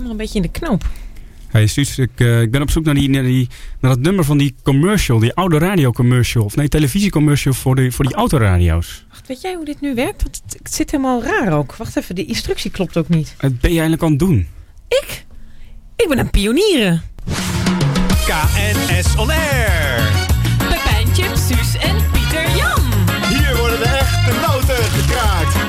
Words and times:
helemaal 0.00 0.10
een 0.10 0.16
beetje 0.16 0.40
in 0.40 0.50
de 0.52 0.58
knoop. 0.58 0.84
Hey 1.48 1.66
Suus, 1.66 1.98
ik, 1.98 2.10
uh, 2.16 2.40
ik 2.40 2.50
ben 2.50 2.62
op 2.62 2.70
zoek 2.70 2.84
naar, 2.84 2.94
die, 2.94 3.10
naar, 3.10 3.22
die, 3.22 3.48
naar 3.80 3.90
dat 3.90 4.00
nummer 4.00 4.24
van 4.24 4.38
die 4.38 4.54
commercial, 4.62 5.18
die 5.18 5.34
oude 5.34 5.58
radiocommercial. 5.58 6.44
Of 6.44 6.56
nee, 6.56 6.68
televisiecommercial 6.68 7.54
voor, 7.54 7.74
de, 7.74 7.92
voor 7.92 8.04
die 8.04 8.14
autoradio's. 8.14 9.04
Wacht, 9.08 9.26
weet 9.26 9.40
jij 9.40 9.54
hoe 9.54 9.64
dit 9.64 9.80
nu 9.80 9.94
werkt? 9.94 10.22
Want 10.22 10.40
het, 10.44 10.58
het 10.62 10.74
zit 10.74 10.90
helemaal 10.90 11.22
raar 11.22 11.52
ook. 11.52 11.76
Wacht 11.76 11.96
even, 11.96 12.14
de 12.14 12.24
instructie 12.24 12.70
klopt 12.70 12.96
ook 12.96 13.08
niet. 13.08 13.34
Wat 13.40 13.60
ben 13.60 13.70
je 13.72 13.80
eigenlijk 13.80 14.02
aan 14.02 14.10
het 14.10 14.18
doen? 14.18 14.48
Ik? 14.88 15.24
Ik 15.96 16.08
ben 16.08 16.18
een 16.18 16.30
pionieren. 16.30 17.02
KNS 18.26 19.16
On 19.16 19.30
Air. 19.30 20.10
Pepijntje, 20.58 21.24
Suus 21.24 21.76
en 21.76 21.96
Pieter 22.12 22.56
Jan. 22.56 22.82
Hier 23.28 23.56
worden 23.56 23.78
de 23.78 23.84
echte 23.84 24.32
noten 24.46 24.84
gekraakt. 24.84 25.59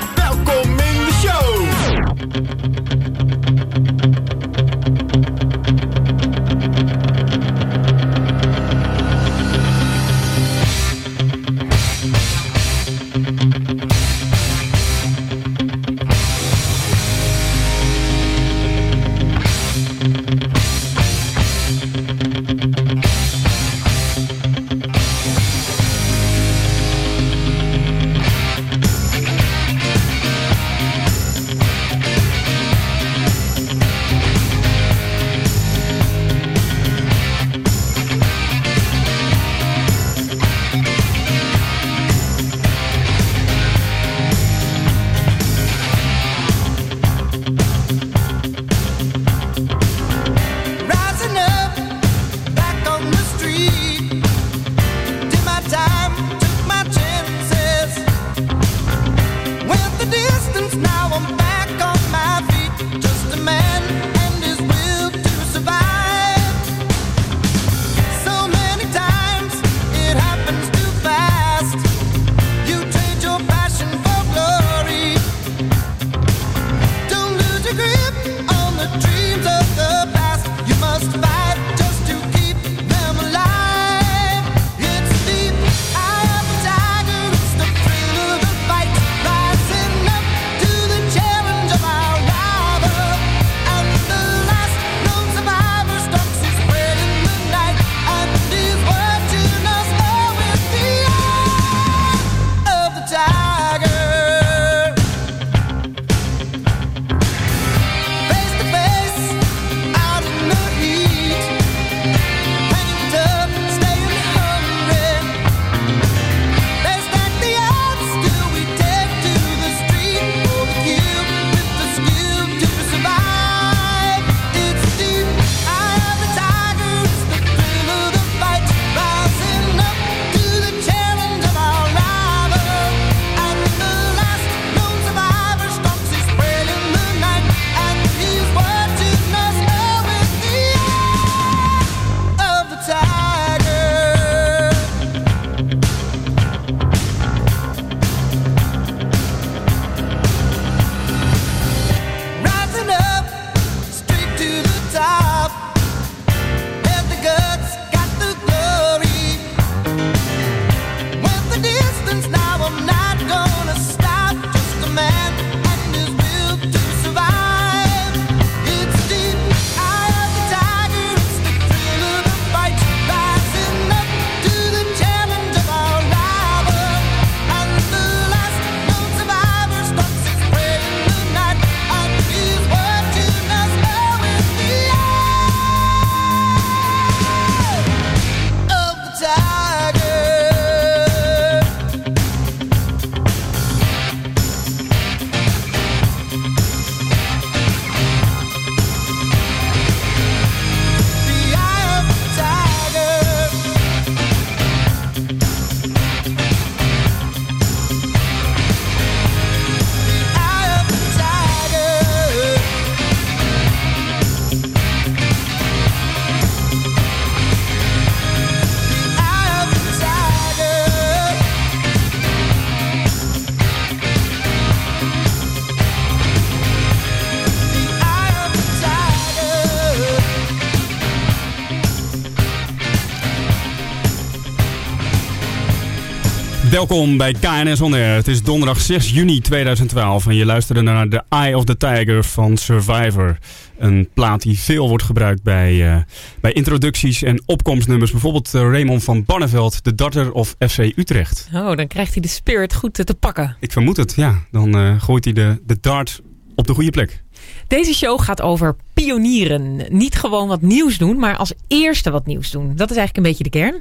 Welkom 236.87 237.17
bij 237.17 237.33
KNS 237.33 237.81
On 237.81 237.93
Air. 237.93 238.15
Het 238.15 238.27
is 238.27 238.43
donderdag 238.43 238.79
6 238.81 239.09
juni 239.09 239.41
2012 239.41 240.27
en 240.27 240.35
je 240.35 240.45
luisterde 240.45 240.81
naar 240.81 241.07
The 241.07 241.23
Eye 241.29 241.57
of 241.57 241.63
the 241.63 241.77
Tiger 241.77 242.23
van 242.23 242.57
Survivor. 242.57 243.37
Een 243.77 244.09
plaat 244.13 244.41
die 244.41 244.59
veel 244.59 244.87
wordt 244.87 245.03
gebruikt 245.03 245.43
bij, 245.43 245.91
eh, 245.91 246.01
bij 246.39 246.51
introducties 246.51 247.23
en 247.23 247.43
opkomstnummers. 247.45 248.11
Bijvoorbeeld 248.11 248.53
eh, 248.53 248.61
Raymond 248.61 249.03
van 249.03 249.25
Barneveld, 249.25 249.83
de 249.83 249.95
darter 249.95 250.31
of 250.31 250.55
FC 250.59 250.77
Utrecht. 250.77 251.49
Oh, 251.53 251.75
dan 251.75 251.87
krijgt 251.87 252.13
hij 252.13 252.21
de 252.21 252.27
spirit 252.27 252.73
goed 252.73 252.93
te 252.93 253.15
pakken. 253.19 253.55
Ik 253.59 253.71
vermoed 253.71 253.97
het, 253.97 254.13
ja. 254.15 254.35
Dan 254.51 254.75
eh, 254.75 255.01
gooit 255.01 255.23
hij 255.23 255.33
de, 255.33 255.61
de 255.65 255.77
dart 255.81 256.21
op 256.55 256.67
de 256.67 256.73
goede 256.73 256.91
plek. 256.91 257.23
Deze 257.67 257.93
show 257.93 258.21
gaat 258.21 258.41
over 258.41 258.75
pionieren. 258.93 259.85
Niet 259.89 260.15
gewoon 260.15 260.47
wat 260.47 260.61
nieuws 260.61 260.97
doen, 260.97 261.19
maar 261.19 261.37
als 261.37 261.53
eerste 261.67 262.11
wat 262.11 262.25
nieuws 262.25 262.51
doen. 262.51 262.75
Dat 262.75 262.91
is 262.91 262.97
eigenlijk 262.97 263.17
een 263.17 263.23
beetje 263.23 263.43
de 263.43 263.49
kern. 263.49 263.75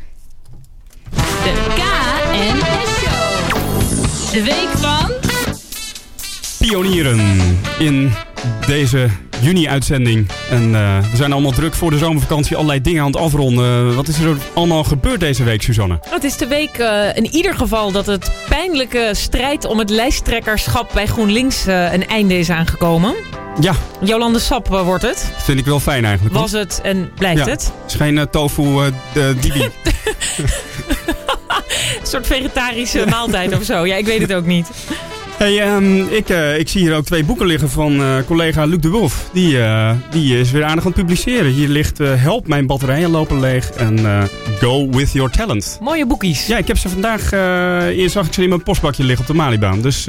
De 1.44 2.60
Show. 2.60 2.69
De 4.32 4.42
week 4.44 4.68
van... 4.78 5.10
Pionieren 6.58 7.20
in 7.78 8.12
deze 8.66 9.08
juni-uitzending. 9.40 10.28
En 10.50 10.74
eh, 10.74 10.98
we 11.10 11.16
zijn 11.16 11.32
allemaal 11.32 11.50
druk 11.50 11.74
voor 11.74 11.90
de 11.90 11.98
zomervakantie. 11.98 12.56
Allerlei 12.56 12.80
dingen 12.80 13.00
aan 13.02 13.06
het 13.12 13.16
afronden. 13.20 13.94
wat 13.94 14.08
is 14.08 14.18
er 14.18 14.36
allemaal 14.54 14.84
gebeurd 14.84 15.20
deze 15.20 15.44
week, 15.44 15.62
Suzanne? 15.62 15.98
Het 16.08 16.24
is 16.24 16.36
de 16.36 16.46
week 16.46 16.78
eh, 16.78 17.16
in 17.16 17.26
ieder 17.26 17.54
geval 17.54 17.92
dat 17.92 18.06
het 18.06 18.30
pijnlijke 18.48 19.10
strijd 19.12 19.64
om 19.66 19.78
het 19.78 19.90
lijsttrekkerschap 19.90 20.90
bij 20.94 21.06
GroenLinks 21.06 21.66
eh, 21.66 21.92
een 21.92 22.06
einde 22.08 22.38
is 22.38 22.50
aangekomen. 22.50 23.14
Ja, 23.60 23.72
Jolande 24.00 24.38
Sap 24.38 24.68
wordt 24.68 25.02
het. 25.02 25.32
vind 25.36 25.58
ik 25.58 25.64
wel 25.64 25.80
fijn 25.80 26.04
eigenlijk. 26.04 26.34
hoor. 26.34 26.42
Was 26.42 26.52
het 26.52 26.80
en 26.82 27.10
blijft 27.14 27.44
Ja. 27.44 27.50
het. 27.50 27.64
Het 27.82 27.90
is 27.90 27.94
geen 27.94 28.26
tofu 28.30 28.62
eh, 28.62 28.84
de- 29.12 29.36
dibi. 29.40 29.68
Een 32.00 32.06
soort 32.06 32.26
vegetarische 32.26 33.04
maaltijd 33.08 33.56
of 33.56 33.62
zo. 33.62 33.86
Ja, 33.86 33.96
ik 33.96 34.06
weet 34.06 34.20
het 34.20 34.32
ook 34.32 34.46
niet. 34.46 34.68
Hey, 35.40 35.60
ehm, 35.60 36.00
ik, 36.00 36.28
eh, 36.28 36.58
ik 36.58 36.68
zie 36.68 36.80
hier 36.80 36.96
ook 36.96 37.04
twee 37.04 37.24
boeken 37.24 37.46
liggen 37.46 37.70
van 37.70 38.00
eh, 38.00 38.16
collega 38.26 38.64
Luc 38.64 38.80
de 38.80 38.88
Wolf. 38.88 39.28
Die, 39.32 39.62
eh, 39.62 39.90
die 40.10 40.38
is 40.38 40.50
weer 40.50 40.64
aardig 40.64 40.84
aan 40.84 40.92
het 40.92 41.00
publiceren. 41.00 41.52
Hier 41.52 41.68
ligt 41.68 41.98
Help, 41.98 42.46
mijn 42.46 42.66
batterijen 42.66 43.10
lopen 43.10 43.40
leeg. 43.40 43.70
En 43.70 44.28
Go 44.58 44.88
With 44.90 45.12
Your 45.12 45.30
Talent. 45.30 45.78
Mooie 45.82 46.06
boekies. 46.06 46.46
Ja, 46.46 46.58
ik 46.58 46.66
heb 46.66 46.78
ze 46.78 46.88
vandaag, 46.88 47.32
eerst 47.92 48.12
zag 48.12 48.26
ik 48.26 48.32
ze 48.32 48.42
in 48.42 48.48
mijn 48.48 48.62
postbakje 48.62 49.04
liggen 49.04 49.20
op 49.20 49.26
de 49.26 49.36
Malibaan. 49.36 49.80
Dus 49.80 50.06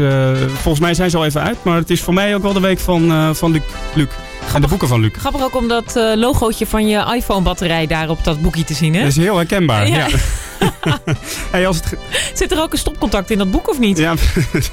volgens 0.47 0.79
mij 0.79 0.93
zijn 0.93 1.09
ze 1.09 1.17
al 1.17 1.25
even 1.25 1.41
uit. 1.41 1.57
Maar 1.63 1.77
het 1.77 1.89
is 1.89 2.01
voor 2.01 2.13
mij 2.13 2.35
ook 2.35 2.41
wel 2.41 2.53
de 2.53 2.59
week 2.59 2.79
van, 2.79 3.35
van 3.35 3.51
Luc. 3.51 3.61
Luc. 3.93 4.07
En 4.53 4.61
de 4.61 4.67
boeken 4.67 4.87
van 4.87 4.99
Luc. 4.99 5.11
Grappig 5.17 5.43
ook 5.43 5.55
om 5.55 5.67
dat 5.67 5.95
eh, 5.95 6.11
logootje 6.15 6.65
van 6.65 6.87
je 6.87 7.13
iPhone-batterij 7.15 7.87
daar 7.87 8.09
op 8.09 8.23
dat 8.23 8.41
boekje 8.41 8.63
te 8.63 8.73
zien, 8.73 8.93
hè? 8.93 8.99
Dat 8.99 9.09
is 9.09 9.17
heel 9.17 9.35
herkenbaar. 9.37 9.87
Ja. 9.87 10.07
Ja. 10.07 10.99
hey, 11.51 11.67
als 11.67 11.77
het, 11.77 11.95
Zit 12.33 12.51
er 12.51 12.61
ook 12.61 12.71
een 12.71 12.77
stopcontact 12.77 13.31
in 13.31 13.37
dat 13.37 13.51
boek 13.51 13.69
of 13.69 13.79
niet? 13.79 13.97
ja, 13.97 14.13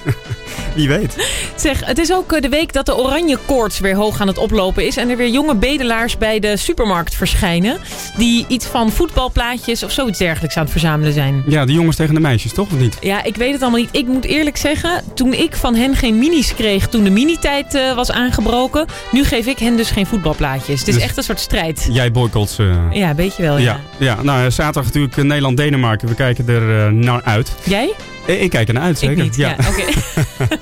wie 0.75 0.89
weet. 0.89 1.29
Zeg, 1.57 1.85
het 1.85 1.99
is 1.99 2.13
ook 2.13 2.33
eh, 2.33 2.41
de 2.41 2.49
week 2.49 2.73
dat 2.73 2.87
de 2.87 2.97
oranje 2.97 3.39
koorts 3.47 3.79
weer 3.79 3.95
hoog 3.95 4.21
aan 4.21 4.27
het 4.27 4.39
oplopen 4.39 4.87
is. 4.87 4.97
En 4.97 5.09
er 5.09 5.17
weer 5.17 5.29
jonge 5.29 5.55
bedelaars 5.55 6.19
bij 6.19 6.39
de 6.39 6.57
supermarkt 6.57 7.15
verschijnen. 7.15 7.79
Die 8.17 8.45
iets 8.49 8.67
van 8.67 8.91
voetbalplaatjes 8.93 9.83
of 9.83 9.91
zoiets 9.91 10.19
dergelijks 10.19 10.57
aan 10.57 10.63
het 10.63 10.73
verzamelen 10.73 11.13
zijn. 11.13 11.43
Ja, 11.47 11.65
de 11.65 11.73
jongens 11.73 11.97
tegen 11.97 12.15
de 12.15 12.21
meisjes, 12.21 12.53
toch? 12.53 12.67
Of 12.73 12.79
niet? 12.79 12.97
Ja, 13.01 13.23
ik 13.25 13.37
weet 13.37 13.53
het 13.53 13.63
allemaal 13.63 13.81
niet. 13.81 13.89
Ik 13.93 14.07
moet 14.07 14.25
eerlijk 14.25 14.57
zeggen, 14.57 15.05
toen 15.15 15.33
ik 15.33 15.57
van 15.57 15.75
hen 15.75 15.97
geen 15.97 16.19
minis 16.19 16.55
kreeg 16.55 16.89
toen 16.89 17.05
de 17.05 17.11
minitijd 17.11 17.75
eh, 17.75 17.95
was 17.95 18.11
aangebroken. 18.11 18.87
Nu 19.11 19.25
geef 19.25 19.47
ik 19.47 19.58
hen 19.59 19.77
dus 19.77 19.91
geen 19.91 20.07
voetbalplaatjes. 20.07 20.79
Het 20.79 20.89
is 20.89 20.95
Dus- 20.95 21.03
echt 21.03 21.17
een 21.17 21.23
soort 21.23 21.41
strijd. 21.41 21.89
Jij 21.91 22.11
boycotts. 22.13 22.59
eh, 22.59 22.77
Ja, 22.91 23.15
weet 23.15 23.37
je 23.37 23.43
wel, 23.43 23.59
ja. 23.59 23.63
ja. 23.63 23.81
Ja, 24.17 24.23
nou 24.23 24.45
eh, 24.45 24.51
zaterdag 24.51 24.85
natuurlijk 24.85 25.17
eh, 25.17 25.25
Nederland-Denemarken. 25.25 26.09
We 26.09 26.15
kijken 26.15 26.49
er 26.49 26.87
eh, 26.87 26.93
naar 26.93 27.23
uit. 27.25 27.53
Jij? 27.65 27.93
Eh, 28.27 28.43
Ik 28.43 28.51
kijk 28.51 28.69
er 28.69 28.75
naar 28.75 28.83
uit, 28.83 28.99
zeker. 28.99 29.17
Ik 29.17 29.23
niet. 29.23 29.37
Ja, 29.37 29.57
oké. 29.69 29.83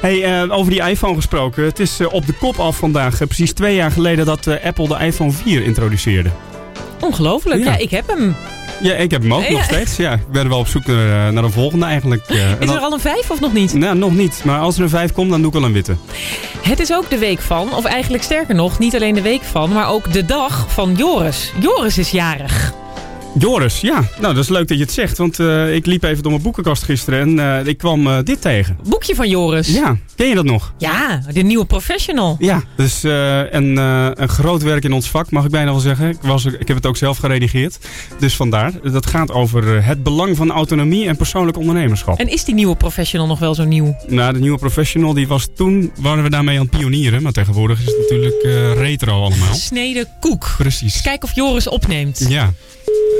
Hey, 0.00 0.42
eh, 0.42 0.56
over 0.56 0.70
die 0.72 0.82
iPhone 0.88 1.14
gesproken. 1.14 1.64
Het 1.64 1.78
is 1.78 2.00
eh, 2.00 2.12
op 2.12 2.26
de 2.26 2.32
kop 2.32 2.58
af 2.58 2.76
vandaag. 2.76 3.20
Eh, 3.20 3.26
precies 3.26 3.52
twee 3.52 3.74
jaar 3.74 3.90
geleden 3.90 4.26
dat 4.26 4.46
eh, 4.46 4.64
Apple 4.66 4.88
de 4.88 4.98
iPhone 5.04 5.30
4 5.32 5.64
introduceerde. 5.64 6.30
Ongelooflijk. 7.00 7.64
Ja. 7.64 7.70
Ja. 7.70 7.76
ik 7.78 7.90
heb 7.90 8.06
hem. 8.08 8.36
Ja, 8.80 8.94
ik 8.94 9.10
heb 9.10 9.22
hem 9.22 9.34
ook 9.34 9.42
Ja. 9.44 9.50
nog 9.52 9.64
steeds. 9.64 9.96
Ja, 9.96 10.12
ik 10.12 10.28
ben 10.30 10.48
wel 10.48 10.58
op 10.58 10.66
zoek 10.66 10.86
naar, 10.86 11.26
eh, 11.26 11.32
naar 11.32 11.44
een 11.44 11.52
volgende 11.52 11.84
eigenlijk. 11.86 12.22
eh. 12.26 12.36
Is 12.60 12.70
er 12.70 12.78
al 12.78 12.92
een 12.92 13.00
vijf 13.00 13.30
of 13.30 13.40
nog 13.40 13.52
niet? 13.52 13.74
Nou, 13.74 13.96
nog 13.96 14.12
niet. 14.14 14.40
Maar 14.44 14.60
als 14.60 14.76
er 14.76 14.82
een 14.82 14.88
5 14.88 15.12
komt, 15.12 15.30
dan 15.30 15.38
doe 15.38 15.48
ik 15.48 15.54
wel 15.58 15.64
een 15.64 15.72
witte. 15.72 15.96
Het 16.62 16.80
is 16.80 16.92
ook 16.92 17.10
de 17.10 17.18
week 17.18 17.40
van, 17.40 17.74
of 17.74 17.84
eigenlijk 17.84 18.22
sterker 18.22 18.54
nog, 18.54 18.78
niet 18.78 18.94
alleen 18.94 19.14
de 19.14 19.22
week 19.22 19.42
van, 19.42 19.72
maar 19.72 19.88
ook 19.88 20.12
de 20.12 20.24
dag 20.24 20.66
van 20.68 20.94
Joris. 20.94 21.52
Joris 21.60 21.98
is 21.98 22.10
jarig. 22.10 22.72
Joris, 23.38 23.80
ja. 23.80 24.04
Nou, 24.20 24.34
dat 24.34 24.42
is 24.42 24.48
leuk 24.48 24.68
dat 24.68 24.78
je 24.78 24.84
het 24.84 24.92
zegt. 24.92 25.18
Want 25.18 25.38
eh, 25.38 25.74
ik 25.74 25.86
liep 25.86 26.02
even 26.02 26.22
door 26.22 26.32
mijn 26.32 26.44
boekenkast 26.44 26.82
gisteren 26.82 27.20
en 27.20 27.60
eh, 27.60 27.66
ik 27.66 27.78
kwam 27.78 28.06
eh, 28.06 28.18
dit 28.24 28.40
tegen. 28.40 28.78
Boekje 28.88 29.14
van 29.14 29.28
Joris. 29.28 29.68
Ja, 29.68 29.96
ken 30.14 30.28
je 30.28 30.34
dat 30.34 30.44
nog? 30.44 30.72
Ja, 30.78 31.22
de 31.32 31.42
nieuwe 31.42 31.64
professional. 31.64 32.36
Ja, 32.38 32.62
dus 32.76 33.02
een, 33.02 33.76
een 33.76 34.28
groot 34.28 34.62
werk 34.62 34.84
in 34.84 34.92
ons 34.92 35.10
vak, 35.10 35.30
mag 35.30 35.44
ik 35.44 35.50
bijna 35.50 35.70
wel 35.70 35.80
zeggen. 35.80 36.08
Ik, 36.08 36.18
was, 36.20 36.44
ik 36.44 36.68
heb 36.68 36.76
het 36.76 36.86
ook 36.86 36.96
zelf 36.96 37.18
geredigeerd. 37.18 37.78
Dus 38.18 38.34
vandaar. 38.34 38.72
Dat 38.92 39.06
gaat 39.06 39.30
over 39.30 39.84
het 39.84 40.02
belang 40.02 40.36
van 40.36 40.50
autonomie 40.50 41.08
en 41.08 41.16
persoonlijk 41.16 41.56
ondernemerschap. 41.58 42.18
En 42.18 42.28
is 42.28 42.44
die 42.44 42.54
nieuwe 42.54 42.76
professional 42.76 43.26
nog 43.26 43.38
wel 43.38 43.54
zo 43.54 43.64
nieuw? 43.64 43.96
Nou, 44.06 44.32
de 44.32 44.38
nieuwe 44.38 44.58
professional, 44.58 45.14
die 45.14 45.28
was 45.28 45.48
toen, 45.54 45.92
waren 46.00 46.22
we 46.22 46.30
daarmee 46.30 46.58
aan 46.58 46.66
het 46.70 46.78
pionieren. 46.78 47.22
Maar 47.22 47.32
tegenwoordig 47.32 47.78
is 47.78 47.86
het 47.86 47.96
natuurlijk 47.98 48.42
retro 48.78 49.22
allemaal. 49.22 49.54
Snede 49.54 50.06
koek. 50.20 50.54
Precies. 50.58 51.02
Kijk 51.02 51.24
of 51.24 51.34
Joris 51.34 51.68
opneemt. 51.68 52.26
Ja, 52.28 52.52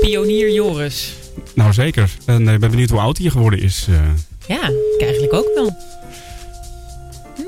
Pionier 0.01 0.51
Joris. 0.53 1.13
nou 1.55 1.73
zeker. 1.73 2.09
En 2.25 2.47
eh, 2.47 2.53
ik 2.53 2.59
ben 2.59 2.69
benieuwd 2.69 2.89
hoe 2.89 2.99
oud 2.99 3.17
hij 3.17 3.29
geworden 3.29 3.59
is. 3.61 3.85
eh. 3.89 3.99
Ja, 4.47 4.67
ik 4.97 5.01
eigenlijk 5.01 5.33
ook 5.33 5.51
wel. 5.55 5.75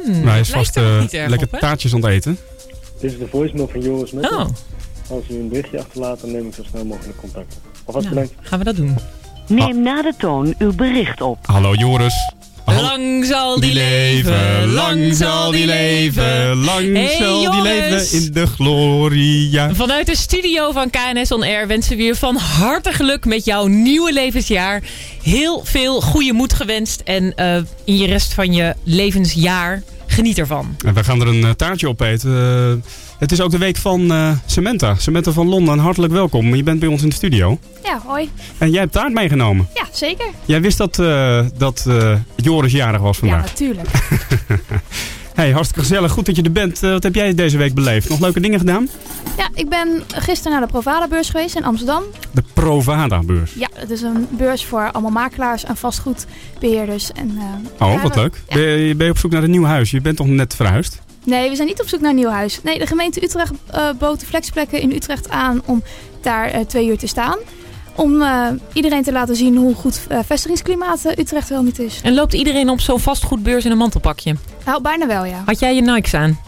Hmm, 0.03 0.21
maar 0.23 0.31
hij 0.31 0.39
is 0.39 0.49
vast 0.49 0.77
eh, 0.77 1.03
lekker 1.11 1.47
op, 1.51 1.59
taartjes 1.59 1.93
aan 1.93 2.01
het 2.01 2.09
eten. 2.11 2.37
Dit 2.99 3.11
is 3.11 3.17
de 3.17 3.27
voicemail 3.27 3.67
van 3.67 3.81
Joris 3.81 4.11
Metten. 4.11 4.37
Oh, 4.37 4.45
Als 5.09 5.23
u 5.31 5.35
een 5.35 5.49
berichtje 5.49 5.79
achterlaat, 5.79 6.21
dan 6.21 6.31
neem 6.31 6.47
ik 6.47 6.53
zo 6.53 6.63
snel 6.69 6.85
mogelijk 6.85 7.17
contact 7.17 7.55
op. 7.55 7.61
Alvast 7.85 8.05
nou, 8.05 8.19
bedankt. 8.21 8.47
gaan 8.47 8.59
we 8.59 8.65
dat 8.65 8.75
doen. 8.75 8.95
Neem 9.47 9.81
na 9.81 10.01
de 10.01 10.13
toon 10.17 10.55
uw 10.57 10.73
bericht 10.73 11.21
op. 11.21 11.37
Hallo 11.45 11.73
Joris. 11.73 12.33
Lang 12.65 13.25
zal 13.25 13.59
die 13.59 13.73
leven, 13.73 14.71
lang 14.71 15.15
zal 15.15 15.51
die 15.51 15.65
leven. 15.65 16.55
lang 16.55 16.93
Hey, 16.93 17.15
zal 17.19 17.51
die 17.51 17.61
leven 17.61 18.11
in 18.11 18.31
de 18.33 18.47
gloria. 18.47 19.73
Vanuit 19.73 20.05
de 20.05 20.15
studio 20.15 20.71
van 20.71 20.89
KNS 20.89 21.31
On 21.31 21.43
Air 21.43 21.67
wensen 21.67 21.97
we 21.97 22.03
je 22.03 22.15
van 22.15 22.35
harte 22.35 22.91
geluk 22.91 23.25
met 23.25 23.45
jouw 23.45 23.67
nieuwe 23.67 24.13
levensjaar. 24.13 24.83
Heel 25.23 25.61
veel 25.63 26.01
goede 26.01 26.33
moed 26.33 26.53
gewenst 26.53 27.01
en 27.05 27.35
eh, 27.35 27.55
in 27.83 27.97
je 27.97 28.07
rest 28.07 28.33
van 28.33 28.53
je 28.53 28.75
levensjaar 28.83 29.83
geniet 30.05 30.37
ervan. 30.37 30.75
En 30.85 30.93
we 30.93 31.03
gaan 31.03 31.21
er 31.21 31.27
een 31.27 31.43
eh, 31.43 31.49
taartje 31.49 31.89
op 31.89 32.01
eten. 32.01 32.31
Eh, 32.31 32.91
het 33.19 33.31
is 33.31 33.41
ook 33.41 33.51
de 33.51 33.57
week 33.57 33.77
van 33.77 34.11
eh 34.11 34.31
Samantha. 34.45 34.95
Samantha 34.95 35.31
van 35.31 35.47
Londen, 35.47 35.77
hartelijk 35.79 36.13
welkom. 36.13 36.55
Je 36.55 36.63
bent 36.63 36.79
bij 36.79 36.89
ons 36.89 37.01
in 37.03 37.09
de 37.09 37.15
studio. 37.15 37.59
Ja, 37.83 38.01
hoi. 38.05 38.29
En 38.57 38.69
jij 38.71 38.79
hebt 38.79 38.91
taart 38.93 39.13
meegenomen. 39.13 39.67
Ja, 39.73 39.83
zeker. 39.91 40.25
Jij 40.45 40.61
wist 40.61 40.77
dat, 40.77 40.99
eh, 40.99 41.45
dat 41.57 41.85
eh, 41.87 42.13
Joris 42.35 42.71
jarig 42.71 43.01
was 43.01 43.19
Ja, 43.19 43.27
vandaag. 43.27 43.45
natuurlijk. 43.49 43.87
Hey, 45.33 45.51
hartstikke 45.51 45.87
gezellig. 45.87 46.11
Goed 46.11 46.25
dat 46.25 46.35
je 46.35 46.41
er 46.41 46.51
bent. 46.51 46.79
Wat 46.79 47.03
heb 47.03 47.15
jij 47.15 47.33
deze 47.33 47.57
week 47.57 47.73
beleefd? 47.73 48.09
Nog 48.09 48.19
leuke 48.19 48.39
dingen 48.39 48.59
gedaan? 48.59 48.89
Ja, 49.37 49.49
ik 49.53 49.69
ben 49.69 50.03
gisteren 50.15 50.51
naar 50.51 50.61
de 50.61 50.71
Provada-beurs 50.71 51.29
geweest 51.29 51.55
in 51.55 51.63
Amsterdam. 51.63 52.03
De 52.31 52.43
Provada-beurs. 52.53 53.53
Ja, 53.53 53.67
het 53.73 53.89
is 53.89 54.01
een 54.01 54.27
beurs 54.31 54.65
voor 54.65 54.91
allemaal 54.91 55.11
makelaars 55.11 55.63
en 55.63 55.75
vastgoedbeheerders. 55.77 57.11
En, 57.11 57.37
Oh, 57.79 57.91
ja, 57.93 58.01
wat 58.01 58.15
leuk. 58.15 58.41
ja. 58.47 58.55
Ben, 58.55 58.63
je, 58.63 58.95
ben 58.95 59.05
je 59.05 59.11
op 59.11 59.17
zoek 59.17 59.31
naar 59.31 59.43
een 59.43 59.49
nieuw 59.51 59.63
huis? 59.65 59.91
Je 59.91 60.01
bent 60.01 60.17
toch 60.17 60.27
net 60.27 60.55
verhuisd? 60.55 60.99
Nee, 61.29 61.49
we 61.49 61.55
zijn 61.55 61.67
niet 61.67 61.81
op 61.81 61.87
zoek 61.87 62.01
naar 62.01 62.09
een 62.09 62.15
nieuw 62.15 62.29
huis. 62.29 62.59
Nee, 62.63 62.79
de 62.79 62.87
gemeente 62.87 63.23
Utrecht 63.23 63.51
eh, 63.71 63.89
bood 63.99 64.19
de 64.19 64.25
flexplekken 64.25 64.81
in 64.81 64.91
Utrecht 64.91 65.29
aan 65.29 65.61
om 65.65 65.83
daar 66.21 66.45
eh, 66.45 66.65
twee 66.65 66.87
uur 66.87 66.97
te 66.97 67.07
staan. 67.07 67.37
Om 67.95 68.21
eh, 68.21 68.47
iedereen 68.73 69.03
te 69.03 69.11
laten 69.11 69.35
zien 69.35 69.55
hoe 69.55 69.75
goed 69.75 70.01
vestigingsklimaat 70.25 71.05
Utrecht 71.17 71.49
wel 71.49 71.63
niet 71.63 71.79
is. 71.79 71.99
En 72.03 72.13
loopt 72.13 72.33
iedereen 72.33 72.69
op 72.69 72.79
zo'n 72.79 72.99
vastgoedbeurs 72.99 73.65
in 73.65 73.71
een 73.71 73.77
mantelpakje? 73.77 74.35
Nou, 74.65 74.81
bijna 74.81 75.07
wel, 75.07 75.25
ja. 75.25 75.43
Had 75.45 75.59
jij 75.59 75.75
je 75.75 75.81
Nikes 75.81 76.13
aan? 76.13 76.39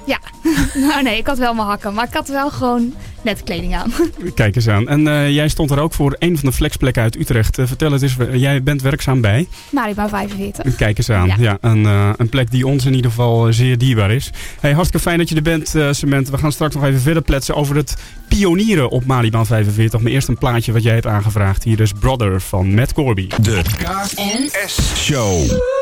nou 0.89 1.03
nee, 1.03 1.17
ik 1.17 1.27
had 1.27 1.37
wel 1.37 1.53
mijn 1.53 1.67
hakken, 1.67 1.93
maar 1.93 2.07
ik 2.07 2.13
had 2.13 2.27
wel 2.27 2.49
gewoon 2.49 2.93
net 3.23 3.43
kleding 3.43 3.75
aan. 3.75 3.91
Kijk 4.35 4.55
eens 4.55 4.67
aan. 4.67 4.87
En 4.87 5.07
eh, 5.07 5.29
jij 5.29 5.47
stond 5.47 5.71
er 5.71 5.79
ook 5.79 5.93
voor 5.93 6.15
een 6.19 6.37
van 6.37 6.49
de 6.49 6.55
flexplekken 6.55 7.01
uit 7.01 7.15
Utrecht. 7.15 7.57
Eh, 7.57 7.65
vertel 7.67 7.91
het 7.91 8.01
eens, 8.01 8.15
jij 8.33 8.63
bent 8.63 8.81
werkzaam 8.81 9.21
bij. 9.21 9.47
Maribouw 9.69 10.07
45. 10.07 10.75
Kijk 10.75 10.97
eens 10.97 11.09
aan. 11.09 11.27
Ja. 11.27 11.35
Ja. 11.39 11.57
een, 11.61 11.85
eh, 11.85 12.09
een 12.17 12.29
plek 12.29 12.51
die 12.51 12.67
ons 12.67 12.85
in 12.85 12.93
ieder 12.93 13.11
geval 13.11 13.53
zeer 13.53 13.77
dierbaar 13.77 14.11
is. 14.11 14.31
Hey, 14.59 14.71
hartstikke 14.71 15.07
fijn 15.07 15.17
dat 15.17 15.29
je 15.29 15.35
er 15.35 15.41
bent, 15.41 15.75
eh 15.75 15.91
Cement. 15.91 16.29
We 16.29 16.37
gaan 16.37 16.51
straks 16.51 16.75
nog 16.75 16.83
even 16.83 17.01
verder 17.01 17.23
pletsen 17.23 17.55
over 17.55 17.75
het 17.75 17.97
pionieren 18.27 18.89
op 18.89 19.05
Malibaan 19.05 19.45
45. 19.45 19.99
Maar 19.99 20.11
eerst 20.11 20.27
een 20.27 20.37
plaatje 20.37 20.71
wat 20.71 20.83
jij 20.83 20.93
hebt 20.93 21.07
aangevraagd. 21.07 21.63
Hier 21.63 21.79
is 21.79 21.91
Brother 21.91 22.41
van 22.41 22.73
Matt 22.73 22.93
Corby. 22.93 23.27
De 23.41 23.61
KNS 23.77 24.93
Show. 24.95 25.80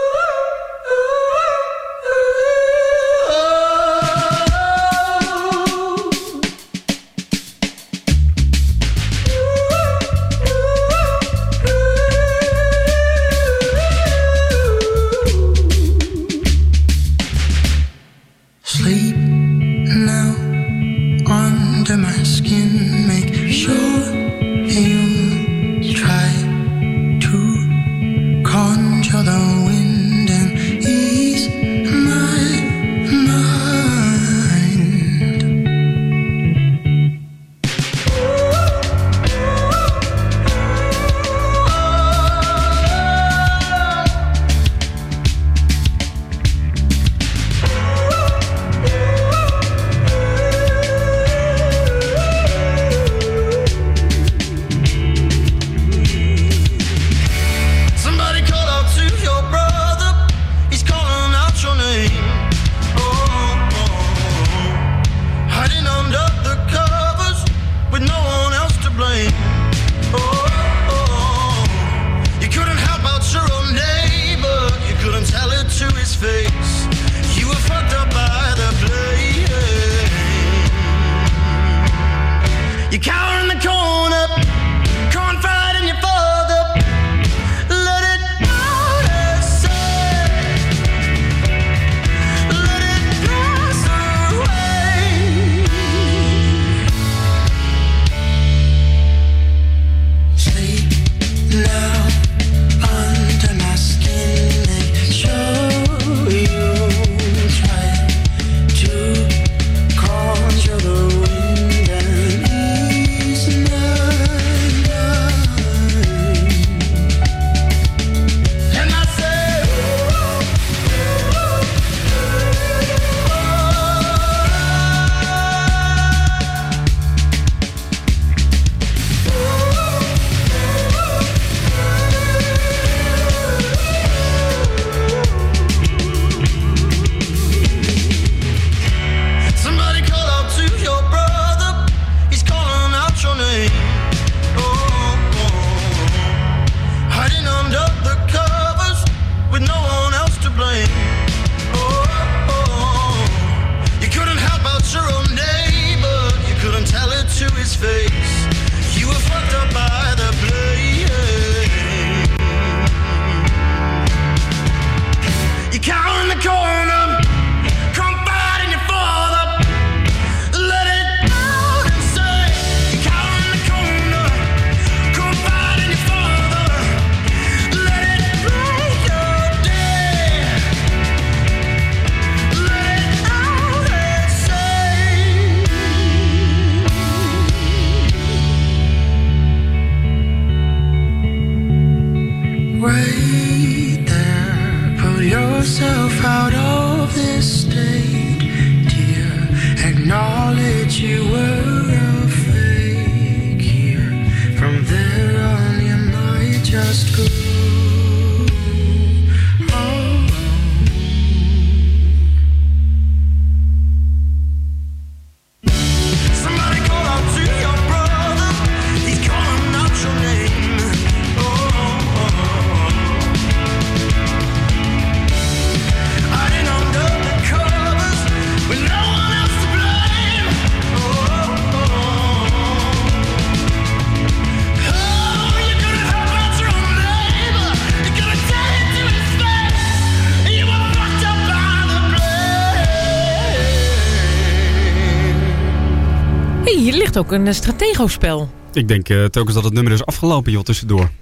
Ook 247.20 247.32
een 247.32 247.46
uh, 247.46 247.54
stratego-spel. 247.54 248.50
Ik 248.74 248.88
denk 248.88 249.10
eh, 249.10 249.26
telkens 249.26 249.56
dat 249.56 249.64
het 249.64 249.74
nummer 249.74 249.94
is 249.94 250.06
afgelopen, 250.06 250.52
joh, 250.52 250.64
tussendoor. 250.64 251.10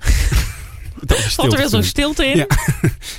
Valt 1.08 1.54
er 1.54 1.60
wel 1.60 1.70
zo'n 1.70 1.84
stilte 1.84 2.26
in. 2.26 2.38
Ja. 2.38 2.46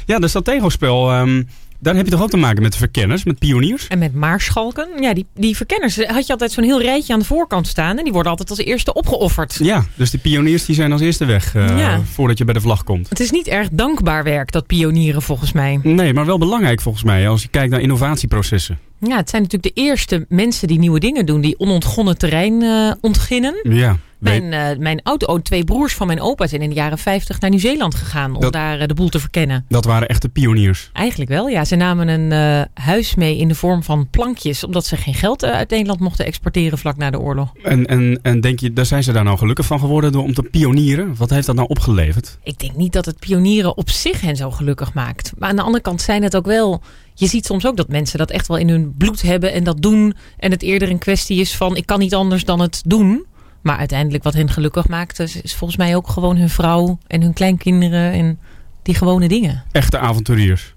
Ja, 0.07 0.19
de 0.19 0.29
Stratego-spel, 0.29 1.11
ehm, 1.11 1.43
daar 1.79 1.95
heb 1.95 2.05
je 2.05 2.11
toch 2.11 2.23
ook 2.23 2.31
te 2.31 2.37
maken 2.37 2.63
met 2.63 2.73
de 2.73 2.79
verkenners, 2.79 3.25
met 3.25 3.39
pioniers? 3.39 3.87
En 3.87 3.99
met 3.99 4.15
maarschalken. 4.15 4.89
Ja, 5.01 5.15
die, 5.15 5.27
die 5.35 5.57
verkenners 5.57 5.99
eh, 5.99 6.11
had 6.11 6.27
je 6.27 6.33
altijd 6.33 6.53
zo'n 6.53 6.65
heel 6.65 6.83
rijtje 6.83 7.13
aan 7.13 7.19
de 7.19 7.25
voorkant 7.25 7.67
staan. 7.67 7.99
En 7.99 8.05
die 8.05 8.13
worden 8.13 8.31
altijd 8.31 8.51
als 8.51 8.59
eerste 8.59 8.93
opgeofferd. 8.93 9.59
Ja, 9.63 9.85
dus 9.95 10.11
die 10.11 10.21
pioniers 10.21 10.65
die 10.65 10.75
zijn 10.75 10.93
als 10.93 11.01
eerste 11.01 11.25
weg 11.25 11.55
eh, 11.55 11.79
Ja. 11.79 12.01
voordat 12.13 12.39
je 12.39 12.45
bij 12.45 12.55
de 12.55 12.61
vlag 12.61 12.85
komt. 12.85 13.09
Het 13.09 13.21
is 13.21 13.31
niet 13.31 13.47
erg 13.47 13.69
dankbaar 13.73 14.25
werk, 14.25 14.53
dat 14.53 14.67
pionieren 14.67 15.23
volgens 15.23 15.53
mij. 15.53 15.81
Nee, 15.83 16.15
maar 16.15 16.27
wel 16.27 16.39
belangrijk 16.39 16.81
volgens 16.81 17.05
mij 17.05 17.29
als 17.29 17.43
je 17.43 17.49
kijkt 17.49 17.71
naar 17.71 17.81
innovatieprocessen. 17.81 18.79
Ja, 19.01 19.17
het 19.17 19.31
zijn 19.31 19.43
natuurlijk 19.43 19.75
de 19.75 19.83
eerste 19.83 20.27
mensen 20.29 20.69
die 20.69 20.79
nieuwe 20.79 21.01
dingen 21.01 21.27
doen. 21.27 21.41
Die 21.41 21.59
onontgonnen 21.59 22.19
terrein 22.19 22.63
eh, 22.63 22.93
ontginnen. 23.01 23.55
Ja, 23.63 23.97
Mijn, 24.19 24.53
eh, 24.53 24.79
mijn 24.79 25.03
oud 25.03 25.41
twee 25.43 25.65
broers 25.65 25.95
van 25.95 26.07
mijn 26.07 26.21
opa 26.21 26.47
zijn 26.47 26.63
in 26.63 26.69
de 26.69 26.75
jaren 26.75 26.99
50 26.99 27.41
naar 27.41 27.51
Nieuw-Zeeland 27.51 27.95
gegaan. 27.95 28.35
Om 28.35 28.51
daar 28.51 28.81
eh, 28.81 28.87
de 28.89 28.95
boel 28.95 29.09
te 29.09 29.21
verkennen. 29.21 29.65
dat 29.69 29.85
waren 29.85 30.09
echte 30.09 30.29
pioniers. 30.29 30.91
Eigenlijk 30.93 31.31
wel, 31.31 31.49
ja. 31.49 31.65
Ze 31.65 31.77
namen 31.77 32.09
een 32.09 32.67
huis 32.75 33.15
mee 33.15 33.39
in 33.39 33.49
de 33.49 33.55
vorm 33.55 33.83
van 33.83 34.09
plankjes. 34.11 34.65
Omdat 34.65 34.87
ze 34.87 34.97
geen 34.97 35.15
geld 35.15 35.45
uit 35.45 35.71
Nederland 35.71 36.01
mochten 36.01 36.27
exporteren 36.27 36.79
vlak 36.79 36.97
na 36.97 37.11
de 37.11 37.21
oorlog. 37.21 37.53
En, 37.63 37.87
en, 37.87 38.19
en 38.23 38.41
denk 38.41 38.61
je, 38.61 38.73
daar 38.73 38.87
zijn 38.87 39.03
ze 39.03 39.13
daar 39.13 39.25
nou 39.25 39.39
gelukkig 39.39 39.67
van 39.67 39.81
geworden 39.81 40.13
door 40.13 40.23
om 40.23 40.35
te 40.35 40.43
pionieren? 40.43 41.15
Wat 41.17 41.31
heeft 41.31 41.47
dat 41.47 41.57
nou 41.57 41.69
opgeleverd? 41.69 42.39
Ik 42.43 42.59
denk 42.59 42.77
niet 42.77 42.93
dat 42.93 43.05
het 43.05 43.19
pionieren 43.19 43.77
op 43.77 43.91
zich 43.91 44.21
hen 44.21 44.37
zo 44.37 44.51
gelukkig 44.51 44.95
maakt. 44.95 45.33
Maar 45.39 45.49
aan 45.49 45.57
de 45.57 45.63
andere 45.63 45.83
kant 45.83 46.01
zijn 46.01 46.23
het 46.23 46.37
ook 46.37 46.47
wel... 46.47 46.83
Je 47.19 47.27
ziet 47.27 47.47
soms 47.47 47.67
ook 47.67 47.77
dat 47.77 47.89
mensen 47.89 48.19
dat 48.19 48.31
echt 48.31 48.47
wel 48.47 48.57
in 48.57 48.69
hun 48.69 48.95
bloed 48.97 49.23
hebben 49.23 49.53
en 49.53 49.65
dat 49.65 49.83
doen. 49.83 50.15
En 50.37 50.51
het 50.51 50.63
eerder 50.63 50.91
een 50.91 50.99
kwestie 50.99 51.41
is 51.41 51.57
van 51.57 51.77
ik 51.77 51.87
kan 51.87 51.99
niet 51.99 52.15
anders 52.15 52.45
dan 52.45 52.61
het 52.61 52.83
doen. 52.87 53.27
Maar 53.63 53.79
uiteindelijk 53.79 54.25
wat 54.25 54.35
hen 54.35 54.51
gelukkig 54.51 54.89
maakt 54.89 55.19
is, 55.19 55.41
is 55.41 55.55
volgens 55.55 55.79
mij 55.79 55.97
ook 55.97 56.09
gewoon 56.09 56.37
hun 56.37 56.51
vrouw 56.51 56.99
en 57.07 57.23
hun 57.23 57.33
kleinkinderen 57.33 58.13
en 58.13 58.39
die 58.83 58.95
gewone 58.95 59.29
dingen. 59.29 59.65
Echte 59.73 59.99
avonturiers. 59.99 60.75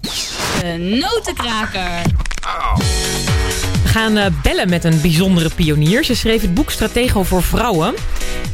De 0.00 0.98
notenkraker. 1.00 2.02
We 3.82 3.88
gaan 3.88 4.16
eh, 4.16 4.26
bellen 4.42 4.68
met 4.68 4.84
een 4.84 5.00
bijzondere 5.00 5.50
pionier. 5.54 6.04
Ze 6.04 6.14
schreef 6.14 6.42
het 6.42 6.54
boek 6.54 6.70
Stratego 6.70 7.22
voor 7.22 7.42
Vrouwen. 7.42 7.94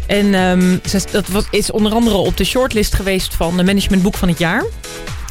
En 0.06 0.34
ehm, 0.34 0.78
ze, 0.88 1.04
dat 1.10 1.46
is 1.50 1.70
onder 1.70 1.92
andere 1.92 2.16
op 2.16 2.36
de 2.36 2.44
shortlist 2.44 2.94
geweest 2.94 3.34
van 3.34 3.56
de 3.56 3.64
managementboek 3.64 4.14
van 4.14 4.28
het 4.28 4.38
jaar. 4.38 4.64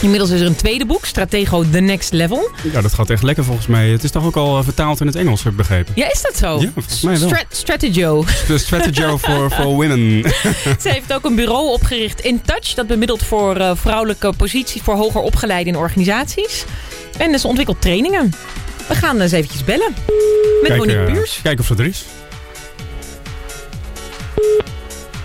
Inmiddels 0.01 0.29
is 0.29 0.39
er 0.41 0.45
een 0.47 0.55
tweede 0.55 0.85
boek, 0.85 1.05
Stratego 1.05 1.63
The 1.71 1.79
Next 1.79 2.11
Level. 2.13 2.49
Ja, 2.73 2.81
dat 2.81 2.93
gaat 2.93 3.09
echt 3.09 3.23
lekker 3.23 3.43
volgens 3.43 3.67
mij. 3.67 3.89
Het 3.89 4.03
is 4.03 4.11
toch 4.11 4.25
ook 4.25 4.35
al 4.35 4.57
eh, 4.57 4.63
vertaald 4.63 4.99
in 5.01 5.07
het 5.07 5.15
Engels, 5.15 5.43
heb 5.43 5.51
ik 5.51 5.57
begrepen. 5.57 5.93
Ja, 5.95 6.11
is 6.11 6.21
dat 6.21 6.37
zo? 6.37 6.59
Ja, 6.61 6.69
volgens 6.73 7.01
mij 7.01 7.19
wel. 7.19 7.27
Strat- 7.29 7.45
Strategio. 7.49 8.25
De 8.47 8.57
Strategy 8.57 9.17
for, 9.17 9.49
for 9.51 9.65
Women. 9.65 9.99
Ze 10.81 10.89
heeft 10.89 11.13
ook 11.13 11.25
een 11.25 11.35
bureau 11.35 11.69
opgericht 11.71 12.19
in 12.21 12.41
Touch. 12.41 12.73
Dat 12.73 12.87
bemiddelt 12.87 13.23
voor 13.23 13.55
eh, 13.55 13.71
vrouwelijke 13.75 14.33
posities 14.37 14.81
voor 14.81 14.95
hoger 14.95 15.21
opgeleiden 15.21 15.73
in 15.73 15.79
organisaties. 15.79 16.63
En 17.17 17.39
ze 17.39 17.47
ontwikkelt 17.47 17.81
trainingen. 17.81 18.33
We 18.87 18.95
gaan 18.95 19.21
eens 19.21 19.31
eventjes 19.31 19.63
bellen. 19.63 19.93
Met 20.61 20.67
Kijk, 20.67 20.77
Monique 20.77 21.05
eh, 21.05 21.11
Buurs. 21.13 21.39
Kijk 21.43 21.59
of 21.59 21.65
ze 21.65 21.75
er 21.77 21.85
is. 21.85 22.05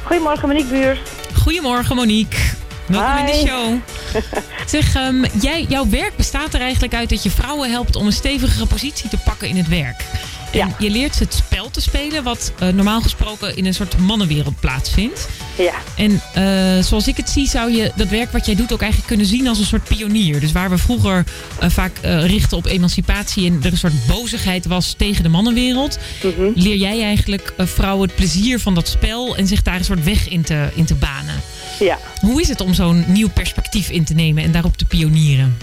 Goedemorgen, 0.02 0.48
Monique 0.48 0.70
Buurs. 0.70 0.98
Goedemorgen 1.34 1.96
Monique. 1.96 2.38
Welkom 2.86 3.16
in 3.18 3.26
de 3.26 3.44
show. 3.46 3.74
Zeg, 4.66 4.94
ehm, 4.94 5.24
jij, 5.40 5.66
jouw 5.68 5.88
werk 5.88 6.16
bestaat 6.16 6.54
er 6.54 6.60
eigenlijk 6.60 6.94
uit 6.94 7.08
dat 7.08 7.22
je 7.22 7.30
vrouwen 7.30 7.70
helpt 7.70 7.96
om 7.96 8.06
een 8.06 8.12
stevigere 8.12 8.66
positie 8.66 9.08
te 9.10 9.16
pakken 9.24 9.48
in 9.48 9.56
het 9.56 9.68
werk. 9.68 10.04
En 10.52 10.58
Ja. 10.58 10.68
je 10.78 10.90
leert 10.90 11.14
ze 11.14 11.22
het 11.22 11.34
spel 11.34 11.70
te 11.70 11.80
spelen, 11.80 12.22
wat 12.22 12.52
eh, 12.58 12.68
normaal 12.68 13.00
gesproken 13.00 13.56
in 13.56 13.66
een 13.66 13.74
soort 13.74 13.98
mannenwereld 13.98 14.60
plaatsvindt. 14.60 15.28
Ja, 15.58 15.72
En 15.96 16.20
eh, 16.34 16.84
zoals 16.84 17.08
ik 17.08 17.16
het 17.16 17.30
zie, 17.30 17.48
zou 17.48 17.72
je 17.72 17.92
dat 17.96 18.08
werk 18.08 18.32
wat 18.32 18.46
jij 18.46 18.54
doet 18.54 18.72
ook 18.72 18.80
eigenlijk 18.80 19.08
kunnen 19.08 19.26
zien 19.26 19.48
als 19.48 19.58
een 19.58 19.64
soort 19.66 19.84
pionier. 19.84 20.40
Dus 20.40 20.52
waar 20.52 20.70
we 20.70 20.78
vroeger 20.78 21.24
eh, 21.58 21.70
vaak 21.70 21.92
richten 22.02 22.56
op 22.56 22.66
emancipatie 22.66 23.46
en 23.50 23.58
er 23.62 23.70
een 23.72 23.78
soort 23.78 24.06
bozigheid 24.06 24.66
was 24.66 24.94
tegen 24.98 25.22
de 25.22 25.28
mannenwereld, 25.28 25.98
Mhm. 26.22 26.50
leer 26.54 26.76
jij 26.76 27.02
eigenlijk 27.02 27.52
vrouwen 27.58 28.06
het 28.06 28.16
plezier 28.16 28.60
van 28.60 28.74
dat 28.74 28.88
spel 28.88 29.36
en 29.36 29.46
zich 29.46 29.62
daar 29.62 29.74
een 29.78 29.84
soort 29.84 30.04
weg 30.04 30.28
in 30.28 30.42
te, 30.42 30.68
in 30.74 30.84
te 30.84 30.94
banen. 30.94 31.40
Ja. 31.78 31.98
Hoe 32.20 32.40
is 32.40 32.48
het 32.48 32.60
om 32.60 32.74
zo'n 32.74 33.04
nieuw 33.06 33.28
perspectief 33.30 33.88
in 33.88 34.04
te 34.04 34.14
nemen 34.14 34.42
en 34.44 34.52
daarop 34.52 34.76
te 34.76 34.84
pionieren? 34.84 35.56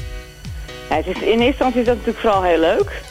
Ja, 0.89 0.95
het 0.95 1.05
is, 1.07 1.15
in 1.15 1.27
eerste 1.27 1.45
instantie 1.45 1.79
is 1.79 1.85
dat 1.85 1.95
natuurlijk 1.95 2.19
vooral 2.19 2.43
heel 2.43 2.59
leuk. 2.59 3.01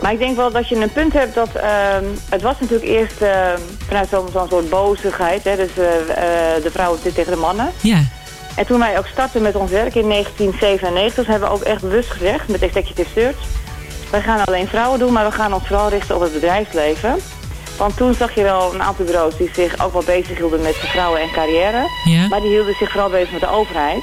Maar 0.00 0.12
ik 0.12 0.18
denk 0.18 0.36
wel 0.36 0.50
dat 0.50 0.68
je 0.68 0.76
een 0.76 0.92
punt 0.92 1.12
hebt 1.12 1.34
dat... 1.34 1.48
ehm, 1.54 2.04
het 2.28 2.42
was 2.42 2.60
natuurlijk 2.60 2.90
eerst 2.90 3.20
ehm, 3.20 3.58
vanuit 3.86 4.08
zo'n 4.08 4.28
zo'n 4.32 4.48
soort 4.48 4.70
bozigheid. 4.70 5.44
Hè, 5.44 5.56
dus 5.56 5.68
eh, 5.76 5.86
eh, 5.86 6.62
de 6.62 6.70
vrouwen 6.70 6.98
zitten 7.02 7.22
tegen 7.22 7.32
de 7.32 7.46
mannen. 7.46 7.70
Ja, 7.80 8.02
En 8.56 8.66
toen 8.66 8.78
wij 8.78 8.98
ook 8.98 9.06
startten 9.06 9.42
met 9.42 9.54
ons 9.54 9.70
werk 9.70 9.94
in 9.94 10.08
1997... 10.08 11.26
hebben 11.26 11.48
we 11.48 11.54
ook 11.54 11.62
echt 11.62 11.80
bewust 11.80 12.10
gezegd 12.10 12.48
met 12.48 12.62
Executive 12.62 13.08
Search... 13.14 13.36
wij 14.10 14.20
gaan 14.20 14.44
alleen 14.44 14.68
vrouwen 14.68 14.98
doen, 14.98 15.12
maar 15.12 15.24
we 15.26 15.32
gaan 15.32 15.54
ons 15.54 15.66
vooral 15.66 15.88
richten 15.88 16.14
op 16.16 16.22
het 16.22 16.32
bedrijfsleven. 16.32 17.18
Want 17.80 17.96
toen 17.96 18.14
zag 18.14 18.34
je 18.34 18.42
wel 18.42 18.74
een 18.74 18.82
aantal 18.82 19.04
bureaus 19.04 19.36
die 19.36 19.50
zich 19.54 19.84
ook 19.84 19.92
wel 19.92 20.02
bezig 20.06 20.36
hielden 20.38 20.62
met 20.62 20.74
vrouwen 20.76 21.20
en 21.20 21.30
carrière. 21.32 21.82
ja. 22.04 22.28
Maar 22.28 22.40
die 22.40 22.50
hielden 22.50 22.74
zich 22.78 22.90
vooral 22.90 23.10
bezig 23.10 23.32
met 23.32 23.40
de 23.40 23.50
overheid. 23.50 24.02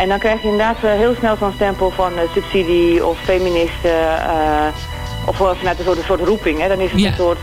En 0.00 0.08
dan 0.08 0.18
krijg 0.18 0.40
je 0.42 0.48
inderdaad 0.48 0.76
eh, 0.82 0.90
heel 0.92 1.14
snel 1.18 1.36
zo'n 1.36 1.52
stempel 1.54 1.90
van 1.90 2.12
eh, 2.16 2.22
subsidie 2.34 3.06
of 3.06 3.18
feministen. 3.24 4.18
eh, 4.18 4.66
of 5.26 5.36
vanuit 5.36 5.78
een 5.78 5.84
soort, 5.84 5.98
een 5.98 6.04
soort 6.04 6.20
roeping. 6.20 6.60
Hè. 6.60 6.68
Dan 6.68 6.78
is 6.80 6.90
het 6.90 7.00
Ja. 7.00 7.08
een 7.08 7.14
soort 7.14 7.38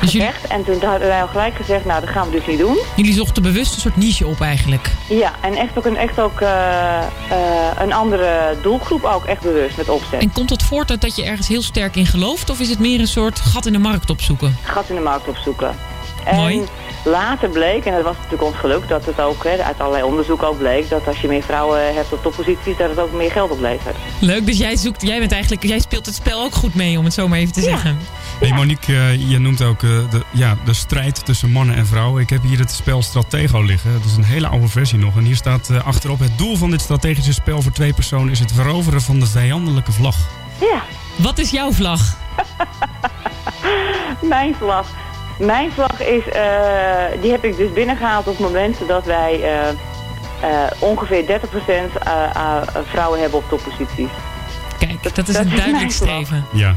Dus 0.00 0.12
jullie. 0.12 0.28
En 0.48 0.64
toen 0.64 0.82
hadden 0.84 1.08
wij 1.08 1.22
al 1.22 1.28
gelijk 1.28 1.54
gezegd, 1.54 1.84
nou 1.84 2.00
dat 2.00 2.10
gaan 2.10 2.30
we 2.30 2.36
dus 2.36 2.46
niet 2.46 2.58
doen. 2.58 2.78
jullie 2.96 3.12
zochten 3.12 3.42
bewust 3.42 3.74
een 3.74 3.80
soort 3.80 3.96
niche 3.96 4.26
op 4.26 4.40
eigenlijk. 4.40 4.90
Ja, 5.08 5.32
en 5.40 5.56
echt 5.56 5.78
ook 5.78 5.84
een, 5.84 5.96
echt 5.96 6.20
ook, 6.20 6.40
eh, 6.40 6.98
eh, 6.98 7.06
een 7.78 7.92
andere 7.92 8.56
doelgroep 8.62 9.04
ook 9.04 9.24
echt 9.24 9.42
bewust 9.42 9.76
met 9.76 9.88
opzet. 9.88 10.20
En 10.20 10.32
komt 10.32 10.48
dat 10.48 10.62
voort 10.62 10.90
uit 10.90 11.00
dat 11.00 11.16
je 11.16 11.24
ergens 11.24 11.48
heel 11.48 11.62
sterk 11.62 11.96
in 11.96 12.06
gelooft? 12.06 12.50
Of 12.50 12.60
is 12.60 12.68
het 12.68 12.78
meer 12.78 13.00
een 13.00 13.08
soort 13.08 13.40
gat 13.40 13.66
in 13.66 13.72
de 13.72 13.78
markt 13.78 14.10
opzoeken? 14.10 14.56
gat 14.62 14.88
in 14.88 14.94
de 14.94 15.00
markt 15.00 15.28
opzoeken. 15.28 15.74
En 16.28 16.36
Mooi. 16.36 16.62
later 17.04 17.48
bleek, 17.48 17.84
en 17.84 17.92
dat 17.92 18.02
was 18.02 18.16
natuurlijk 18.16 18.42
ons 18.42 18.56
geluk, 18.56 18.88
dat 18.88 19.04
het 19.04 19.20
ook 19.20 19.44
hè, 19.44 19.62
uit 19.62 19.78
allerlei 19.80 20.04
onderzoek 20.04 20.42
ook 20.42 20.58
bleek, 20.58 20.88
dat 20.88 21.06
als 21.06 21.20
je 21.20 21.28
meer 21.28 21.42
vrouwen 21.42 21.94
hebt 21.94 22.12
op 22.12 22.22
topposities, 22.22 22.76
dat 22.76 22.88
het 22.88 22.98
ook 22.98 23.12
meer 23.12 23.30
geld 23.30 23.50
oplevert. 23.50 23.96
Leuk, 24.20 24.46
dus 24.46 24.58
jij, 24.58 24.76
zoekt, 24.76 25.02
jij, 25.02 25.18
bent 25.18 25.32
eigenlijk, 25.32 25.62
jij 25.62 25.78
speelt 25.78 26.06
het 26.06 26.14
spel 26.14 26.42
ook 26.42 26.54
goed 26.54 26.74
mee, 26.74 26.98
om 26.98 27.04
het 27.04 27.14
zo 27.14 27.28
maar 27.28 27.38
even 27.38 27.52
te 27.52 27.60
zeggen. 27.60 27.98
Hey 28.40 28.52
Monique, 28.52 28.94
eh, 28.94 29.30
je 29.30 29.38
noemt 29.38 29.62
ook 29.62 29.82
eh, 29.82 29.90
de, 30.10 30.22
ja, 30.30 30.56
de 30.64 30.74
strijd 30.74 31.24
tussen 31.24 31.50
mannen 31.50 31.76
en 31.76 31.86
vrouwen. 31.86 32.22
Ik 32.22 32.30
heb 32.30 32.42
hier 32.42 32.58
het 32.58 32.70
spel 32.70 33.02
Stratego 33.02 33.60
liggen. 33.60 33.92
Dat 33.92 34.04
is 34.04 34.16
een 34.16 34.24
hele 34.24 34.48
oude 34.48 34.68
versie 34.68 34.98
nog. 34.98 35.16
En 35.16 35.24
hier 35.24 35.36
staat 35.36 35.68
eh, 35.68 35.86
achterop: 35.86 36.18
Het 36.18 36.38
doel 36.38 36.56
van 36.56 36.70
dit 36.70 36.80
strategische 36.80 37.32
spel 37.32 37.62
voor 37.62 37.72
twee 37.72 37.92
personen 37.92 38.30
is 38.30 38.38
het 38.38 38.52
veroveren 38.52 39.00
van 39.00 39.20
de 39.20 39.26
vijandelijke 39.26 39.92
vlag. 39.92 40.16
Ja, 40.60 40.82
Wat 41.16 41.38
is 41.38 41.50
jouw 41.50 41.72
vlag? 41.72 42.16
mijn 44.22 44.54
vlag. 44.54 44.86
Mijn 45.38 45.72
vlag 45.72 46.00
is, 46.02 46.28
eh, 46.28 46.42
die 47.20 47.30
heb 47.30 47.44
ik 47.44 47.56
dus 47.56 47.72
binnengehaald 47.72 48.26
op 48.26 48.36
het 48.38 48.46
moment 48.46 48.76
dat 48.88 49.04
wij 49.04 49.40
eh, 49.42 49.68
eh, 49.68 50.70
ongeveer 50.78 51.26
30% 51.26 51.28
eh, 52.02 52.12
eh, 52.34 52.56
vrouwen 52.90 53.20
hebben 53.20 53.38
op 53.38 53.44
topposities. 53.48 54.08
Kijk, 54.78 55.14
dat 55.14 55.28
is 55.28 55.34
dat 55.34 55.44
een 55.44 55.56
duidelijk 55.56 55.90
streven. 55.92 56.44
Ja. 56.52 56.74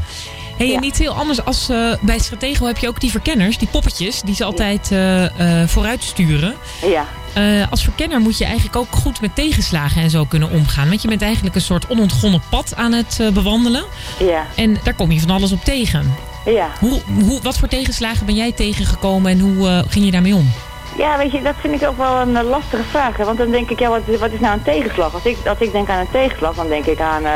Hey, 0.56 0.66
en 0.66 0.72
Ja. 0.72 0.80
niet 0.80 0.98
heel 0.98 1.12
anders 1.14 1.44
als 1.44 1.68
eh, 1.68 1.92
bij 2.00 2.18
Stratego 2.18 2.66
heb 2.66 2.78
je 2.78 2.88
ook 2.88 3.00
die 3.00 3.10
verkenners, 3.10 3.58
die 3.58 3.68
poppetjes, 3.68 4.20
die 4.20 4.34
ze 4.34 4.44
altijd 4.44 4.90
eh, 4.92 5.60
eh, 5.62 5.68
vooruit 5.68 6.02
sturen. 6.04 6.54
Ja, 6.86 7.04
Eh, 7.34 7.70
als 7.70 7.82
verkenner 7.82 8.20
moet 8.20 8.38
je 8.38 8.44
eigenlijk 8.44 8.76
ook 8.76 8.88
goed 8.90 9.20
met 9.20 9.34
tegenslagen 9.34 10.02
en 10.02 10.10
zo 10.10 10.24
kunnen 10.24 10.50
omgaan. 10.50 10.88
Want 10.88 11.02
je 11.02 11.08
bent 11.08 11.22
eigenlijk 11.22 11.54
een 11.54 11.60
soort 11.60 11.86
onontgonnen 11.88 12.42
pad 12.50 12.76
aan 12.76 12.92
het 12.92 13.18
eh, 13.20 13.28
bewandelen. 13.28 13.84
ja. 14.18 14.46
En 14.56 14.78
daar 14.82 14.94
kom 14.94 15.10
je 15.12 15.20
van 15.20 15.30
alles 15.30 15.52
op 15.52 15.64
tegen. 15.64 16.14
Ja. 16.44 16.68
Hoe, 16.80 17.00
hoe, 17.26 17.42
wat 17.42 17.58
voor 17.58 17.68
tegenslagen 17.68 18.26
ben 18.26 18.34
jij 18.34 18.52
tegengekomen 18.52 19.30
en 19.30 19.40
hoe 19.40 19.68
eh, 19.68 19.82
ging 19.88 20.04
je 20.04 20.10
daarmee 20.10 20.34
om? 20.34 20.52
Ja, 20.96 21.18
weet 21.18 21.32
je, 21.32 21.42
dat 21.42 21.54
vind 21.60 21.82
ik 21.82 21.88
ook 21.88 21.96
wel 21.96 22.16
een 22.16 22.36
eh, 22.36 22.48
lastige 22.48 22.82
vraag. 22.82 23.16
Hè? 23.16 23.24
Want 23.24 23.38
dan 23.38 23.50
denk 23.50 23.70
ik, 23.70 23.78
ja, 23.78 23.88
wat, 23.88 24.18
wat 24.18 24.32
is 24.32 24.40
nou 24.40 24.52
een 24.52 24.62
tegenslag? 24.62 25.14
Als 25.14 25.24
ik, 25.24 25.36
als 25.46 25.58
ik 25.58 25.72
denk 25.72 25.88
aan 25.88 25.98
een 25.98 26.10
tegenslag, 26.10 26.54
dan 26.54 26.68
denk 26.68 26.86
ik 26.86 27.00
aan 27.00 27.24
eh, 27.24 27.32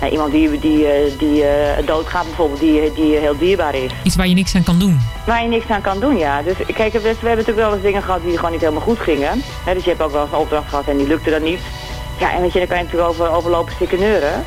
nou, 0.00 0.12
iemand 0.12 0.32
die, 0.32 0.58
die, 0.58 0.86
eh, 0.86 1.18
die 1.18 1.44
eh, 1.44 1.86
doodgaat 1.86 2.24
bijvoorbeeld, 2.24 2.60
die, 2.60 2.92
die 2.92 3.16
heel 3.16 3.38
dierbaar 3.38 3.74
is. 3.74 3.90
Iets 4.02 4.16
waar 4.16 4.28
je 4.28 4.34
niks 4.34 4.54
aan 4.54 4.62
kan 4.62 4.78
doen. 4.78 5.00
Waar 5.26 5.42
je 5.42 5.48
niks 5.48 5.68
aan 5.68 5.80
kan 5.80 6.00
doen, 6.00 6.16
ja. 6.16 6.42
Dus 6.42 6.54
kijk, 6.74 6.92
we, 6.92 7.00
we 7.00 7.08
hebben 7.08 7.22
natuurlijk 7.22 7.56
wel 7.56 7.72
eens 7.72 7.82
dingen 7.82 8.02
gehad 8.02 8.22
die 8.22 8.36
gewoon 8.36 8.50
niet 8.50 8.60
helemaal 8.60 8.82
goed 8.82 8.98
gingen. 8.98 9.42
Hè, 9.64 9.74
dus 9.74 9.84
je 9.84 9.90
hebt 9.90 10.02
ook 10.02 10.12
wel 10.12 10.22
eens 10.22 10.32
een 10.32 10.38
opdracht 10.38 10.68
gehad 10.68 10.86
en 10.86 10.96
die 10.96 11.06
lukte 11.06 11.30
dan 11.30 11.42
niet. 11.42 11.60
Ja, 12.18 12.32
en 12.32 12.40
weet 12.40 12.52
je, 12.52 12.58
dan 12.58 12.68
kan 12.68 12.76
je 12.76 12.82
natuurlijk 12.82 13.10
over, 13.10 13.30
overlopen 13.30 13.72
stikken 13.74 13.98
neuren. 13.98 14.44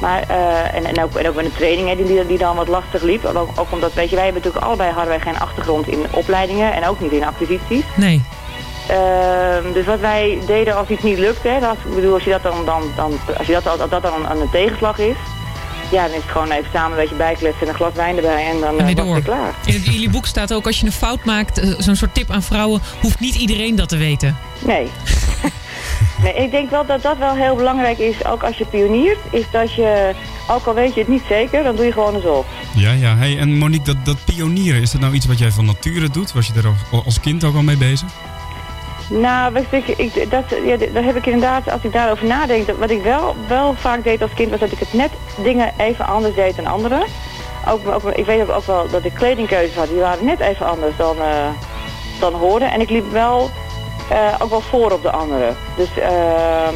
Maar, 0.00 0.22
eh, 0.28 0.74
en, 0.74 0.84
en, 0.84 1.02
ook, 1.02 1.14
en 1.14 1.28
ook 1.28 1.34
met 1.34 1.44
een 1.44 1.52
training 1.52 1.88
hè, 1.88 1.96
die, 1.96 2.26
die, 2.26 2.38
dan 2.38 2.56
wat 2.56 2.68
lastig 2.68 3.02
liep. 3.02 3.24
Ook, 3.24 3.48
ook 3.54 3.72
omdat, 3.72 3.94
weet 3.94 4.08
je, 4.08 4.14
wij 4.14 4.24
hebben 4.24 4.42
natuurlijk 4.42 4.66
allebei 4.66 4.90
hadden 4.90 5.08
wij 5.08 5.20
geen 5.20 5.38
achtergrond 5.38 5.88
in 5.88 6.06
opleidingen 6.10 6.72
en 6.72 6.86
ook 6.86 7.00
niet 7.00 7.12
in 7.12 7.24
acquisities. 7.24 7.84
Nee. 7.96 8.22
Ehm, 8.88 9.72
dus 9.72 9.84
wat 9.84 10.00
wij 10.00 10.38
deden 10.46 10.76
als 10.76 10.88
iets 10.88 11.02
niet 11.02 11.18
lukte, 11.18 11.48
hè, 11.48 11.60
dat, 11.60 11.76
ik 11.88 11.94
bedoel, 11.94 12.14
als 12.14 12.24
je 12.24 12.30
dat 12.30 12.42
dan, 12.42 12.64
dan, 12.64 12.82
dan 12.96 13.12
als 13.38 13.46
je 13.46 13.52
dat, 13.52 13.80
als 13.80 13.90
dat 13.90 14.02
dan 14.02 14.14
een, 14.14 14.40
een 14.40 14.50
tegenslag 14.50 14.98
is, 14.98 15.16
ja, 15.90 16.02
dan 16.06 16.14
is 16.14 16.22
het 16.22 16.30
gewoon 16.30 16.50
even 16.50 16.70
samen 16.72 16.90
een 16.90 17.02
beetje 17.02 17.14
bijkletsen 17.14 17.62
en 17.62 17.68
een 17.68 17.74
glas 17.74 17.92
wijn 17.94 18.16
erbij 18.16 18.46
en 18.46 18.60
dan 18.60 18.78
En 18.78 18.86
weer 18.86 18.98
eh, 18.98 19.14
het 19.14 19.24
klaar. 19.24 19.54
In, 19.64 19.74
in 19.74 19.92
jullie 19.92 20.10
boek 20.10 20.26
staat 20.26 20.52
ook, 20.52 20.66
als 20.66 20.80
je 20.80 20.86
een 20.86 20.92
fout 20.92 21.24
maakt, 21.24 21.58
eh, 21.58 21.74
zo'n 21.78 21.96
soort 21.96 22.14
tip 22.14 22.30
aan 22.30 22.42
vrouwen, 22.42 22.80
hoeft 23.00 23.20
niet 23.20 23.34
iedereen 23.34 23.76
dat 23.76 23.88
te 23.88 23.96
weten. 23.96 24.36
Nee. 24.58 24.90
nee, 26.22 26.34
ik 26.34 26.50
denk 26.50 26.70
wel 26.70 26.86
dat 26.86 27.02
dat 27.02 27.18
wel 27.18 27.34
heel 27.34 27.54
belangrijk 27.56 27.98
is, 27.98 28.24
ook 28.26 28.42
als 28.42 28.56
je 28.58 28.64
pioniert, 28.64 29.18
is 29.30 29.44
dat 29.50 29.74
je, 29.74 30.14
ook 30.50 30.66
al 30.66 30.74
weet 30.74 30.94
je 30.94 31.00
het 31.00 31.08
niet 31.08 31.22
zeker, 31.28 31.62
dan 31.62 31.76
doe 31.76 31.84
je 31.84 31.92
gewoon 31.92 32.14
eens 32.14 32.24
op. 32.24 32.46
Ja, 32.74 32.92
ja. 32.92 33.16
Hey, 33.16 33.38
en 33.38 33.58
Monique, 33.58 33.84
dat, 33.84 34.04
dat 34.04 34.24
pionieren, 34.24 34.80
is 34.82 34.90
dat 34.90 35.00
nou 35.00 35.14
iets 35.14 35.26
wat 35.26 35.38
jij 35.38 35.50
van 35.50 35.64
nature 35.64 36.08
doet? 36.08 36.32
Was 36.32 36.46
je 36.46 36.52
daar 36.52 36.64
al- 36.92 37.02
als 37.04 37.20
kind 37.20 37.44
ook 37.44 37.54
al 37.54 37.62
mee 37.62 37.76
bezig? 37.76 38.08
Nou, 39.10 39.64
ik, 39.70 39.86
ik, 39.88 40.30
dat, 40.30 40.44
ja, 40.64 40.76
dat 40.76 41.04
heb 41.04 41.16
ik 41.16 41.26
inderdaad, 41.26 41.70
als 41.70 41.82
ik 41.82 41.92
daarover 41.92 42.26
nadenk, 42.26 42.66
dat- 42.66 42.76
wat 42.78 42.90
ik 42.90 43.02
wel, 43.02 43.36
wel 43.48 43.74
vaak 43.78 44.04
deed 44.04 44.22
als 44.22 44.30
kind, 44.34 44.50
was 44.50 44.60
dat 44.60 44.72
ik 44.72 44.78
het 44.78 44.92
net 44.92 45.10
dingen 45.42 45.72
even 45.76 46.06
anders 46.06 46.34
deed 46.34 46.56
dan 46.56 46.66
anderen. 46.66 47.02
Ook, 47.68 47.88
ook, 47.88 48.02
ik 48.12 48.24
weet 48.26 48.50
ook, 48.50 48.66
wel 48.66 48.88
dat 48.90 49.04
ik 49.04 49.14
kledingkeuzes 49.14 49.76
had, 49.76 49.88
die 49.88 49.98
waren 49.98 50.24
net 50.24 50.40
even 50.40 50.66
anders 50.66 50.96
dan, 50.96 51.16
eh, 51.18 51.48
dan 52.20 52.34
hoorden. 52.34 52.70
En 52.72 52.80
ik 52.80 52.90
liep 52.90 53.10
wel 53.12 53.50
eh, 54.10 54.34
ook 54.38 54.50
wel 54.50 54.60
voor 54.60 54.92
op 54.92 55.02
de 55.02 55.10
anderen. 55.10 55.56
Dus, 55.76 55.88
ehm, 55.98 56.74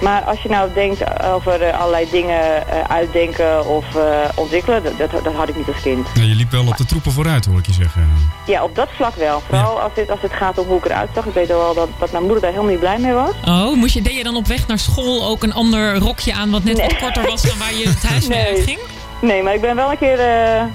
maar 0.00 0.22
als 0.22 0.42
je 0.42 0.48
nou 0.48 0.72
denkt 0.74 1.22
over 1.24 1.62
eh, 1.62 1.78
allerlei 1.80 2.06
dingen 2.10 2.68
eh, 2.68 2.80
uitdenken 2.88 3.66
of 3.66 3.84
eh, 3.96 4.02
ontwikkelen, 4.34 4.82
dat, 4.82 4.98
dat, 4.98 5.24
dat 5.24 5.34
had 5.34 5.48
ik 5.48 5.56
niet 5.56 5.66
als 5.66 5.80
kind. 5.82 6.14
Nou, 6.14 6.26
je 6.28 6.34
liep 6.34 6.50
wel 6.50 6.66
op 6.66 6.76
de 6.76 6.84
troepen 6.84 7.12
vooruit, 7.12 7.44
hoor 7.46 7.58
ik 7.58 7.66
je 7.66 7.72
zeggen. 7.72 8.12
Ja, 8.46 8.62
op 8.64 8.74
dat 8.74 8.88
vlak 8.96 9.14
wel. 9.14 9.42
Vooral 9.48 9.80
als, 9.80 9.92
dit, 9.94 10.10
als 10.10 10.20
het 10.22 10.32
gaat 10.32 10.58
om 10.58 10.66
hoe 10.66 10.78
ik 10.78 10.84
eruit 10.84 11.08
zag. 11.14 11.24
Ik 11.26 11.34
weet 11.34 11.48
wel 11.48 11.74
dat, 11.74 11.88
dat 11.98 12.12
mijn 12.12 12.22
moeder 12.24 12.40
daar 12.40 12.50
helemaal 12.50 12.70
niet 12.72 12.80
blij 12.80 12.98
mee 12.98 13.12
was. 13.12 13.30
Oh, 13.44 13.74
moest 13.76 13.94
je, 13.94 14.02
deed 14.02 14.16
je 14.16 14.22
dan 14.24 14.36
op 14.36 14.46
weg 14.46 14.66
naar 14.66 14.78
school 14.78 15.24
ook 15.24 15.42
een 15.42 15.54
ander 15.54 15.96
rokje 15.98 16.34
aan 16.34 16.50
wat 16.50 16.64
net 16.64 16.80
wat 16.80 16.96
korter 16.98 17.26
was 17.26 17.42
dan 17.42 17.58
waar 17.58 17.74
je 17.74 17.88
het 17.88 18.02
huis 18.02 18.26
mee 18.28 18.38
Nee. 18.38 18.54
uitging? 18.56 18.78
Nee, 19.22 19.42
maar 19.42 19.54
ik 19.54 19.60
ben 19.60 19.76
wel 19.76 19.90
een 19.90 19.98
keer 19.98 20.18
eh, 20.18 20.60
eh, 20.60 20.68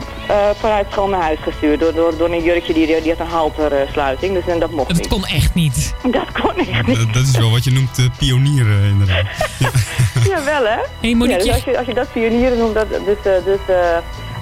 vanuit 0.60 0.86
school 0.92 1.08
naar 1.08 1.22
huis 1.22 1.40
gestuurd. 1.42 1.80
Door, 1.80 1.94
door, 1.94 2.18
door 2.18 2.30
een 2.30 2.44
jurkje 2.44 2.74
die, 2.74 2.86
die 3.02 3.10
had 3.12 3.20
een 3.20 3.34
haltersluiting. 3.34 4.34
Dus 4.34 4.54
en 4.54 4.60
dat 4.60 4.72
mocht 4.72 4.88
Dat 4.88 4.98
niet. 4.98 5.08
kon 5.08 5.26
echt 5.26 5.54
niet. 5.54 5.94
Dat 6.12 6.32
kon 6.42 6.56
echt 6.58 6.88
niet. 6.88 6.98
Dat, 6.98 7.14
dat 7.14 7.24
is 7.24 7.38
wel 7.38 7.52
wat 7.52 7.64
je 7.64 7.72
noemt 7.72 7.98
eh, 7.98 8.06
pionieren, 8.18 8.84
inderdaad. 8.84 9.26
Ja, 10.28 10.44
wel 10.44 10.64
hè? 10.66 10.78
Hey, 11.02 11.14
Monique, 11.16 11.30
ja, 11.30 11.38
dus 11.38 11.54
als, 11.54 11.64
je, 11.64 11.78
als 11.78 11.88
je 11.88 11.94
dat 11.94 12.12
pionieren 12.12 12.58
noemt, 12.58 12.74
dat, 12.74 12.90
dus, 12.90 13.18
eh, 13.24 13.46
dus 13.46 13.60
eh, 13.68 13.98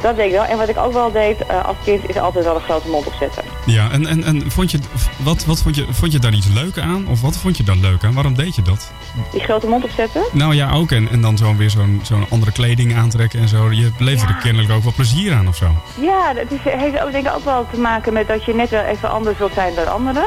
dat 0.06 0.16
deed 0.16 0.26
ik 0.26 0.32
wel. 0.32 0.44
En 0.44 0.58
wat 0.58 0.70
ik 0.70 0.78
ook 0.78 0.94
wel 0.94 1.12
deed 1.12 1.46
eh, 1.46 1.66
als 1.66 1.76
kind, 1.84 2.10
is 2.10 2.18
altijd 2.18 2.46
wel 2.46 2.56
een 2.56 2.62
grote 2.62 2.88
mond 2.90 3.06
opzetten. 3.08 3.44
Ja, 3.66 3.90
en, 3.92 4.06
en, 4.08 4.24
en 4.24 4.52
vond, 4.52 4.72
je, 4.72 4.80
wat, 5.18 5.46
wat 5.46 5.62
vond, 5.62 5.76
je, 5.76 5.86
vond 5.90 6.12
je 6.12 6.20
daar 6.20 6.34
iets 6.34 6.48
leuk 6.48 6.78
aan? 6.80 7.08
Of 7.08 7.22
wat 7.22 7.38
vond 7.38 7.58
je 7.58 7.64
daar 7.64 7.76
leuk 7.76 8.04
aan? 8.04 8.14
Waarom 8.14 8.34
deed 8.36 8.56
je 8.56 8.62
dat? 8.62 8.92
Die 9.32 9.42
grote 9.42 9.68
mond 9.68 9.84
opzetten. 9.84 10.22
Nou 10.32 10.56
ja, 10.56 10.72
ook. 10.72 10.92
En, 10.92 11.10
en 11.12 11.22
dan 11.22 11.38
zo 11.38 11.56
weer 11.56 11.70
zo'n 11.70 12.00
zo'n 12.04 12.26
andere 12.30 12.52
kleding 12.52 12.96
aantrekken 12.96 13.40
en 13.40 13.48
zo. 13.48 13.72
Je 13.72 13.92
beleefde 13.98 14.28
er 14.28 14.40
kennelijk 14.44 14.72
ook 14.74 14.84
wel 14.84 14.94
plezier 14.96 15.34
aan 15.34 15.48
of 15.48 15.56
zo. 15.56 15.66
Ja, 16.02 16.34
dat 16.34 16.46
is, 16.52 16.60
heeft 16.64 17.02
ook, 17.04 17.12
denk 17.12 17.28
ik 17.28 17.34
ook 17.36 17.46
wel 17.46 17.66
te 17.74 17.80
maken 17.80 18.14
met 18.14 18.28
dat 18.28 18.46
je 18.46 18.56
net 18.56 18.70
wel 18.70 18.84
even 18.84 19.10
anders 19.12 19.38
wilt 19.38 19.54
zijn 19.54 19.76
dan 19.76 19.92
anderen. 19.92 20.26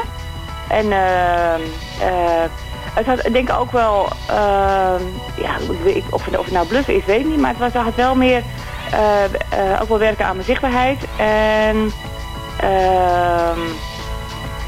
En 0.67 0.91
eh, 0.91 1.53
eh, 1.53 2.49
het 2.93 3.05
had 3.05 3.21
denk 3.31 3.49
ik 3.49 3.55
ook 3.55 3.71
wel, 3.71 4.07
eh, 4.27 4.35
ja, 5.41 5.55
of, 6.09 6.25
het- 6.25 6.35
of 6.37 6.43
het 6.45 6.53
nou 6.53 6.67
bluffen 6.67 6.95
is, 6.95 7.05
weet 7.05 7.19
ik 7.19 7.25
niet. 7.27 7.39
Maar 7.39 7.55
het 7.57 7.73
was, 7.73 7.83
had 7.83 7.95
wel 7.95 8.15
meer, 8.15 8.43
ook 9.81 9.87
wel 9.89 9.97
werken 9.99 10.25
aan 10.25 10.33
mijn 10.35 10.45
zichtbaarheid. 10.47 10.97
En 11.17 11.91
ehm, 12.59 13.59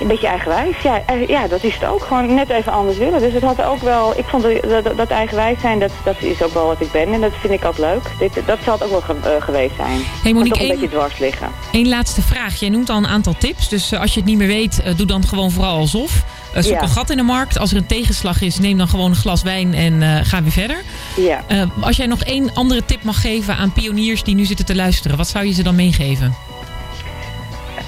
een 0.02 0.08
beetje 0.08 0.28
eigenwijs. 0.28 0.76
Ja, 0.84 1.02
eh, 1.06 1.28
ja, 1.28 1.48
dat 1.48 1.64
is 1.64 1.74
het 1.74 1.86
ook. 1.86 2.04
Gewoon 2.04 2.34
net 2.34 2.50
even 2.50 2.72
anders 2.72 2.98
willen. 2.98 3.20
Dus 3.20 3.34
het 3.34 3.44
had 3.44 3.62
ook 3.64 3.82
wel, 3.82 4.14
ik 4.18 4.26
vond 4.26 4.44
dat, 4.44 4.84
dat, 4.84 4.98
dat 4.98 5.10
eigenwijs 5.10 5.60
zijn, 5.62 5.80
dat, 5.80 5.92
dat 6.04 6.16
is 6.22 6.44
ook 6.44 6.54
wel 6.54 6.66
wat 6.66 6.82
ik 6.82 6.92
ben. 6.92 7.14
En 7.14 7.22
dat 7.22 7.32
vind 7.42 7.54
ik 7.54 7.66
ook 7.66 7.78
leuk. 7.78 8.02
Dit, 8.20 8.34
dat 8.46 8.58
zal 8.64 8.74
het 8.74 8.84
ook 8.84 8.90
wel 8.90 9.02
ge- 9.02 9.30
eh, 9.36 9.42
geweest 9.44 9.76
zijn. 9.76 10.02
Hey, 10.24 10.34
Monique, 10.34 10.50
toch 10.50 10.60
een 10.62 10.70
één- 10.70 10.80
beetje 10.80 10.96
dwars 10.96 11.18
liggen. 11.20 11.48
Eén 11.72 11.88
laatste 11.90 12.22
vraag. 12.22 12.56
Jij 12.60 12.70
noemt 12.70 12.90
al 12.90 12.98
een 12.98 13.08
aantal 13.08 13.34
tips. 13.38 13.70
Dus 13.70 13.92
eh, 13.92 14.00
als 14.02 14.14
je 14.14 14.20
het 14.20 14.30
niet 14.30 14.38
meer 14.38 14.48
weet, 14.48 14.82
eh, 14.82 14.96
doe 14.96 15.06
dan 15.06 15.24
gewoon 15.28 15.52
vooral 15.52 15.78
alsof. 15.78 16.24
Eh, 16.54 16.64
zoek 16.64 16.74
Ja. 16.74 16.82
een 16.82 16.88
gat 16.90 17.10
in 17.10 17.18
de 17.18 17.24
markt. 17.24 17.60
Als 17.60 17.72
er 17.72 17.78
een 17.78 17.86
tegenslag 17.86 18.42
is, 18.42 18.60
neem 18.60 18.78
dan 18.78 18.88
gewoon 18.88 19.10
een 19.10 19.16
glas 19.16 19.42
wijn 19.42 19.74
en 19.74 20.02
eh, 20.02 20.20
ga 20.24 20.42
weer 20.44 20.52
verder. 20.52 20.82
Ja. 21.16 21.44
Eh, 21.48 21.62
als 21.80 21.98
jij 21.98 22.06
nog 22.06 22.22
één 22.24 22.54
andere 22.54 22.86
tip 22.86 23.04
mag 23.04 23.22
geven 23.22 23.56
aan 23.58 23.72
pioniers 23.72 24.24
die 24.24 24.36
nu 24.36 24.46
zitten 24.46 24.66
te 24.66 24.76
luisteren, 24.76 25.18
wat 25.18 25.28
zou 25.28 25.46
je 25.46 25.54
ze 25.54 25.64
dan 25.64 25.76
meegeven? 25.76 26.36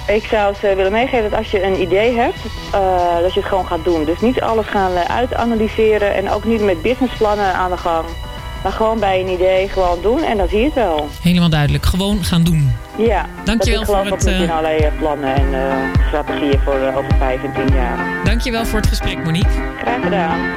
Ik 0.08 0.26
zou 0.30 0.56
ze 0.62 0.73
willen 0.76 0.91
meegeven 0.91 1.30
dat 1.30 1.39
als 1.39 1.52
je 1.52 1.63
een 1.63 1.82
idee 1.82 2.15
hebt, 2.15 2.38
dat 3.21 3.34
je 3.34 3.39
het 3.39 3.49
gewoon 3.49 3.65
gaat 3.65 3.84
doen. 3.84 4.06
Dus 4.06 4.19
niet 4.19 4.41
alles 4.41 4.65
gaan 4.65 4.91
uitaanalyseren 5.08 6.15
en 6.15 6.30
ook 6.32 6.45
niet 6.45 6.62
met 6.62 6.82
businessplannen 6.82 7.54
aan 7.54 7.71
de 7.71 7.78
gang. 7.78 8.06
Maar 8.63 8.71
gewoon 8.71 8.99
bij 8.99 9.19
een 9.19 9.28
idee 9.30 9.67
gewoon 9.69 10.02
doen 10.02 10.23
en 10.23 10.38
dan 10.38 10.47
zie 10.47 10.60
je 10.60 10.65
het 10.65 10.73
wel. 10.73 11.10
Helemaal 11.21 11.49
duidelijk. 11.49 11.86
Gewoon 11.86 12.23
gaan 12.23 12.43
doen. 12.43 12.71
Ja, 12.97 13.25
Dankjewel 13.43 13.56
dat 13.56 13.65
ik 13.65 13.69
geloof 13.69 13.86
voor 13.86 13.97
ook 13.97 14.19
het, 14.19 14.25
in 14.25 14.34
eh, 14.43 14.49
allerlei 14.49 14.77
eh, 14.77 14.97
plannen 14.97 15.36
en 15.36 15.53
eh, 15.53 15.77
strategieën 16.08 16.60
voor 16.60 16.73
eh, 16.79 16.97
over 16.97 17.15
vijf 17.17 17.43
en 17.43 17.53
tien 17.53 17.75
jaar. 17.75 18.23
Dankjewel 18.23 18.65
voor 18.65 18.79
het 18.79 18.88
gesprek, 18.88 19.23
Monique. 19.23 19.49
Graag 19.82 20.03
gedaan. 20.03 20.53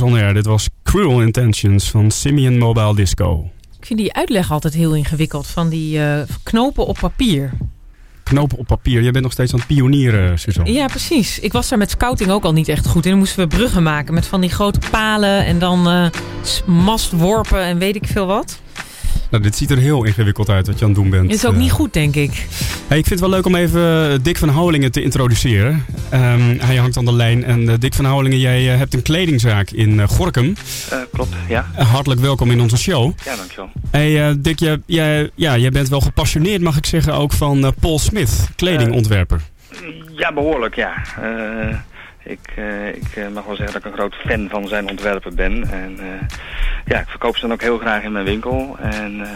On 0.00 0.14
Air. 0.14 0.34
Dit 0.34 0.46
was 0.46 0.68
Cruel 0.82 1.22
Intentions 1.22 1.90
van 1.90 2.10
Simeon 2.10 2.58
Mobile 2.58 2.94
Disco. 2.94 3.50
Ik 3.78 3.86
vind 3.86 3.98
die 3.98 4.12
uitleg 4.12 4.50
altijd 4.52 4.74
heel 4.74 4.94
ingewikkeld 4.94 5.46
van 5.46 5.68
die 5.68 6.00
eh, 6.00 6.22
knopen 6.42 6.86
op 6.86 6.96
papier. 7.00 7.52
Knopen 8.22 8.58
op 8.58 8.66
papier. 8.66 9.02
Jij 9.02 9.10
bent 9.10 9.24
nog 9.24 9.32
steeds 9.32 9.52
aan 9.52 9.58
het 9.58 9.68
pionieren, 9.68 10.38
Suzanne. 10.38 10.72
Ja, 10.72 10.86
precies. 10.86 11.38
Ik 11.38 11.52
was 11.52 11.68
daar 11.68 11.78
met 11.78 11.90
scouting 11.90 12.30
ook 12.30 12.44
al 12.44 12.52
niet 12.52 12.68
echt 12.68 12.86
goed 12.86 13.04
in. 13.04 13.10
Dan 13.10 13.18
moesten 13.18 13.48
we 13.48 13.56
bruggen 13.56 13.82
maken 13.82 14.14
met 14.14 14.26
van 14.26 14.40
die 14.40 14.50
grote 14.50 14.78
palen 14.90 15.44
en 15.44 15.58
dan 15.58 15.88
eh, 15.88 16.06
mastworpen 16.66 17.60
en 17.60 17.78
weet 17.78 17.96
ik 17.96 18.06
veel 18.06 18.26
wat. 18.26 18.60
Nou, 19.30 19.42
dit 19.42 19.56
ziet 19.56 19.70
er 19.70 19.78
heel 19.78 20.04
ingewikkeld 20.04 20.48
uit 20.48 20.66
wat 20.66 20.78
je 20.78 20.84
aan 20.84 20.90
het 20.90 21.00
doen 21.00 21.10
bent. 21.10 21.30
Is 21.30 21.46
ook 21.46 21.52
Eh, 21.52 21.58
niet 21.58 21.70
goed, 21.72 21.92
denk 21.92 22.14
ik. 22.14 22.46
Hey, 22.88 22.98
ik 22.98 23.06
vind 23.06 23.08
het 23.10 23.20
wel 23.20 23.28
leuk 23.28 23.46
om 23.46 23.54
even 23.54 24.10
eh, 24.12 24.18
Dick 24.22 24.38
van 24.38 24.48
Houwelingen 24.48 24.92
te 24.92 25.02
introduceren. 25.02 25.84
Ehm, 26.08 26.56
hij 26.58 26.76
hangt 26.76 26.96
aan 26.96 27.04
de 27.04 27.12
lijn. 27.12 27.44
En 27.44 27.68
eh, 27.68 27.74
Dick 27.78 27.94
van 27.94 28.04
Houwelingen, 28.04 28.38
jij 28.38 28.72
eh, 28.72 28.78
hebt 28.78 28.94
een 28.94 29.02
kledingzaak 29.02 29.70
in 29.70 30.00
eh, 30.00 30.08
Gorkum. 30.08 30.54
Eh, 30.90 30.98
klopt, 31.12 31.34
ja. 31.48 31.66
Eh, 31.76 31.92
hartelijk 31.92 32.20
welkom 32.20 32.50
in 32.50 32.60
onze 32.60 32.76
show. 32.76 33.12
Ja, 33.24 33.36
dankjewel. 33.36 33.70
Hey, 33.90 34.28
eh, 34.28 34.34
Dick, 34.38 34.58
jij, 34.58 34.78
jij, 34.86 35.30
ja, 35.34 35.56
jij 35.56 35.70
bent 35.70 35.88
wel 35.88 36.00
gepassioneerd, 36.00 36.60
mag 36.62 36.76
ik 36.76 36.86
zeggen, 36.86 37.14
ook 37.14 37.32
van 37.32 37.64
eh, 37.64 37.70
Paul 37.80 37.98
Smith, 37.98 38.48
kledingontwerper. 38.56 39.40
Ja, 40.16 40.32
behoorlijk, 40.32 40.74
ja. 40.74 40.92
Ik 42.24 42.52
eh, 42.56 42.88
ik 42.88 43.16
eh, 43.16 43.28
mag 43.28 43.44
wel 43.44 43.56
zeggen 43.56 43.74
dat 43.74 43.84
ik 43.84 43.90
een 43.90 43.98
groot 43.98 44.14
fan 44.14 44.48
van 44.48 44.68
zijn 44.68 44.88
ontwerpen 44.90 45.34
ben. 45.34 45.70
En 45.70 45.98
eh, 45.98 46.28
ja, 46.84 47.00
ik 47.00 47.08
verkoop 47.08 47.34
ze 47.34 47.40
dan 47.40 47.52
ook 47.52 47.60
heel 47.60 47.78
graag 47.78 48.02
in 48.02 48.12
mijn 48.12 48.24
winkel. 48.24 48.76
En 48.78 49.26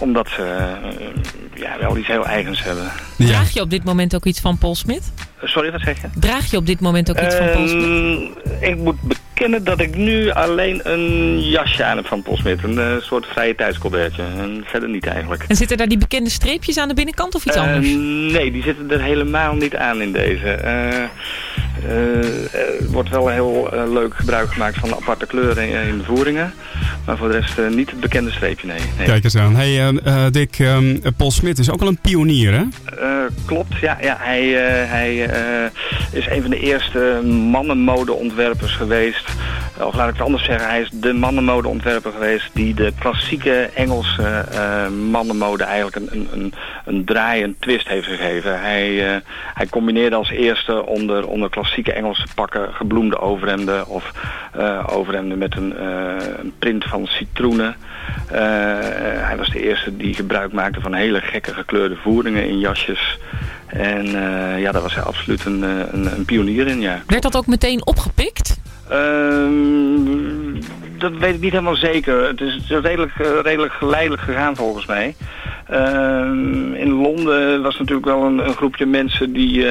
omdat 0.00 0.28
ze 0.28 0.42
eh, 0.42 1.06
ja, 1.54 1.78
wel 1.78 1.96
iets 1.96 2.06
heel 2.06 2.26
eigens 2.26 2.62
hebben. 2.62 2.90
Draag 3.16 3.50
je 3.50 3.60
op 3.60 3.70
dit 3.70 3.84
moment 3.84 4.14
ook 4.14 4.24
iets 4.24 4.40
van 4.40 4.58
Paul 4.58 4.74
Smit? 4.74 5.12
Eh, 5.40 5.48
Sorry, 5.48 5.72
wat 5.72 5.80
zeg 5.80 6.00
je? 6.00 6.08
Draag 6.14 6.50
je 6.50 6.56
op 6.56 6.66
dit 6.66 6.80
moment 6.80 7.10
ook 7.10 7.20
iets 7.20 7.34
van 7.34 7.50
Paul 7.50 7.68
Smit? 7.68 7.82
Ehm, 7.82 8.70
ik 8.70 8.76
moet 8.76 8.96
bekennen 9.34 9.64
dat 9.64 9.80
ik 9.80 9.96
nu 9.96 10.30
alleen 10.30 10.80
een 10.82 11.40
jasje 11.40 11.84
aan 11.84 11.96
heb 11.96 12.06
van 12.06 12.22
Paul 12.22 12.36
Smit. 12.36 12.62
Een 12.62 12.78
eh, 12.78 12.96
soort 13.00 13.26
vrije 13.26 13.54
tijdscolbertje. 13.54 14.22
En 14.22 14.64
verder 14.66 14.88
niet 14.88 15.06
eigenlijk. 15.06 15.44
En 15.48 15.56
zitten 15.56 15.76
daar 15.76 15.88
die 15.88 15.98
bekende 15.98 16.30
streepjes 16.30 16.78
aan 16.78 16.88
de 16.88 16.94
binnenkant 16.94 17.34
of 17.34 17.44
iets 17.46 17.56
anders? 17.56 17.86
nee, 18.32 18.50
die 18.50 18.62
zitten 18.62 18.90
er 18.90 19.02
helemaal 19.02 19.54
niet 19.54 19.76
aan 19.76 20.02
in 20.02 20.12
deze. 20.12 20.50
Eh, 20.50 21.02
eh, 21.02 21.08
er 22.54 22.90
wordt 22.90 23.08
wel 23.08 23.28
heel 23.28 23.68
leuk 23.92 24.14
gebruik 24.14 24.52
gemaakt 24.52 24.78
van 24.78 24.94
aparte 24.94 25.26
kleuren 25.26 25.68
in, 25.68 25.88
in 25.88 25.98
de 25.98 26.04
voeringen. 26.04 26.52
Maar 27.06 27.16
voor 27.16 27.28
de 27.28 27.38
rest 27.38 27.74
niet 27.74 27.90
het 27.90 28.00
bekende 28.00 28.30
streepje, 28.30 28.66
nee. 28.66 28.80
nee. 28.96 29.06
Kijk 29.06 29.24
eens 29.24 29.36
aan. 29.36 29.56
Hey, 29.56 29.83
eh, 29.88 30.24
eh, 30.26 30.32
Dick, 30.32 30.58
ehm, 30.58 30.96
Paul 31.16 31.30
Smith 31.30 31.58
is 31.58 31.70
ook 31.70 31.80
al 31.80 31.86
een 31.86 31.98
pionier, 32.00 32.52
hè? 32.52 32.64
Eh, 32.98 33.30
klopt, 33.44 33.78
ja. 33.80 33.96
ja 34.00 34.16
hij 34.20 34.66
eh, 34.66 34.90
hij 34.90 35.30
is 36.12 36.26
een 36.26 36.40
van 36.40 36.50
de 36.50 36.60
eerste 36.60 37.20
mannenmodeontwerpers 37.50 38.72
geweest. 38.72 39.28
Of 39.80 39.94
laat 39.94 40.08
ik 40.08 40.14
het 40.14 40.24
anders 40.24 40.44
zeggen, 40.44 40.68
hij 40.68 40.80
is 40.80 40.90
de 40.92 41.12
mannenmodeontwerper 41.12 42.12
geweest... 42.12 42.50
die 42.52 42.74
de 42.74 42.92
klassieke 42.98 43.70
Engelse 43.74 44.44
mannenmode 45.10 45.64
eigenlijk 45.64 45.96
een, 45.96 46.08
een, 46.12 46.28
een, 46.32 46.52
een 46.84 47.04
draai, 47.04 47.42
een 47.42 47.56
twist 47.58 47.88
heeft 47.88 48.06
gegeven. 48.06 48.60
Hij, 48.60 49.22
hij 49.54 49.66
combineerde 49.66 50.16
als 50.16 50.30
eerste 50.30 50.86
onder, 50.86 51.26
onder 51.26 51.50
klassieke 51.50 51.92
Engelse 51.92 52.26
pakken 52.34 52.74
gebloemde 52.74 53.18
overhemden... 53.18 53.86
of 53.86 54.12
overhemden 54.86 55.38
met 55.38 55.56
een, 55.56 55.84
een 56.40 56.52
print 56.58 56.84
van 56.84 57.06
citroenen. 57.06 57.76
Eh, 58.30 58.40
hij 59.26 59.34
was 59.36 59.50
de 59.50 59.62
eerste 59.62 59.96
die 59.96 60.14
gebruik 60.14 60.52
maakte 60.52 60.80
van 60.80 60.94
hele 60.94 61.20
gekke 61.20 61.54
gekleurde 61.54 61.96
voeringen 61.96 62.48
in 62.48 62.58
jasjes. 62.58 63.18
En 63.66 64.06
eh, 64.06 64.60
ja, 64.60 64.72
daar 64.72 64.82
was 64.82 64.94
hij 64.94 65.02
absoluut 65.02 65.44
een, 65.44 65.64
eh, 65.64 65.70
een, 65.92 66.16
een 66.16 66.24
pionier 66.24 66.66
in, 66.66 66.80
ja. 66.80 67.02
Werd 67.06 67.22
dat 67.22 67.36
ook 67.36 67.46
meteen 67.46 67.86
opgepikt? 67.86 68.60
Ehm, 68.88 70.60
dat 70.98 71.12
weet 71.18 71.34
ik 71.34 71.40
niet 71.40 71.52
helemaal 71.52 71.76
zeker. 71.76 72.26
Het 72.26 72.40
is, 72.40 72.68
redelijk, 72.68 73.12
redelijk 73.42 73.72
geleidelijk 73.72 74.22
gegaan 74.22 74.56
volgens 74.56 74.86
mij. 74.86 75.14
Ehm, 75.68 76.74
in 76.74 76.92
Londen 76.92 77.62
was 77.62 77.78
natuurlijk 77.78 78.06
wel 78.06 78.22
een, 78.22 78.38
een 78.38 78.54
groepje 78.54 78.86
mensen 78.86 79.32
die, 79.32 79.66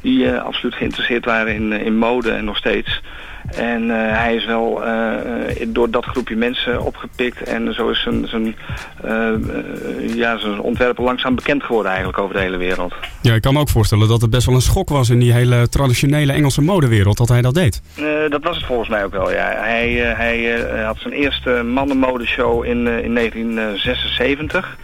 die 0.00 0.30
absoluut 0.32 0.74
geïnteresseerd 0.74 1.24
waren 1.24 1.54
in, 1.54 1.72
in 1.72 1.96
mode 1.96 2.30
en 2.30 2.44
nog 2.44 2.56
steeds. 2.56 3.00
En 3.50 3.90
eh, 3.90 4.18
hij 4.18 4.34
is 4.34 4.44
wel 4.44 4.84
eh, 4.84 5.66
door 5.68 5.90
dat 5.90 6.04
groepje 6.04 6.36
mensen 6.36 6.82
opgepikt 6.82 7.42
en 7.42 7.74
zo 7.74 7.88
is 7.88 8.02
zijn, 8.02 8.28
zijn, 8.28 8.56
eh, 9.02 10.14
ja, 10.14 10.38
zijn 10.38 10.60
ontwerpen 10.60 11.04
langzaam 11.04 11.34
bekend 11.34 11.62
geworden 11.62 11.90
eigenlijk 11.90 12.18
over 12.22 12.34
de 12.34 12.40
hele 12.40 12.56
wereld. 12.56 12.94
Ja, 13.20 13.34
ik 13.34 13.42
kan 13.42 13.52
me 13.54 13.60
ook 13.60 13.68
voorstellen 13.68 14.08
dat 14.08 14.20
het 14.20 14.30
best 14.30 14.46
wel 14.46 14.54
een 14.54 14.60
schok 14.60 14.88
was 14.88 15.10
in 15.10 15.18
die 15.18 15.32
hele 15.32 15.68
traditionele 15.68 16.32
Engelse 16.32 16.62
modewereld 16.62 17.16
dat 17.16 17.28
hij 17.28 17.42
dat 17.42 17.54
deed. 17.54 17.82
Dat 18.28 18.42
was 18.42 18.56
het 18.56 18.66
volgens 18.66 18.88
mij 18.88 19.04
ook 19.04 19.12
wel, 19.12 19.32
ja. 19.32 19.52
Hij, 19.56 19.92
hij 19.92 20.60
had 20.84 20.98
zijn 20.98 21.14
eerste 21.14 21.50
mannenmodeshow 21.50 22.64
in, 22.64 22.86
in 22.86 23.14
1976. 23.14 24.76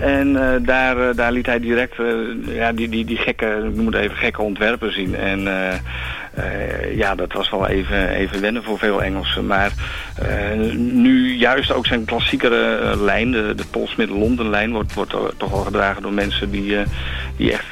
En 0.00 0.32
daar, 0.64 1.14
daar 1.14 1.32
liet 1.32 1.46
hij 1.46 1.60
direct 1.60 1.94
ja, 2.46 2.72
die, 2.72 2.88
die, 2.88 3.04
die 3.04 3.16
gekke, 3.16 3.64
ik 3.68 3.76
noem 3.76 3.86
het 3.86 3.94
even 3.94 4.16
gekke 4.16 4.42
ontwerpen 4.42 4.92
zien. 4.92 5.14
En 5.14 5.48
eh, 6.34 6.96
ja, 6.96 7.14
dat 7.14 7.32
was 7.32 7.50
wel 7.50 7.66
even, 7.66 8.08
even 8.08 8.40
wennen 8.40 8.62
voor 8.62 8.78
veel 8.78 9.02
Engelsen. 9.02 9.46
Maar 9.46 9.72
eh, 10.14 10.74
nu 10.76 11.34
juist 11.34 11.72
ook 11.72 11.86
zijn 11.86 12.04
klassiekere 12.04 12.76
eh, 12.76 13.00
lijn, 13.00 13.30
de, 13.30 13.54
de 13.56 13.64
Paul 13.70 13.86
Smith 13.86 14.10
London 14.10 14.50
lijn, 14.50 14.72
wordt, 14.72 14.94
wordt 14.94 15.14
toch 15.36 15.50
wel 15.50 15.64
gedragen 15.64 16.02
door 16.02 16.12
mensen 16.12 16.50
die, 16.50 16.76
die 17.36 17.52
echt 17.52 17.66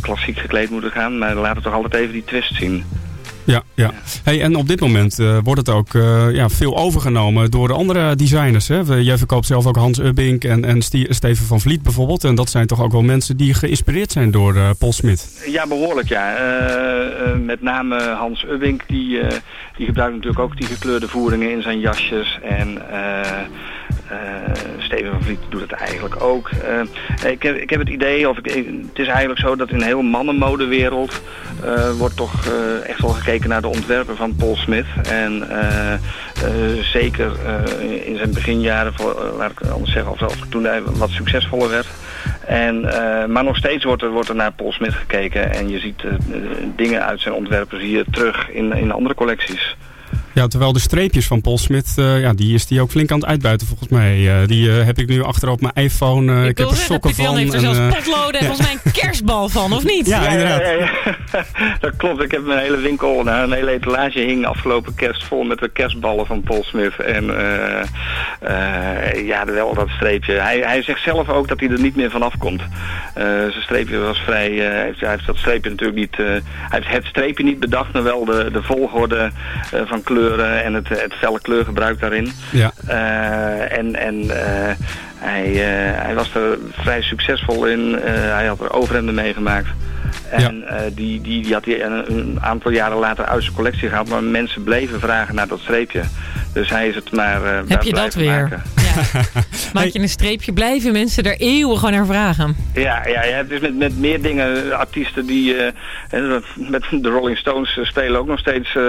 klassiek 0.00 0.38
gekleed 0.38 0.70
moeten 0.70 0.90
gaan. 0.90 1.18
Maar 1.18 1.34
laten 1.34 1.62
toch 1.62 1.72
altijd 1.72 1.94
even 1.94 2.12
die 2.12 2.24
twist 2.24 2.54
zien. 2.54 2.84
Ja, 3.50 3.62
ja. 3.74 3.90
Hey, 4.24 4.42
en 4.42 4.56
op 4.56 4.68
dit 4.68 4.80
moment 4.80 5.18
eh, 5.18 5.38
wordt 5.44 5.60
het 5.60 5.68
ook 5.68 5.94
eh, 5.94 6.26
ja, 6.32 6.48
veel 6.48 6.76
overgenomen 6.76 7.50
door 7.50 7.68
de 7.68 7.74
andere 7.74 8.14
designers. 8.14 8.68
Hè? 8.68 8.80
Jij 8.94 9.18
verkoopt 9.18 9.46
zelf 9.46 9.66
ook 9.66 9.76
Hans 9.76 9.98
Ubbink 9.98 10.44
en, 10.44 10.64
en 10.64 10.82
Steven 11.08 11.46
van 11.46 11.60
Vliet 11.60 11.82
bijvoorbeeld. 11.82 12.24
En 12.24 12.34
dat 12.34 12.50
zijn 12.50 12.66
toch 12.66 12.82
ook 12.82 12.92
wel 12.92 13.02
mensen 13.02 13.36
die 13.36 13.54
geïnspireerd 13.54 14.12
zijn 14.12 14.30
door 14.30 14.56
eh, 14.56 14.70
Paul 14.78 14.92
Smit. 14.92 15.42
Ja, 15.46 15.66
behoorlijk 15.66 16.08
ja. 16.08 16.34
Met 17.44 17.62
name 17.62 18.00
Hans 18.02 18.44
Ubbink, 18.44 18.82
die, 18.86 19.20
die 19.76 19.86
gebruikt 19.86 20.14
natuurlijk 20.14 20.40
ook 20.40 20.56
die 20.56 20.66
gekleurde 20.66 21.08
voeringen 21.08 21.50
in 21.50 21.62
zijn 21.62 21.80
jasjes. 21.80 22.38
En 22.42 22.78
Steven 24.90 25.12
van 25.12 25.22
Vliet 25.22 25.38
doet 25.48 25.60
het 25.60 25.72
eigenlijk 25.72 26.22
ook. 26.22 26.50
Eh, 26.50 27.30
ik, 27.30 27.42
heb, 27.42 27.56
ik 27.56 27.70
heb 27.70 27.78
het 27.78 27.88
idee, 27.88 28.28
of 28.28 28.38
ik, 28.38 28.44
het 28.88 28.98
is 28.98 29.06
eigenlijk 29.06 29.40
zo 29.40 29.56
dat 29.56 29.70
in 29.70 29.78
de 29.78 29.84
hele 29.84 30.02
mannenmodewereld 30.02 31.20
eh, 31.64 31.90
wordt 31.90 32.16
toch 32.16 32.46
eh, 32.46 32.88
echt 32.88 33.00
wel 33.00 33.10
gekeken 33.10 33.48
naar 33.48 33.60
de 33.60 33.68
ontwerpen 33.68 34.16
van 34.16 34.36
Paul 34.36 34.56
Smith. 34.56 34.86
En 35.08 35.48
zeker 36.82 37.32
in 38.04 38.16
zijn 38.16 38.34
beginjaren, 38.34 38.94
voor, 38.94 39.34
laat 39.38 39.50
ik 39.50 39.60
anders 39.60 39.92
zeggen, 39.92 40.12
of, 40.12 40.22
of 40.22 40.36
toen 40.48 40.64
hij 40.64 40.82
wat 40.82 41.10
succesvoller 41.10 41.68
werd. 41.68 41.86
En, 42.46 42.80
maar 43.32 43.44
nog 43.44 43.56
steeds 43.56 43.84
wordt 43.84 44.02
er, 44.02 44.10
wordt 44.10 44.28
er 44.28 44.34
naar 44.34 44.52
Paul 44.52 44.72
Smith 44.72 44.94
gekeken 44.94 45.52
en 45.52 45.68
je 45.68 45.78
ziet 45.78 46.04
dingen 46.76 47.06
uit 47.06 47.20
zijn 47.20 47.34
ontwerpen 47.34 47.80
zie 47.80 47.96
je 47.96 48.04
terug 48.10 48.50
in, 48.50 48.72
in 48.72 48.92
andere 48.92 49.14
collecties. 49.14 49.76
Ja, 50.32 50.46
terwijl 50.46 50.72
de 50.72 50.78
streepjes 50.80 51.26
van 51.26 51.40
Paul 51.40 51.58
Smit, 51.58 51.94
eh, 51.96 52.20
ja, 52.20 52.32
die 52.32 52.54
is 52.54 52.66
die 52.66 52.80
ook 52.80 52.90
flink 52.90 53.10
aan 53.10 53.18
het 53.18 53.28
uitbuiten 53.28 53.66
volgens 53.66 53.88
mij. 53.88 54.40
Eh, 54.40 54.46
die 54.46 54.70
eh, 54.70 54.84
heb 54.84 54.98
ik 54.98 55.08
nu 55.08 55.22
achter 55.22 55.48
op 55.48 55.60
mijn 55.60 55.74
iPhone. 55.74 56.40
ik, 56.40 56.58
heb 56.58 56.66
wil 56.66 56.70
er 56.70 56.76
sokken 56.76 57.14
van. 57.14 57.36
heeft 57.36 57.54
er 57.54 57.64
en, 57.64 57.74
zelfs 57.74 57.94
potloden 57.96 58.40
en 58.40 58.46
volgens 58.46 58.66
mij 58.66 58.76
een 58.84 58.92
kerstbal 58.92 59.48
van, 59.48 59.72
of 59.72 59.84
niet? 59.84 60.06
Ja, 60.06 60.28
inderdaad. 60.28 60.60
Ja, 60.60 60.70
ja, 60.70 60.90
ja. 61.32 61.44
dat 61.80 61.96
klopt. 61.96 62.22
Ik 62.22 62.30
heb 62.30 62.44
mijn 62.44 62.58
hele 62.58 62.76
winkel, 62.76 63.22
nou, 63.22 63.42
een 63.42 63.52
hele 63.52 63.70
etalage 63.70 64.18
hing 64.18 64.46
afgelopen 64.46 64.94
kerst 64.94 65.24
vol 65.24 65.42
met 65.42 65.58
de 65.58 65.68
kerstballen 65.68 66.26
van 66.26 66.42
Paul 66.42 66.64
Smith. 66.64 66.96
En 66.98 67.38
eh, 67.38 67.80
eh, 68.40 69.26
ja, 69.26 69.44
wel 69.44 69.74
dat 69.74 69.88
streepje. 69.88 70.32
Hij, 70.32 70.58
hij 70.58 70.82
zegt 70.82 71.02
zelf 71.02 71.28
ook 71.28 71.48
dat 71.48 71.60
hij 71.60 71.68
er 71.68 71.80
niet 71.80 71.96
meer 71.96 72.10
vanaf 72.10 72.36
komt. 72.38 72.62
Eh, 73.14 73.24
zijn 73.24 73.62
streepje 73.62 73.98
was 73.98 74.18
vrij, 74.18 74.50
eh, 74.50 74.72
hij, 74.72 74.84
heeft, 74.84 75.00
hij 75.00 75.10
heeft 75.10 75.26
dat 75.26 75.36
streepje 75.36 75.70
natuurlijk 75.70 75.98
niet, 75.98 76.18
eh, 76.18 76.26
hij 76.52 76.80
heeft 76.80 76.96
het 76.96 77.06
streepje 77.06 77.44
niet 77.44 77.60
bedacht, 77.60 77.92
maar 77.92 78.02
wel 78.02 78.24
de, 78.24 78.48
de 78.52 78.62
volgorde 78.62 79.30
eh, 79.72 79.80
van 79.84 80.02
kleuren 80.20 80.64
en 80.64 80.74
het, 80.74 80.88
het 80.88 81.12
felle 81.12 81.40
kleurgebruik 81.40 82.00
daarin. 82.00 82.32
Ja. 82.50 82.72
Eh, 82.86 83.78
en 83.78 83.96
en 83.96 84.30
eh, 84.30 84.74
hij, 85.20 85.46
eh, 85.46 86.02
hij 86.02 86.14
was 86.14 86.34
er 86.34 86.58
vrij 86.72 87.02
succesvol 87.02 87.66
in. 87.66 88.00
Eh, 88.00 88.12
hij 88.14 88.46
had 88.46 88.60
er 88.60 88.72
overhemden 88.72 89.14
meegemaakt. 89.14 89.68
En 90.30 90.68
eh, 90.68 90.82
die, 90.94 91.20
die, 91.20 91.42
die 91.42 91.52
had 91.52 91.64
hij 91.64 91.84
een, 91.84 92.12
een 92.12 92.38
aantal 92.40 92.70
jaren 92.70 92.98
later 92.98 93.24
uit 93.24 93.42
zijn 93.42 93.54
collectie 93.54 93.88
gehaald. 93.88 94.08
Maar 94.08 94.22
mensen 94.22 94.62
bleven 94.62 95.00
vragen 95.00 95.34
naar 95.34 95.48
dat 95.48 95.58
streepje. 95.58 96.02
Dus 96.52 96.70
hij 96.70 96.88
is 96.88 96.94
het 96.94 97.12
maar 97.12 97.44
eh 97.44 97.58
Heb 97.66 97.82
je 97.82 97.92
dat 97.92 98.14
blijven 98.14 98.20
weer? 98.20 98.62
Maak 99.72 99.86
je 99.86 99.98
een 99.98 100.08
streepje, 100.08 100.52
blijven 100.52 100.92
mensen 100.92 101.24
er 101.24 101.36
eeuwig 101.36 101.82
naar 101.82 102.06
vragen. 102.06 102.56
Ja, 102.74 103.06
ja, 103.06 103.24
ja, 103.24 103.36
het 103.36 103.50
is 103.50 103.60
met, 103.60 103.76
met 103.76 103.98
meer 103.98 104.22
dingen. 104.22 104.78
Artiesten 104.78 105.26
die 105.26 105.56
eh, 105.56 105.72
met 106.54 106.84
de 106.90 107.08
Rolling 107.08 107.36
Stones 107.36 107.78
eh, 107.78 107.84
spelen 107.84 108.20
ook 108.20 108.26
nog 108.26 108.38
steeds 108.38 108.76
eh, 108.76 108.82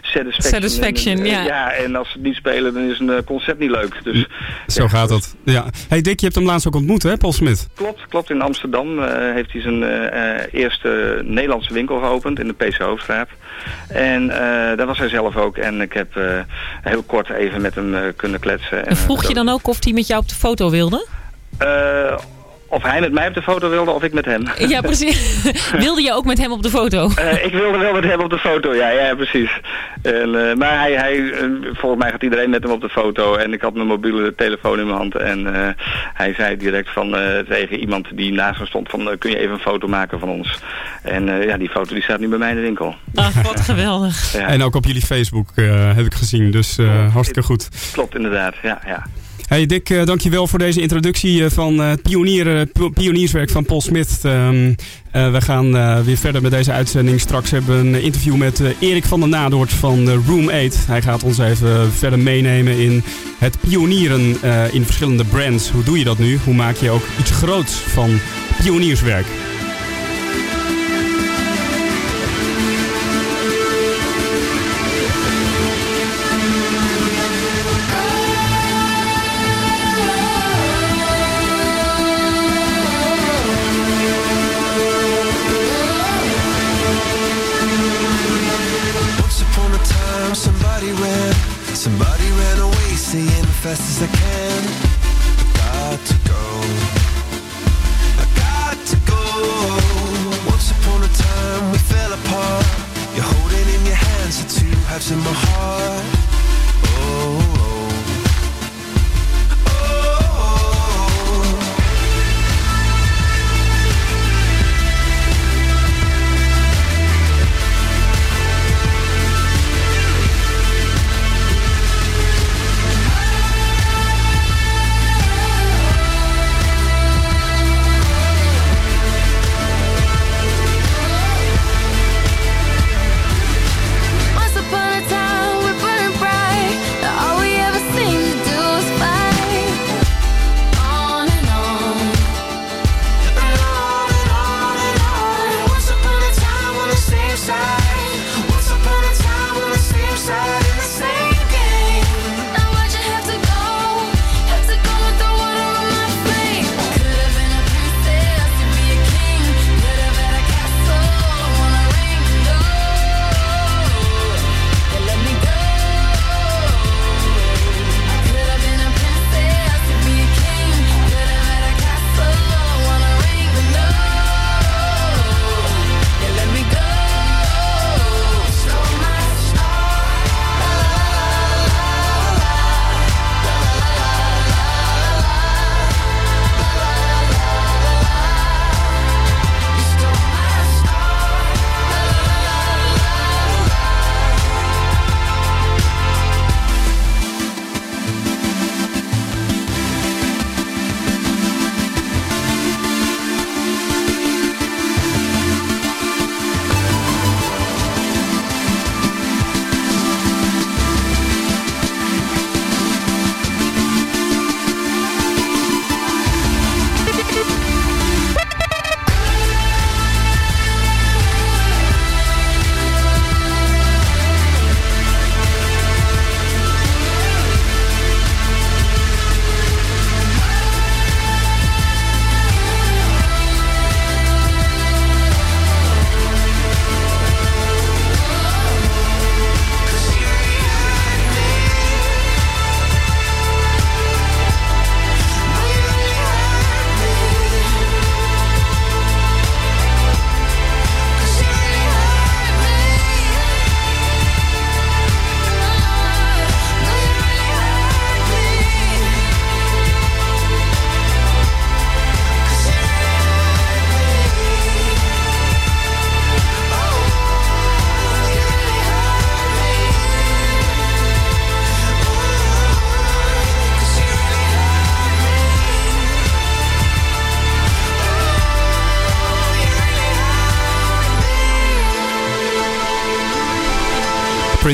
Satisfaction. 0.00 0.32
Satisfaction, 0.32 1.18
En, 1.18 1.24
ja. 1.24 1.42
ja, 1.42 1.72
en 1.72 1.96
als 1.96 2.08
ze 2.08 2.12
het 2.12 2.22
niet 2.22 2.34
spelen, 2.34 2.74
dan 2.74 2.82
is 2.82 2.98
een 2.98 3.24
concert 3.24 3.58
niet 3.58 3.70
leuk. 3.70 4.00
Dus 4.04 4.26
Zo 4.66 4.88
gaat 4.88 5.08
dat. 5.08 5.36
Ja. 5.44 5.64
Hey 5.88 6.00
Dick, 6.00 6.18
je 6.18 6.24
hebt 6.24 6.38
hem 6.38 6.46
laatst 6.46 6.66
ook 6.66 6.74
ontmoet 6.74 7.02
hè, 7.02 7.16
Paul 7.16 7.32
Smit? 7.32 7.68
klopt, 7.74 8.06
klopt. 8.08 8.30
In 8.30 8.42
Amsterdam 8.42 9.02
eh, 9.02 9.34
heeft 9.34 9.52
hij 9.52 9.60
zijn 9.60 9.82
eerste 10.50 11.20
Nederlandse 11.24 11.72
winkel 11.72 11.98
geopend 11.98 12.38
in 12.38 12.46
de 12.46 12.54
PC 12.54 12.78
Hoofdstraat. 12.78 13.28
En 13.88 14.30
eh, 14.30 14.76
daar 14.76 14.86
was 14.86 14.98
hij 14.98 15.08
zelf 15.08 15.36
ook. 15.36 15.56
En 15.56 15.80
ik 15.80 15.92
heb 15.92 16.16
eh, 16.16 16.24
heel 16.82 17.02
kort 17.02 17.30
even 17.30 17.60
met 17.60 17.74
hem 17.74 18.16
kunnen 18.16 18.40
kletsen. 18.40 18.86
En 18.86 18.96
vroeg 18.96 19.28
je 19.28 19.34
dan 19.34 19.47
ook 19.48 19.68
of 19.68 19.84
hij 19.84 19.92
met 19.92 20.06
jou 20.06 20.20
op 20.20 20.28
de 20.28 20.34
foto 20.34 20.70
wilde? 20.70 21.06
Eh, 21.58 22.18
of 22.70 22.82
hij 22.82 23.00
met 23.00 23.12
mij 23.12 23.28
op 23.28 23.34
de 23.34 23.42
foto 23.42 23.68
wilde 23.68 23.90
of 23.90 24.02
ik 24.02 24.12
met 24.12 24.24
hem. 24.24 24.42
Ja, 24.68 24.80
precies. 24.80 25.42
wilde 25.86 26.02
je 26.02 26.12
ook 26.12 26.24
met 26.24 26.38
hem 26.38 26.52
op 26.52 26.62
de 26.62 26.70
foto? 26.70 27.10
Eh, 27.16 27.44
ik 27.44 27.52
wilde 27.52 27.78
wel 27.78 27.92
met 27.92 28.04
hem 28.04 28.20
op 28.20 28.30
de 28.30 28.38
foto, 28.38 28.74
ja, 28.74 28.88
ja 28.88 29.14
precies. 29.14 29.50
En, 30.02 30.48
eh, 30.50 30.56
maar 30.56 30.78
hij, 30.78 30.92
hij, 30.92 31.32
volgens 31.72 32.02
mij 32.02 32.10
gaat 32.10 32.22
iedereen 32.22 32.50
met 32.50 32.62
hem 32.62 32.72
op 32.72 32.80
de 32.80 32.88
foto. 32.88 33.34
En 33.34 33.52
ik 33.52 33.60
had 33.60 33.74
mijn 33.74 33.86
mobiele 33.86 34.34
telefoon 34.34 34.78
in 34.78 34.86
mijn 34.86 34.98
hand. 34.98 35.14
En 35.14 35.54
eh, 35.54 35.68
hij 36.14 36.34
zei 36.34 36.56
direct 36.56 36.90
van, 36.92 37.16
eh, 37.16 37.38
tegen 37.38 37.78
iemand 37.78 38.06
die 38.14 38.32
naast 38.32 38.60
me 38.60 38.66
stond 38.66 38.88
van... 38.90 39.10
eh, 39.10 39.18
kun 39.18 39.30
je 39.30 39.38
even 39.38 39.52
een 39.52 39.58
foto 39.60 39.88
maken 39.88 40.18
van 40.18 40.28
ons? 40.28 40.58
En 41.02 41.28
eh, 41.28 41.46
ja, 41.46 41.56
die 41.56 41.68
foto 41.68 41.94
die 41.94 42.02
staat 42.02 42.18
nu 42.20 42.28
bij 42.28 42.38
mij 42.38 42.50
in 42.50 42.56
de 42.56 42.62
winkel. 42.62 42.94
Ach, 43.14 43.42
wat 43.42 43.60
geweldig. 43.60 44.32
Ja. 44.32 44.46
En 44.46 44.62
ook 44.62 44.74
op 44.74 44.84
jullie 44.84 45.02
Facebook 45.06 45.48
eh, 45.54 45.94
heb 45.96 46.04
ik 46.06 46.14
gezien, 46.14 46.50
dus 46.50 46.78
eh, 46.78 47.12
hartstikke 47.12 47.42
goed. 47.42 47.68
Klopt 47.92 48.14
inderdaad, 48.14 48.54
ja, 48.62 48.80
ja. 48.86 49.06
Hey 49.48 49.66
Dick, 49.66 49.90
eh, 49.90 50.04
dankjewel 50.04 50.46
voor 50.46 50.58
deze 50.58 50.80
introductie 50.80 51.44
eh, 51.44 51.50
van 51.50 51.80
eh, 51.82 51.88
het 51.88 52.02
pionier, 52.02 52.66
pi- 52.66 52.90
pionierswerk 52.90 53.50
van 53.50 53.64
Paul 53.64 53.80
Smit. 53.80 54.18
Ehm, 54.22 54.72
eh, 55.10 55.32
we 55.32 55.40
gaan 55.40 55.72
weer 56.04 56.16
verder 56.16 56.42
met 56.42 56.50
deze 56.50 56.72
uitzending. 56.72 57.20
Straks 57.20 57.50
hebben 57.50 57.82
we 57.82 57.88
een 57.88 58.02
interview 58.02 58.36
met 58.36 58.62
Erik 58.78 59.04
van 59.04 59.20
der 59.20 59.28
Nadoort 59.28 59.72
van 59.72 60.08
Room 60.26 60.48
8. 60.48 60.86
Hij 60.86 61.02
gaat 61.02 61.22
ons 61.22 61.38
even 61.38 61.92
verder 61.92 62.18
meenemen 62.18 62.78
in 62.78 63.02
het 63.38 63.56
pionieren 63.60 64.36
in 64.72 64.84
verschillende 64.84 65.24
brands. 65.24 65.70
Hoe 65.70 65.82
doe 65.84 65.98
je 65.98 66.04
dat 66.04 66.18
nu? 66.18 66.38
Hoe 66.44 66.54
maak 66.54 66.76
je 66.76 66.90
ook 66.90 67.02
iets 67.20 67.30
groots 67.30 67.72
van 67.72 68.10
pionierswerk? 68.62 69.26
Fast 93.74 94.02
as 94.02 94.02
I 94.02 94.06
can. 94.16 94.57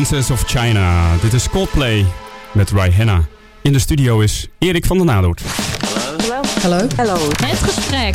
Princess 0.05 0.31
of 0.31 0.45
China. 0.47 1.17
Dit 1.23 1.33
is 1.33 1.49
Coldplay 1.49 2.07
met 2.53 2.71
Rihanna. 2.71 3.25
In 3.62 3.73
de 3.73 3.79
studio 3.79 4.21
is 4.21 4.49
Erik 4.59 4.87
van 4.87 4.97
der 4.97 5.07
Nadoort. 5.07 5.43
Hallo. 6.19 6.40
Hallo. 6.62 6.87
Hallo. 6.97 7.29
Het 7.47 7.59
gesprek. 7.59 8.14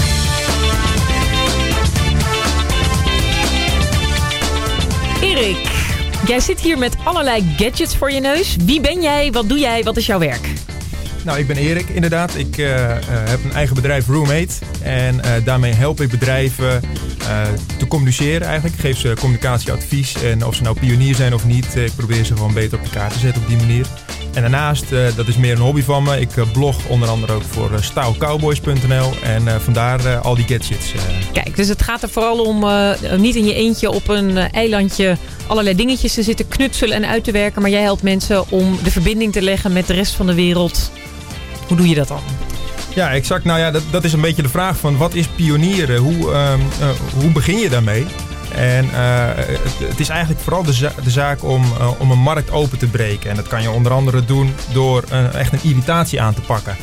Erik, 5.22 5.72
jij 6.26 6.40
zit 6.40 6.60
hier 6.60 6.78
met 6.78 6.96
allerlei 7.04 7.54
gadgets 7.58 7.96
voor 7.96 8.12
je 8.12 8.20
neus. 8.20 8.56
Wie 8.66 8.82
ben 8.82 9.02
jij? 9.02 9.32
Wat 9.32 9.50
doe 9.50 9.60
jij? 9.60 9.84
Wat 9.84 9.98
is 9.98 10.06
jouw 10.06 10.20
werk? 10.20 10.50
Nou, 11.24 11.40
ik 11.40 11.48
ben 11.48 11.58
Erik 11.58 11.90
inderdaad. 11.90 12.36
Ik 12.36 12.58
eh, 12.58 12.92
eh, 12.92 13.02
heb 13.08 13.44
een 13.44 13.54
eigen 13.54 13.76
bedrijf 13.76 14.08
Roommate. 14.08 14.54
En 14.82 15.24
eh, 15.24 15.32
daarmee 15.44 15.74
help 15.74 16.02
ik 16.02 16.10
bedrijven 16.10 16.82
te 17.78 17.88
communiceren 17.88 18.48
eigenlijk. 18.48 18.76
Ik 18.76 18.82
geef 18.82 18.98
ze 18.98 19.14
communicatieadvies. 19.20 20.14
En 20.24 20.46
of 20.46 20.56
ze 20.56 20.62
nou 20.64 20.80
pionier 20.80 21.16
zijn 21.16 21.34
of 21.34 21.46
niet, 21.46 21.76
eh, 21.76 21.86
ik 21.86 21.96
probeer 21.96 22.24
ze 22.26 22.34
gewoon 22.34 22.54
beter 22.54 22.78
op 22.78 22.84
de 22.84 22.90
kaart 22.90 23.14
te 23.14 23.20
zetten 23.20 23.42
op 23.42 23.48
die 23.48 23.58
manier. 23.58 23.86
En 24.34 24.42
daarnaast, 24.42 24.92
eh, 24.92 25.00
dat 25.16 25.28
is 25.28 25.38
meer 25.38 25.52
een 25.52 25.58
hobby 25.62 25.82
van 25.82 26.04
me. 26.04 26.20
Ik 26.20 26.38
eh, 26.38 26.44
blog 26.52 26.86
onder 26.88 27.10
andere 27.10 27.34
ook 27.34 27.44
voor 27.50 27.74
eh, 27.74 27.82
stylecowboys.nl. 27.82 29.12
En 29.24 29.48
eh, 29.48 29.56
vandaar 29.60 30.06
eh, 30.06 30.22
al 30.22 30.36
die 30.36 30.46
gadgets. 30.48 30.94
eh. 30.94 31.00
Kijk, 31.34 31.56
dus 31.56 31.68
het 31.68 31.82
gaat 31.82 32.04
er 32.04 32.10
vooral 32.10 32.40
om 32.46 32.64
eh, 32.64 32.92
niet 33.18 33.36
in 33.36 33.46
je 33.46 33.54
eentje 33.54 33.92
op 33.92 34.08
een 34.08 34.38
eh, 34.38 34.46
eilandje 34.54 35.18
allerlei 35.48 35.76
dingetjes 35.76 36.14
te 36.14 36.24
zitten 36.24 36.48
knutselen 36.48 36.96
en 36.96 37.10
uit 37.10 37.24
te 37.24 37.32
werken. 37.32 37.62
Maar 37.62 37.72
jij 37.72 37.82
helpt 37.82 38.04
mensen 38.04 38.50
om 38.52 38.78
de 38.84 38.92
verbinding 38.92 39.32
te 39.34 39.42
leggen 39.42 39.74
met 39.74 39.88
de 39.88 39.94
rest 39.94 40.14
van 40.16 40.26
de 40.28 40.34
wereld. 40.34 40.92
Hoe 41.68 41.78
doe 41.78 41.88
je 41.90 41.96
dat 41.96 42.08
dan? 42.08 42.22
Ja, 43.00 43.12
exact. 43.12 43.44
Nou 43.44 43.60
ja, 43.60 43.72
dat, 43.72 43.84
dat 43.92 44.04
is 44.04 44.14
een 44.14 44.22
beetje 44.22 44.42
de 44.42 44.50
vraag 44.50 44.78
van 44.78 44.98
wat 44.98 45.14
is 45.14 45.28
pionieren? 45.28 45.98
Hoe, 45.98 46.32
ehm, 46.32 46.60
eh, 46.82 46.88
hoe 47.22 47.32
begin 47.32 47.58
je 47.58 47.70
daarmee? 47.70 48.06
En 48.56 48.86
eh, 48.94 49.26
het, 49.36 49.90
het 49.90 50.00
is 50.00 50.10
eigenlijk 50.10 50.42
vooral 50.42 50.64
de, 50.64 50.74
za- 50.74 50.94
de 51.04 51.10
zaak 51.10 51.44
om, 51.44 51.64
eh, 51.80 51.90
om 52.00 52.12
een 52.12 52.20
markt 52.20 52.52
open 52.52 52.78
te 52.78 52.86
breken. 52.88 53.30
En 53.30 53.36
dat 53.36 53.48
kan 53.48 53.62
je 53.62 53.70
onder 53.70 53.92
andere 53.92 54.26
doen 54.26 54.54
door 54.74 55.04
een, 55.10 55.32
echt 55.32 55.54
een 55.54 55.60
irritatie 55.64 56.22
aan 56.22 56.34
te 56.34 56.42
pakken. 56.42 56.76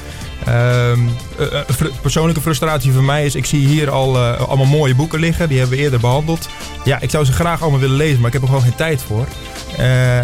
Fr- 1.74 1.86
persoonlijke 2.00 2.40
frustratie 2.40 2.92
voor 2.92 3.02
mij 3.04 3.24
is, 3.24 3.34
ik 3.34 3.44
zie 3.46 3.66
hier 3.66 3.90
al 3.90 4.18
allemaal 4.18 4.66
mooie 4.66 4.94
boeken 4.94 5.20
liggen. 5.20 5.48
Die 5.48 5.58
hebben 5.58 5.76
we 5.76 5.82
eerder 5.82 6.00
behandeld. 6.00 6.48
Ja, 6.84 7.00
ik 7.00 7.10
zou 7.10 7.24
ze 7.24 7.32
graag 7.32 7.62
allemaal 7.62 7.80
willen 7.80 7.96
lezen, 7.96 8.16
maar 8.18 8.26
ik 8.26 8.32
heb 8.32 8.42
er 8.42 8.48
gewoon 8.48 8.62
geen 8.62 8.74
tijd 8.74 9.02
voor. 9.02 9.26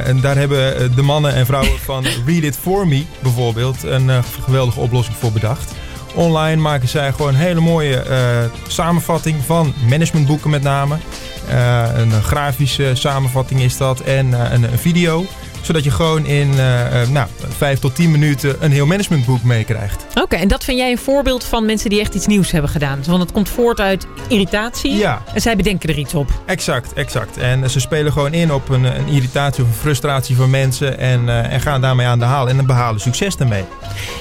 En 0.05 0.20
daar 0.20 0.36
hebben 0.36 0.95
de 0.95 1.03
mannen 1.03 1.34
en 1.34 1.47
vrouwen 1.47 1.78
van 1.84 2.05
Read 2.26 2.43
It 2.43 2.57
For 2.61 2.88
Me 2.88 3.05
bijvoorbeeld 3.22 3.82
een 3.82 4.11
geweldige 4.45 4.80
oplossing 4.80 5.16
voor 5.16 5.32
bedacht. 5.32 5.72
Online 6.14 6.60
maken 6.60 6.88
zij 6.88 7.12
gewoon 7.12 7.28
een 7.28 7.40
hele 7.40 7.60
mooie 7.60 7.96
eh, 7.96 8.44
samenvatting 8.66 9.44
van 9.44 9.74
managementboeken 9.88 10.50
met 10.50 10.62
name. 10.62 10.96
Eh, 11.48 11.88
een 11.94 12.22
grafische 12.22 12.90
samenvatting 12.94 13.60
is 13.60 13.76
dat 13.76 14.00
en 14.00 14.34
eh, 14.34 14.52
een, 14.52 14.62
een 14.62 14.78
video. 14.78 15.24
Zodat 15.62 15.84
je 15.84 15.90
gewoon 15.90 16.26
in 16.26 16.50
eh, 16.50 17.08
nou, 17.08 17.28
5 17.56 17.78
tot 17.78 17.94
10 17.94 18.10
minuten 18.10 18.56
een 18.60 18.72
heel 18.72 18.86
managementboek 18.86 19.42
meekrijgt. 19.42 20.06
Oké, 20.14 20.36
en 20.36 20.48
dat 20.48 20.64
vind 20.64 20.78
jij 20.78 20.90
een 20.90 20.98
voorbeeld 20.98 21.44
van 21.44 21.66
mensen 21.66 21.90
die 21.90 22.00
echt 22.00 22.14
iets 22.14 22.26
nieuws 22.26 22.50
hebben 22.50 22.70
gedaan. 22.70 23.00
Want 23.06 23.22
het 23.22 23.32
komt 23.32 23.48
voort 23.48 23.80
uit 23.80 24.06
irritatie. 24.28 24.92
Ja. 24.96 25.22
En 25.34 25.40
zij 25.40 25.56
bedenken 25.56 25.88
er 25.88 25.98
iets 25.98 26.14
op. 26.14 26.28
Exact, 26.46 26.92
exact. 26.92 27.36
En 27.36 27.70
ze 27.70 27.80
spelen 27.80 28.12
gewoon 28.12 28.32
in 28.32 28.52
op 28.52 28.68
een, 28.68 28.84
een 28.84 29.08
irritatie 29.08 29.62
of 29.62 29.68
een 29.68 29.74
frustratie 29.74 30.36
van 30.36 30.50
mensen 30.50 30.98
en, 30.98 31.28
eh, 31.28 31.52
en 31.52 31.60
gaan 31.60 31.80
daarmee 31.80 32.06
aan 32.06 32.18
de 32.18 32.24
haal 32.24 32.48
en 32.48 32.56
dan 32.56 32.66
behalen 32.66 33.00
succes 33.00 33.36
daarmee. 33.36 33.64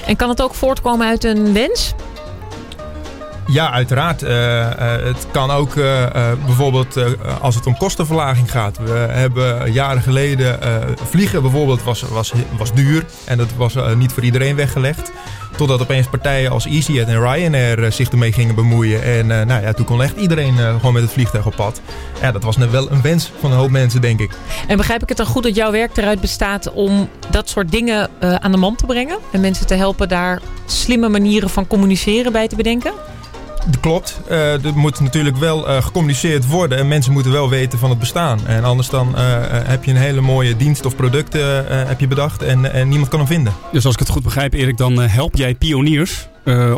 En 0.06 0.16
kan 0.16 0.28
het 0.28 0.42
ook 0.42 0.54
voortkomen 0.54 1.06
uit 1.06 1.24
een 1.24 1.52
wens? 1.52 1.94
Ja, 3.52 3.70
uiteraard. 3.70 4.22
Eh, 4.22 4.60
eh, 4.60 5.04
het 5.04 5.26
kan 5.30 5.50
ook 5.50 5.76
eh, 5.76 6.32
bijvoorbeeld 6.46 6.96
als 7.40 7.54
het 7.54 7.66
om 7.66 7.76
kostenverlaging 7.76 8.50
gaat. 8.50 8.78
We 8.78 8.90
hebben 8.92 9.72
jaren 9.72 10.02
geleden 10.02 10.58
vliegen 11.08 11.42
bijvoorbeeld 11.42 11.82
was, 11.82 12.02
was, 12.02 12.32
was 12.58 12.72
duur 12.72 13.04
en 13.24 13.38
dat 13.38 13.48
was 13.56 13.74
niet 13.96 14.12
voor 14.12 14.22
iedereen 14.22 14.56
weggelegd. 14.56 15.12
Totdat 15.56 15.80
opeens 15.80 16.06
partijen 16.06 16.50
als 16.50 16.66
EasyJet 16.66 17.08
en 17.08 17.20
Ryanair 17.20 17.92
zich 17.92 18.08
ermee 18.08 18.32
gingen 18.32 18.54
bemoeien. 18.54 19.02
En 19.02 19.26
nou 19.26 19.62
ja, 19.62 19.72
toen 19.72 19.86
kon 19.86 20.02
echt 20.02 20.16
iedereen 20.16 20.56
gewoon 20.56 20.92
met 20.92 21.02
het 21.02 21.12
vliegtuig 21.12 21.46
op 21.46 21.54
pad. 21.56 21.80
Ja, 22.20 22.32
dat 22.32 22.42
was 22.42 22.56
wel 22.56 22.90
een 22.90 23.02
wens 23.02 23.32
van 23.40 23.50
een 23.50 23.58
hoop 23.58 23.70
mensen, 23.70 24.00
denk 24.00 24.20
ik. 24.20 24.30
En 24.68 24.76
begrijp 24.76 25.02
ik 25.02 25.08
het 25.08 25.16
dan 25.16 25.26
goed 25.26 25.42
dat 25.42 25.54
jouw 25.54 25.70
werk 25.70 25.96
eruit 25.96 26.20
bestaat 26.20 26.72
om 26.72 27.08
dat 27.30 27.48
soort 27.48 27.70
dingen 27.70 28.10
aan 28.20 28.52
de 28.52 28.58
man 28.58 28.76
te 28.76 28.86
brengen? 28.86 29.18
En 29.32 29.40
mensen 29.40 29.66
te 29.66 29.74
helpen 29.74 30.08
daar 30.08 30.40
slimme 30.66 31.08
manieren 31.08 31.50
van 31.50 31.66
communiceren 31.66 32.32
bij 32.32 32.48
te 32.48 32.56
bedenken? 32.56 32.92
Dat 33.66 33.80
klopt. 33.80 34.20
Eh, 34.28 34.64
er 34.64 34.76
moet 34.76 35.00
natuurlijk 35.00 35.36
wel 35.36 35.68
eh, 35.68 35.82
gecommuniceerd 35.82 36.46
worden 36.46 36.78
en 36.78 36.88
mensen 36.88 37.12
moeten 37.12 37.32
wel 37.32 37.48
weten 37.48 37.78
van 37.78 37.90
het 37.90 37.98
bestaan. 37.98 38.46
En 38.46 38.64
anders 38.64 38.88
dan 38.88 39.16
eh, 39.16 39.22
heb 39.48 39.84
je 39.84 39.90
een 39.90 39.96
hele 39.96 40.20
mooie 40.20 40.56
dienst 40.56 40.84
of 40.84 40.96
product 40.96 41.32
heb 41.32 42.00
je 42.00 42.06
bedacht 42.06 42.42
en, 42.42 42.72
en 42.72 42.88
niemand 42.88 43.10
kan 43.10 43.18
hem 43.18 43.28
vinden. 43.28 43.52
Dus 43.72 43.84
als 43.84 43.94
ik 43.94 44.00
het 44.00 44.08
goed 44.08 44.22
begrijp, 44.22 44.52
Erik, 44.52 44.76
dan 44.76 45.00
help 45.00 45.36
jij 45.36 45.54
pioniers 45.54 46.28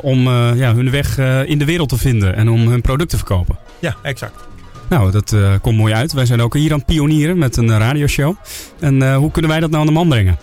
om 0.00 0.28
ja, 0.54 0.74
hun 0.74 0.90
weg 0.90 1.18
in 1.46 1.58
de 1.58 1.64
wereld 1.64 1.88
te 1.88 1.96
vinden 1.96 2.36
en 2.36 2.48
om 2.48 2.68
hun 2.68 2.80
product 2.80 3.10
te 3.10 3.16
verkopen. 3.16 3.58
Ja, 3.78 3.96
exact. 4.02 4.48
Nou, 4.88 5.10
dat 5.10 5.36
komt 5.60 5.76
mooi 5.76 5.94
uit. 5.94 6.12
Wij 6.12 6.26
zijn 6.26 6.42
ook 6.42 6.54
hier 6.54 6.72
aan 6.72 6.84
pionieren 6.84 7.38
met 7.38 7.56
een 7.56 7.78
radioshow. 7.78 8.34
En 8.80 9.14
hoe 9.14 9.30
kunnen 9.30 9.50
wij 9.50 9.60
dat 9.60 9.70
nou 9.70 9.80
aan 9.80 9.88
de 9.88 9.92
man 9.92 10.08
brengen? 10.08 10.38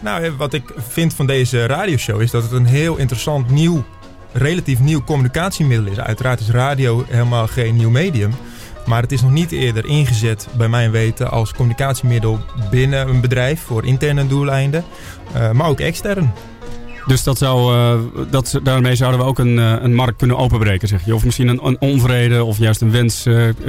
Nou, 0.00 0.30
wat 0.30 0.52
ik 0.52 0.72
vind 0.88 1.14
van 1.14 1.26
deze 1.26 1.66
radioshow 1.66 2.20
is 2.20 2.30
dat 2.30 2.42
het 2.42 2.52
een 2.52 2.66
heel 2.66 2.96
interessant 2.96 3.50
nieuw, 3.50 3.84
relatief 4.32 4.80
nieuw 4.80 5.04
communicatiemiddel 5.04 5.92
is. 5.92 5.98
Uiteraard 6.00 6.40
is 6.40 6.50
radio 6.50 7.04
helemaal 7.08 7.46
geen 7.46 7.76
nieuw 7.76 7.90
medium. 7.90 8.32
Maar 8.88 9.02
het 9.02 9.12
is 9.12 9.22
nog 9.22 9.30
niet 9.30 9.52
eerder 9.52 9.86
ingezet, 9.86 10.48
bij 10.56 10.68
mijn 10.68 10.90
weten, 10.90 11.30
als 11.30 11.52
communicatiemiddel 11.52 12.38
binnen 12.70 13.08
een 13.08 13.20
bedrijf 13.20 13.60
voor 13.60 13.84
interne 13.84 14.26
doeleinden, 14.26 14.84
eh, 15.32 15.50
maar 15.50 15.68
ook 15.68 15.80
extern. 15.80 16.32
Dus 17.06 17.22
dat 17.22 17.38
zou, 17.38 17.74
eh, 17.74 17.98
dat, 18.30 18.60
daarmee 18.62 18.94
zouden 18.94 19.20
we 19.20 19.26
ook 19.26 19.38
een, 19.38 19.58
eh, 19.58 19.74
een 19.80 19.94
markt 19.94 20.18
kunnen 20.18 20.36
openbreken, 20.36 20.88
zeg 20.88 21.04
je. 21.04 21.14
Of 21.14 21.24
misschien 21.24 21.48
een, 21.48 21.66
een 21.66 21.80
onvrede 21.80 22.44
of 22.44 22.58
juist 22.58 22.80
een 22.80 22.90
wens 22.90 23.22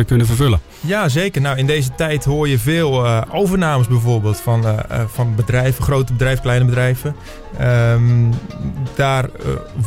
kunnen 0.06 0.26
vervullen. 0.26 0.60
Ja, 0.80 1.10
zeker. 1.10 1.42
Nou, 1.42 1.58
in 1.58 1.66
deze 1.66 1.90
tijd 1.96 2.26
hoor 2.26 2.48
je 2.48 2.60
veel 2.60 3.08
overnames 3.32 3.88
bijvoorbeeld 3.88 4.40
van, 4.40 4.64
van 5.08 5.36
bedrijven, 5.36 5.84
grote 5.84 6.12
bedrijven, 6.12 6.42
kleine 6.42 6.66
bedrijven. 6.66 7.16
Ehm, 7.58 8.02
daar 8.96 9.24
eh, 9.24 9.30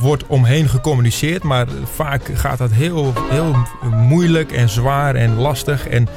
wordt 0.00 0.26
omheen 0.26 0.68
gecommuniceerd, 0.68 1.42
maar 1.42 1.66
vaak 1.94 2.22
gaat 2.34 2.58
dat 2.58 2.70
heel, 2.72 3.12
heel 3.30 3.56
moeilijk 3.90 4.52
en 4.52 4.68
zwaar 4.68 5.14
en 5.14 5.34
lastig. 5.36 5.88
En 5.88 6.08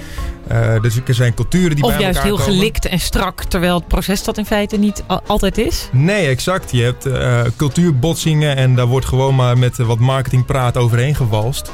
eh, 0.48 0.82
dus 0.82 1.00
er 1.08 1.14
zijn 1.14 1.34
culturen 1.34 1.76
die 1.76 1.84
Of 1.84 1.90
bij 1.92 2.00
juist 2.02 2.18
elkaar 2.18 2.32
heel 2.36 2.40
komen. 2.46 2.60
gelikt 2.60 2.86
en 2.86 3.00
strak, 3.00 3.44
terwijl 3.44 3.76
het 3.76 3.88
proces 3.88 4.24
dat 4.24 4.38
in 4.38 4.46
feite 4.46 4.78
niet 4.78 5.04
al- 5.08 5.22
altijd 5.28 5.58
is? 5.58 5.90
Nee, 5.92 6.28
exact. 6.28 6.72
Je 6.72 6.84
hebt 6.84 7.06
eh, 7.06 7.42
cultuurbotsingen 7.56 8.56
en 8.56 8.76
daar 8.76 8.86
wordt 8.86 9.06
gewoon 9.06 9.36
maar 9.36 9.58
met 9.58 9.78
wat 9.78 10.00
marketingpraat 10.00 10.78
overheen 10.78 11.16
gewalst. 11.16 11.72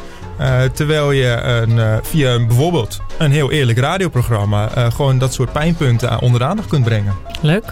Terwijl 0.74 1.12
je 1.12 1.28
een, 1.42 1.80
eh, 1.80 1.96
via 2.02 2.30
een- 2.34 2.48
bijvoorbeeld 2.48 3.02
een 3.18 3.32
heel 3.32 3.52
eerlijk 3.52 3.78
radioprogramma 3.78 4.70
gewoon 4.94 5.18
dat 5.18 5.34
soort 5.34 5.52
pijnpunten 5.52 6.20
onder 6.22 6.40
de 6.40 6.46
aandacht 6.46 6.68
kunt 6.68 6.84
brengen. 6.84 7.14
Leuk. 7.42 7.64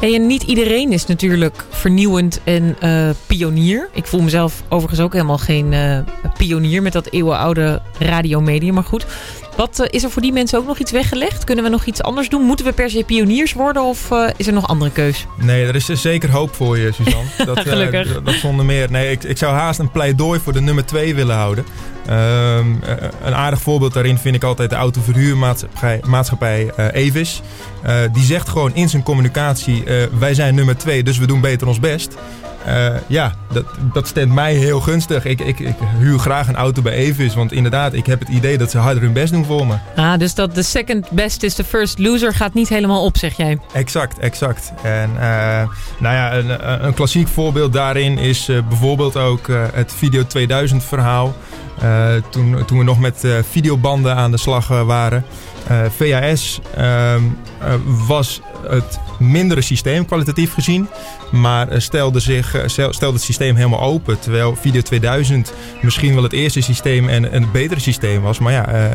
Hey, 0.00 0.14
en 0.14 0.26
niet 0.26 0.42
iedereen 0.42 0.92
is 0.92 1.06
natuurlijk 1.06 1.64
vernieuwend 1.70 2.40
en 2.44 2.76
eh, 2.80 3.08
pionier. 3.26 3.88
Ik 3.92 4.06
voel 4.06 4.22
mezelf 4.22 4.62
overigens 4.68 5.00
ook 5.00 5.12
helemaal 5.12 5.38
geen 5.38 5.72
eh, 5.72 5.98
pionier 6.38 6.82
met 6.82 6.92
dat 6.92 7.10
eeuwenoude 7.10 7.82
radiomedium. 7.98 8.74
Maar 8.74 8.84
goed, 8.84 9.06
wat 9.56 9.78
eh, 9.80 9.86
is 9.90 10.02
er 10.02 10.10
voor 10.10 10.22
die 10.22 10.32
mensen 10.32 10.58
ook 10.58 10.66
nog 10.66 10.78
iets 10.78 10.90
weggelegd? 10.90 11.44
Kunnen 11.44 11.64
we 11.64 11.70
nog 11.70 11.84
iets 11.84 12.02
anders 12.02 12.28
doen? 12.28 12.42
Moeten 12.42 12.66
we 12.66 12.72
per 12.72 12.90
se 12.90 13.04
pioniers 13.04 13.52
worden 13.52 13.82
of 13.82 14.10
is 14.36 14.46
er 14.46 14.52
nog 14.52 14.68
andere 14.68 14.90
keus? 14.90 15.26
Nee, 15.36 15.64
er 15.66 15.74
is 15.74 15.88
er 15.88 15.96
zeker 15.96 16.30
hoop 16.30 16.54
voor 16.54 16.78
je, 16.78 16.92
Suzanne. 16.92 17.28
Dat, 17.54 17.58
Gelukkig. 17.60 18.12
dat, 18.12 18.24
dat 18.24 18.34
zonder 18.34 18.64
meer. 18.64 18.90
Nee, 18.90 19.10
ik, 19.10 19.24
ik 19.24 19.38
zou 19.38 19.54
haast 19.54 19.78
een 19.78 19.90
pleidooi 19.90 20.40
voor 20.40 20.52
de 20.52 20.60
nummer 20.60 20.86
2 20.86 21.14
willen 21.14 21.36
houden. 21.36 21.64
Ehm, 22.08 22.82
eh, 22.82 23.08
een 23.24 23.34
aardig 23.34 23.60
voorbeeld 23.60 23.92
daarin 23.92 24.18
vind 24.18 24.34
ik 24.34 24.44
altijd 24.44 24.70
de 24.70 24.76
autoverhuurmaatschappij 24.76 26.00
maatschappij, 26.04 26.70
eh, 26.76 26.86
Evis. 27.04 27.42
Eh, 27.82 27.94
die 28.12 28.24
zegt 28.24 28.48
gewoon 28.48 28.74
in 28.74 28.88
zijn 28.88 29.02
communicatie: 29.02 29.84
wij 30.18 30.34
zijn 30.34 30.54
nummer 30.54 30.76
2, 30.76 31.02
dus 31.02 31.18
we 31.18 31.26
doen 31.26 31.40
beter 31.40 31.66
ons 31.66 31.80
best. 31.80 32.14
Eh, 32.66 32.94
ja, 33.06 33.32
dat, 33.52 33.64
dat 33.92 34.06
stemt 34.06 34.32
mij 34.32 34.54
heel 34.54 34.80
gunstig. 34.80 35.24
Ik, 35.24 35.40
ik, 35.40 35.58
ik 35.58 35.74
huur 35.98 36.18
graag 36.18 36.48
een 36.48 36.56
auto 36.56 36.82
bij 36.82 36.92
Evis, 36.92 37.34
want 37.34 37.52
inderdaad, 37.52 37.92
ik 37.92 38.06
heb 38.06 38.20
het 38.20 38.28
idee 38.28 38.58
dat 38.58 38.70
ze 38.70 38.78
harder 38.78 39.02
hun 39.02 39.12
best 39.12 39.32
doen 39.32 39.44
voor 39.44 39.66
me. 39.66 39.74
Ah, 39.96 40.18
dus 40.18 40.34
dat 40.34 40.54
de 40.54 40.62
second 40.62 41.10
best 41.10 41.42
is 41.42 41.54
the 41.54 41.64
first 41.64 41.98
loser 41.98 42.34
gaat 42.34 42.54
niet 42.54 42.68
helemaal 42.68 43.04
op, 43.04 43.16
zeg 43.16 43.36
jij. 43.36 43.58
Exact, 43.72 44.18
exact. 44.18 44.72
En 44.82 45.10
eh, 45.20 45.68
nou 45.98 46.14
ja, 46.14 46.34
een, 46.34 46.84
een 46.86 46.94
klassiek 46.94 47.28
voorbeeld 47.28 47.72
daarin 47.72 48.18
is 48.18 48.48
eh, 48.48 48.58
bijvoorbeeld 48.68 49.16
ook 49.16 49.46
het 49.72 49.92
Video 49.96 50.26
2000 50.26 50.84
verhaal. 50.84 51.34
Toen, 52.30 52.64
toen 52.66 52.78
we 52.78 52.84
nog 52.84 53.00
met 53.00 53.24
videobanden 53.50 54.14
aan 54.14 54.30
de 54.30 54.36
slag 54.36 54.68
waren. 54.68 55.24
Eh, 55.68 55.84
VHS 55.90 56.60
ehm, 56.76 57.22
eh, 57.60 57.74
was 58.06 58.40
het 58.68 58.98
mindere 59.18 59.60
systeem 59.60 60.06
kwalitatief 60.06 60.52
gezien. 60.52 60.88
Maar 61.32 61.68
eh, 61.68 61.80
stelde, 61.80 62.20
zich, 62.20 62.62
stel- 62.66 62.92
stelde 62.92 63.14
het 63.14 63.24
systeem 63.24 63.56
helemaal 63.56 63.80
open. 63.80 64.18
Terwijl 64.18 64.56
Video 64.56 64.80
2000 64.80 65.52
misschien 65.82 66.14
wel 66.14 66.22
het 66.22 66.32
eerste 66.32 66.60
systeem 66.60 67.08
en 67.08 67.34
een 67.34 67.50
betere 67.52 67.80
systeem 67.80 68.22
was. 68.22 68.38
Maar 68.38 68.52
ja, 68.52 68.94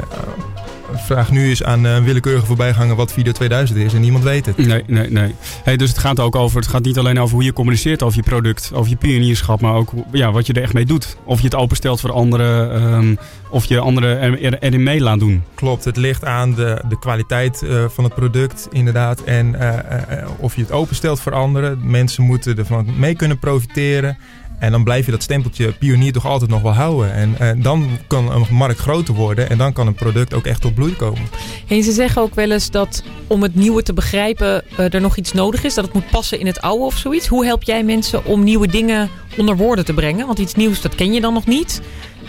vraag 0.93 1.31
nu 1.31 1.49
eens 1.49 1.63
aan 1.63 1.85
eh, 1.85 1.95
een 1.95 2.03
willekeurige 2.03 2.45
voorbijganger 2.45 2.95
wat 2.95 3.13
Video 3.13 3.31
2000 3.31 3.79
is 3.79 3.93
en 3.93 4.01
niemand 4.01 4.23
weet 4.23 4.45
het. 4.45 4.57
Nee, 4.57 4.83
nee, 4.87 5.09
nee. 5.11 5.35
Hey, 5.63 5.77
dus 5.77 5.89
het 5.89 5.97
gaat 5.97 6.19
ook 6.19 6.35
over, 6.35 6.59
het 6.59 6.67
gaat 6.69 6.83
niet 6.83 6.97
alleen 6.97 7.19
over 7.19 7.35
hoe 7.35 7.43
je 7.43 7.53
communiceert 7.53 8.03
over 8.03 8.17
je 8.17 8.23
product, 8.23 8.71
over 8.73 8.89
je 8.89 8.95
pionierschap, 8.95 9.61
maar 9.61 9.73
ook 9.73 9.91
ja, 10.11 10.31
wat 10.31 10.45
je 10.47 10.53
er 10.53 10.61
echt 10.61 10.73
mee 10.73 10.85
doet. 10.85 11.17
Of 11.23 11.37
je 11.39 11.45
het 11.45 11.55
openstelt 11.55 11.99
voor 12.01 12.11
anderen, 12.11 12.71
ehm, 12.73 13.15
of 13.49 13.65
je 13.65 13.79
anderen 13.79 14.19
er, 14.19 14.41
er- 14.43 14.57
erin 14.59 14.83
mee 14.83 15.01
laat 15.01 15.19
doen. 15.19 15.43
Klopt, 15.55 15.85
het 15.85 15.97
ligt 15.97 16.25
aan 16.25 16.53
de, 16.53 16.81
de 16.89 16.99
kwaliteit 16.99 17.61
eh, 17.63 17.85
van 17.89 18.03
het 18.03 18.15
product 18.15 18.67
inderdaad. 18.71 19.23
En 19.23 19.55
eh, 19.55 19.69
eh, 19.69 20.19
eh, 20.21 20.27
of 20.37 20.55
je 20.55 20.61
het 20.61 20.71
openstelt 20.71 21.19
voor 21.19 21.33
anderen. 21.33 21.79
Mensen 21.83 22.23
moeten 22.23 22.57
ervan 22.57 22.87
mee 22.97 23.15
kunnen 23.15 23.39
profiteren. 23.39 24.17
En 24.61 24.71
dan 24.71 24.83
blijf 24.83 25.05
je 25.05 25.11
dat 25.11 25.23
stempeltje 25.23 25.71
pionier 25.71 26.11
toch 26.11 26.25
altijd 26.25 26.49
nog 26.49 26.61
wel 26.61 26.73
houden. 26.73 27.13
En 27.13 27.35
eh, 27.39 27.63
dan 27.63 27.89
kan 28.07 28.31
een 28.31 28.45
markt 28.49 28.79
groter 28.79 29.13
worden. 29.13 29.49
En 29.49 29.57
dan 29.57 29.73
kan 29.73 29.87
een 29.87 29.93
product 29.93 30.33
ook 30.33 30.45
echt 30.45 30.61
tot 30.61 30.75
bloei 30.75 30.95
komen. 30.95 31.21
En 31.67 31.83
ze 31.83 31.91
zeggen 31.91 32.21
ook 32.21 32.35
wel 32.35 32.51
eens 32.51 32.71
dat 32.71 33.03
om 33.27 33.41
het 33.41 33.55
nieuwe 33.55 33.83
te 33.83 33.93
begrijpen 33.93 34.63
eh, 34.77 34.93
er 34.93 35.01
nog 35.01 35.17
iets 35.17 35.33
nodig 35.33 35.63
is. 35.63 35.73
Dat 35.73 35.85
het 35.85 35.93
moet 35.93 36.09
passen 36.09 36.39
in 36.39 36.45
het 36.45 36.61
oude 36.61 36.83
of 36.83 36.97
zoiets. 36.97 37.27
Hoe 37.27 37.45
help 37.45 37.63
jij 37.63 37.83
mensen 37.83 38.25
om 38.25 38.43
nieuwe 38.43 38.67
dingen 38.67 39.09
onder 39.37 39.57
woorden 39.57 39.85
te 39.85 39.93
brengen? 39.93 40.25
Want 40.25 40.39
iets 40.39 40.55
nieuws, 40.55 40.81
dat 40.81 40.95
ken 40.95 41.13
je 41.13 41.21
dan 41.21 41.33
nog 41.33 41.45
niet. 41.45 41.81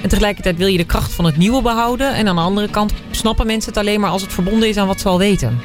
En 0.03 0.09
tegelijkertijd 0.09 0.57
wil 0.57 0.67
je 0.67 0.79
de 0.79 0.85
kracht 0.85 1.13
van 1.13 1.25
het 1.25 1.37
nieuwe 1.37 1.63
behouden. 1.63 2.15
En 2.15 2.29
aan 2.29 2.37
de 2.37 2.43
andere 2.43 2.69
kant 2.69 2.93
snappen 3.11 3.47
mensen 3.47 3.71
het 3.71 3.81
alleen 3.81 4.01
maar 4.01 4.11
als 4.11 4.23
het 4.23 4.33
verbonden 4.33 4.69
is 4.69 4.77
aan 4.77 4.87
wat 4.87 5.01
ze 5.01 5.09
al 5.09 5.19
weten. 5.19 5.61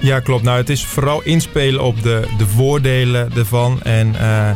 Ja, 0.00 0.20
klopt. 0.20 0.42
Nou, 0.42 0.56
het 0.56 0.70
is 0.70 0.84
vooral 0.84 1.22
inspelen 1.22 1.82
op 1.82 2.02
de, 2.02 2.28
de 2.38 2.46
voordelen 2.46 3.32
ervan. 3.36 3.82
En 3.82 4.14
eh, 4.20 4.50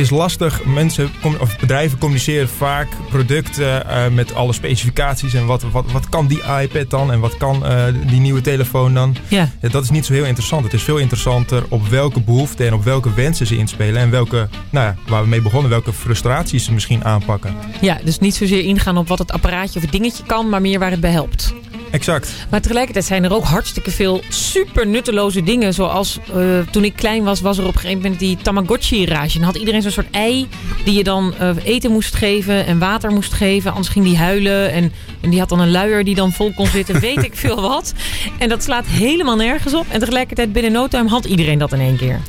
is 0.00 0.10
lastig. 0.10 0.64
Mensen 0.64 1.10
of 1.40 1.58
bedrijven 1.58 1.98
communiceren 1.98 2.48
vaak 2.48 2.88
producten 3.10 3.88
eh, 3.88 4.08
met 4.08 4.34
alle 4.34 4.52
specificaties. 4.52 5.34
En 5.34 5.46
wat, 5.46 5.62
wat, 5.62 5.92
wat 5.92 6.08
kan 6.08 6.26
die 6.26 6.42
iPad 6.60 6.90
dan? 6.90 7.12
En 7.12 7.20
wat 7.20 7.36
kan 7.36 7.66
eh, 7.66 7.84
die 8.06 8.20
nieuwe 8.20 8.40
telefoon 8.40 8.94
dan? 8.94 9.16
Ja. 9.28 9.48
dat 9.60 9.82
is 9.82 9.90
niet 9.90 10.06
zo 10.06 10.12
heel 10.12 10.24
interessant. 10.24 10.64
Het 10.64 10.72
is 10.72 10.82
veel 10.82 10.98
interessanter 10.98 11.64
op 11.68 11.88
welke 11.88 12.20
behoeften 12.20 12.66
en 12.66 12.74
op 12.74 12.84
welke 12.84 13.14
wensen 13.14 13.46
ze 13.46 13.56
inspelen. 13.56 14.02
En 14.02 14.10
welke, 14.10 14.48
nou 14.70 14.86
ja, 14.86 14.96
waar 15.06 15.22
we 15.22 15.28
mee 15.28 15.42
begonnen, 15.42 15.70
welke 15.70 15.92
frustraties 15.92 16.64
ze 16.64 16.72
misschien 16.72 17.04
aanpakken. 17.04 17.54
Ja, 17.80 17.98
dus 18.04 18.18
niet 18.18 18.34
zozeer 18.34 18.64
ingaan 18.64 18.96
op 18.96 19.08
wat 19.08 19.18
het 19.18 19.32
apparaatje 19.32 19.76
of 19.76 19.82
het 19.82 19.92
dingetje 19.92 20.24
kan, 20.26 20.48
maar 20.48 20.60
meer 20.60 20.78
waar 20.78 20.90
het 20.90 21.00
bij 21.00 21.10
helpt. 21.10 21.54
Exact. 21.90 22.32
Maar 22.50 22.60
tegelijkertijd 22.60 23.04
zijn 23.04 23.24
er 23.24 23.32
ook 23.34 23.44
hartstikke 23.44 23.90
veel 23.90 24.22
super 24.28 24.86
nutteloze 24.86 25.42
dingen. 25.42 25.74
Zoals 25.74 26.18
eh, 26.34 26.58
toen 26.70 26.84
ik 26.84 26.96
klein 26.96 27.22
was, 27.24 27.40
was 27.40 27.58
er 27.58 27.66
op 27.66 27.74
een 27.74 27.80
gegeven 27.80 28.02
moment 28.02 28.20
die 28.20 28.36
Tamagotchi-rage. 28.42 29.38
En 29.38 29.44
had 29.44 29.56
iedereen 29.56 29.82
zo'n 29.82 29.90
soort 29.90 30.10
ei 30.10 30.48
die 30.84 30.94
je 30.94 31.04
dan 31.04 31.34
eh, 31.38 31.50
eten 31.64 31.90
moest 31.90 32.14
geven 32.14 32.66
en 32.66 32.78
water 32.78 33.10
moest 33.10 33.32
geven. 33.32 33.70
Anders 33.70 33.88
ging 33.88 34.04
die 34.04 34.16
huilen. 34.16 34.72
En, 34.72 34.92
en 35.20 35.30
die 35.30 35.38
had 35.38 35.48
dan 35.48 35.60
een 35.60 35.70
luier 35.70 36.04
die 36.04 36.14
dan 36.14 36.32
vol 36.32 36.52
kon 36.54 36.66
zitten. 36.66 37.00
Weet 37.10 37.22
ik 37.24 37.36
veel 37.36 37.60
wat. 37.60 37.92
En 38.38 38.48
dat 38.48 38.62
slaat 38.62 38.86
helemaal 38.86 39.36
nergens 39.36 39.74
op. 39.74 39.86
En 39.88 39.98
tegelijkertijd 40.00 40.52
binnen 40.52 40.72
no 40.72 40.88
time 40.88 41.08
had 41.08 41.24
iedereen 41.24 41.58
dat 41.58 41.72
in 41.72 41.80
één 41.80 41.96
keer. 41.96 42.20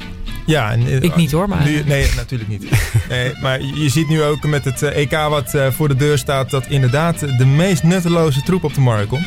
Ja, 0.45 0.71
en, 0.71 0.87
eh, 0.87 1.01
Ik 1.01 1.15
niet 1.15 1.31
hoor, 1.31 1.49
maar- 1.49 1.63
Nu, 1.63 1.83
nee, 1.85 2.07
natuurlijk 2.15 2.49
niet. 2.49 2.63
Nee, 3.09 3.31
maar 3.41 3.61
je 3.61 3.89
ziet 3.89 4.09
nu 4.09 4.23
ook 4.23 4.43
met 4.43 4.65
het 4.65 4.81
EK 4.81 5.11
wat 5.11 5.55
voor 5.69 5.87
de 5.87 5.95
deur 5.95 6.17
staat... 6.17 6.49
dat 6.49 6.65
inderdaad 6.69 7.19
de 7.19 7.45
meest 7.45 7.83
nutteloze 7.83 8.41
troep 8.41 8.63
op 8.63 8.73
de 8.73 8.81
markt 8.81 9.07
komt. 9.07 9.25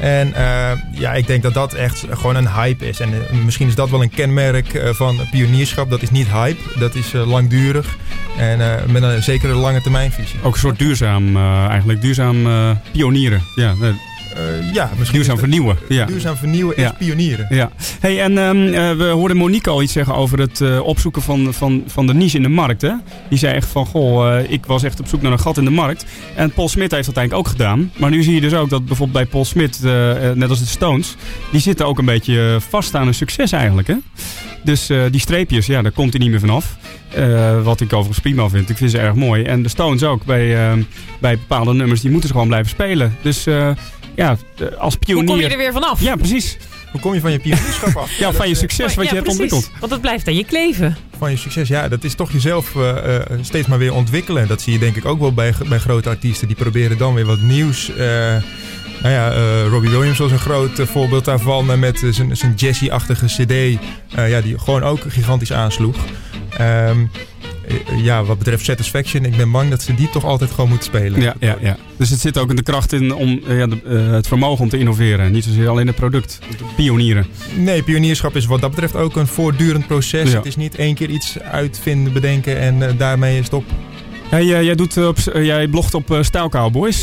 En 0.00 0.34
eh, 0.34 0.70
ja, 0.90 1.12
ik 1.12 1.26
denk 1.26 1.42
dat 1.42 1.54
dat 1.54 1.74
echt 1.74 2.04
gewoon 2.10 2.36
een 2.36 2.48
hype 2.48 2.88
is. 2.88 3.00
En 3.00 3.12
eh, 3.12 3.36
misschien 3.44 3.68
is 3.68 3.74
dat 3.74 3.90
wel 3.90 4.02
een 4.02 4.10
kenmerk 4.10 4.74
eh, 4.74 4.92
van 4.92 5.20
pionierschap. 5.30 5.90
Dat 5.90 6.02
is 6.02 6.10
niet 6.10 6.28
hype, 6.28 6.78
dat 6.78 6.94
is 6.94 7.12
langdurig. 7.12 7.96
En 8.38 8.90
met 8.92 9.02
een 9.02 9.22
zekere 9.22 9.54
lange 9.54 9.80
termijnvisie. 9.80 10.38
Ook 10.42 10.52
een 10.52 10.60
soort 10.60 10.78
duurzaam, 10.78 11.36
eigenlijk 11.68 12.00
duurzaam 12.00 12.46
pionieren. 12.92 13.42
Ja, 13.54 13.74
eh, 14.36 14.72
ja, 14.72 14.90
misschien 14.98 15.18
duurzaam 15.18 15.38
vernieuwen. 15.38 15.76
Ja. 15.88 16.04
Duurzaam 16.06 16.36
vernieuwen 16.36 16.76
is 16.76 16.82
Ja. 16.82 16.94
pionieren. 16.98 17.46
Ja. 17.50 17.70
Hey, 18.00 18.22
en 18.22 18.38
ehm, 18.38 18.74
eh, 18.74 18.96
we 18.96 19.04
hoorden 19.04 19.36
Monique 19.36 19.70
al 19.70 19.82
iets 19.82 19.92
zeggen 19.92 20.14
over 20.14 20.38
het 20.38 20.60
eh, 20.60 20.80
opzoeken 20.80 21.22
van, 21.22 21.54
van, 21.54 21.82
van 21.86 22.06
de 22.06 22.14
niche 22.14 22.36
in 22.36 22.42
de 22.42 22.48
markt. 22.48 22.82
Hè? 22.82 22.92
Die 23.28 23.38
zei 23.38 23.54
echt 23.54 23.68
van, 23.68 23.86
goh, 23.86 24.40
ik 24.48 24.66
was 24.66 24.82
echt 24.82 25.00
op 25.00 25.06
zoek 25.06 25.22
naar 25.22 25.32
een 25.32 25.40
gat 25.40 25.56
in 25.58 25.64
de 25.64 25.70
markt. 25.70 26.04
En 26.34 26.50
Paul 26.50 26.68
Smit 26.68 26.90
heeft 26.90 27.06
dat 27.06 27.16
eigenlijk 27.16 27.46
ook 27.46 27.52
gedaan. 27.52 27.90
Maar 27.96 28.10
nu 28.10 28.22
zie 28.22 28.34
je 28.34 28.40
dus 28.40 28.54
ook 28.54 28.70
dat 28.70 28.86
bijvoorbeeld 28.86 29.18
bij 29.18 29.26
Paul 29.26 29.44
Smit, 29.44 29.80
net 30.34 30.48
als 30.48 30.58
de 30.58 30.66
Stones, 30.66 31.16
die 31.52 31.60
zitten 31.60 31.86
ook 31.86 31.98
een 31.98 32.04
beetje 32.04 32.58
vast 32.68 32.94
aan 32.94 33.06
een 33.06 33.14
succes 33.14 33.52
eigenlijk. 33.52 33.88
Hè? 33.88 33.94
Dus 34.64 34.86
die 35.10 35.20
streepjes, 35.20 35.66
ja, 35.66 35.82
daar 35.82 35.92
komt 35.92 36.12
hij 36.12 36.20
niet 36.20 36.30
meer 36.30 36.40
vanaf. 36.40 36.76
Eh, 37.14 37.62
wat 37.62 37.80
ik 37.80 37.92
overigens 37.92 38.18
prima 38.18 38.48
vind. 38.48 38.70
Ik 38.70 38.76
vind 38.76 38.90
ze 38.90 38.98
erg 38.98 39.14
mooi. 39.14 39.42
En 39.42 39.62
de 39.62 39.68
Stones 39.68 40.02
ook. 40.02 40.24
Bij, 40.24 40.74
bij 41.20 41.38
bepaalde 41.38 41.74
nummers, 41.74 42.00
die 42.00 42.10
moeten 42.10 42.28
ze 42.28 42.34
gewoon 42.34 42.48
blijven 42.48 42.70
spelen. 42.70 43.16
Dus 43.22 43.46
ja, 44.16 44.36
als 44.78 44.92
Hoe 44.94 44.98
pionier... 45.04 45.26
kom 45.26 45.38
je 45.38 45.48
er 45.48 45.56
weer 45.56 45.72
vanaf? 45.72 46.00
Ja, 46.00 46.16
precies. 46.16 46.56
Hoe 46.92 47.00
kom 47.00 47.14
je 47.14 47.20
van 47.20 47.32
je 47.32 47.38
pionierschap 47.38 47.96
af? 47.96 48.18
Ja, 48.18 48.32
van 48.32 48.48
je 48.48 48.54
succes 48.54 48.94
wat 48.94 49.04
Ja, 49.04 49.10
je 49.10 49.16
hebt 49.16 49.22
precies. 49.34 49.52
ontwikkeld. 49.52 49.80
Want 49.80 49.92
het 49.92 50.00
blijft 50.00 50.28
aan 50.28 50.34
je 50.36 50.44
kleven. 50.44 50.96
van 51.18 51.30
je 51.30 51.36
succes. 51.36 51.68
Ja, 51.68 51.88
dat 51.88 52.04
is 52.04 52.14
toch 52.14 52.32
jezelf 52.32 52.76
eh, 52.76 53.16
eh, 53.16 53.22
steeds 53.40 53.66
maar 53.68 53.78
weer 53.78 53.92
ontwikkelen. 53.94 54.48
Dat 54.48 54.60
zie 54.60 54.72
je 54.72 54.78
denk 54.78 54.96
ik 54.96 55.04
ook 55.04 55.20
wel 55.20 55.32
bij, 55.34 55.54
bij 55.68 55.78
grote 55.78 56.08
artiesten. 56.08 56.46
Die 56.46 56.56
proberen 56.56 56.98
dan 56.98 57.14
weer 57.14 57.24
wat 57.26 57.40
nieuws. 57.40 57.90
eh, 57.90 57.96
nou 59.02 59.14
ja, 59.14 59.32
eh, 59.32 59.66
Robbie 59.68 59.90
Williams 59.90 60.18
was 60.18 60.30
een 60.30 60.38
groot 60.38 60.70
voorbeeld 60.84 61.24
daarvan. 61.24 61.78
met 61.78 62.02
zijn- 62.10 62.36
zijn 62.36 62.52
jazzy-achtige 62.56 63.26
cd. 63.26 63.50
eh, 63.50 64.30
ja, 64.30 64.40
die 64.40 64.58
gewoon 64.58 64.82
ook 64.82 65.00
gigantisch 65.08 65.52
aansloeg. 65.52 65.96
Ehm, 66.56 66.60
eh, 66.60 67.06
ja, 67.96 68.24
wat 68.24 68.38
betreft 68.38 68.64
Satisfaction, 68.64 69.24
ik 69.24 69.36
ben 69.36 69.50
bang 69.50 69.70
dat 69.70 69.82
ze 69.82 69.94
die 69.94 70.10
toch 70.10 70.24
altijd 70.24 70.50
gewoon 70.50 70.68
moeten 70.68 70.86
spelen. 70.86 71.20
Ja, 71.20 71.34
ja, 71.40 71.56
ja. 71.60 71.76
Dus 71.96 72.10
het 72.10 72.20
zit 72.20 72.38
ook 72.38 72.50
in 72.50 72.56
de 72.56 72.62
kracht 72.62 72.92
in 72.92 73.14
om 73.14 73.40
eh, 73.48 73.58
ja, 73.58 73.66
de, 73.66 73.78
eh, 73.84 74.10
het 74.10 74.26
vermogen 74.26 74.64
om 74.64 74.68
te 74.68 74.78
innoveren. 74.78 75.32
Niet 75.32 75.44
zozeer 75.44 75.68
alleen 75.68 75.86
het 75.86 75.96
product. 75.96 76.38
Pionieren. 76.76 77.26
Nee, 77.56 77.82
pionierschap 77.82 78.36
is 78.36 78.46
wat 78.46 78.60
dat 78.60 78.70
betreft 78.70 78.96
ook 78.96 79.16
een 79.16 79.26
voortdurend 79.26 79.86
proces. 79.86 80.30
Ja. 80.30 80.36
Het 80.36 80.46
is 80.46 80.56
niet 80.56 80.74
één 80.74 80.94
keer 80.94 81.10
iets 81.10 81.38
uitvinden, 81.38 82.12
bedenken 82.12 82.58
en 82.58 82.82
eh, 82.82 82.98
daarmee 82.98 83.42
stop. 83.42 83.64
Eh, 84.30 84.42
jij, 84.42 84.74
doet, 84.74 84.96
eh, 84.96 85.06
op, 85.06 85.18
eh, 85.18 85.44
jij 85.44 85.68
blogt 85.68 85.94
op 85.94 86.10
uh. 86.10 86.18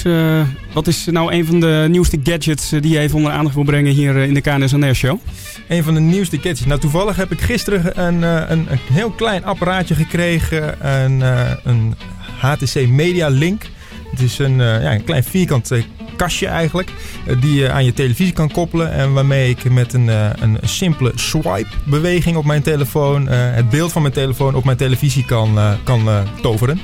Eh, 0.03 0.47
wat 0.73 0.87
is 0.87 1.05
nou 1.05 1.33
een 1.33 1.45
van 1.45 1.59
de 1.59 1.85
nieuwste 1.89 2.19
gadgets 2.23 2.69
die 2.69 2.89
je 2.89 2.99
even 2.99 3.17
onder 3.17 3.31
aandacht 3.31 3.55
wil 3.55 3.63
brengen 3.63 3.93
hier 3.93 4.15
in 4.15 4.33
de 4.33 4.41
KNS 4.41 4.97
Show? 4.97 5.19
Een 5.67 5.83
van 5.83 5.93
de 5.93 5.99
nieuwste 5.99 6.35
gadgets. 6.35 6.65
Nou, 6.65 6.79
toevallig 6.79 7.15
heb 7.15 7.31
ik 7.31 7.41
gisteren 7.41 8.05
een, 8.05 8.21
een, 8.21 8.71
een 8.71 8.79
heel 8.91 9.09
klein 9.09 9.45
apparaatje 9.45 9.95
gekregen. 9.95 10.87
Een, 10.87 11.21
een 11.63 11.95
HTC 12.39 12.87
Media 12.87 13.27
Link. 13.27 13.69
Het 14.11 14.21
is 14.21 14.39
een, 14.39 14.55
ja, 14.57 14.93
een 14.93 15.03
klein 15.03 15.23
vierkant 15.23 15.71
kastje 16.15 16.47
eigenlijk. 16.47 16.89
eh, 17.25 17.41
die 17.41 17.59
je 17.59 17.71
aan 17.71 17.85
je 17.85 17.93
televisie 17.93 18.33
kan 18.33 18.51
koppelen. 18.51 18.91
En 18.91 19.13
waarmee 19.13 19.49
ik 19.49 19.71
met 19.71 19.93
een, 19.93 20.09
eh, 20.09 20.29
een 20.39 20.57
simpele 20.61 21.11
swipe 21.15 21.67
beweging 21.83 22.35
op 22.37 22.45
mijn 22.45 22.61
telefoon... 22.61 23.27
eh, 23.27 23.37
het 23.39 23.69
beeld 23.69 23.91
van 23.91 24.01
mijn 24.01 24.13
telefoon 24.13 24.55
op 24.55 24.63
mijn 24.63 24.77
televisie 24.77 25.25
kan, 25.25 25.57
kan 25.83 26.09
toveren. 26.41 26.81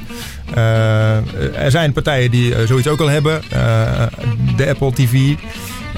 Er 1.56 1.72
zijn 1.72 1.94
partijen 1.94 2.32
die 2.32 2.68
zoiets 2.68 2.88
ook 2.88 3.00
al 3.00 3.10
hebben. 3.10 3.42
De 4.56 4.68
Apple 4.70 4.94
TV... 4.94 5.36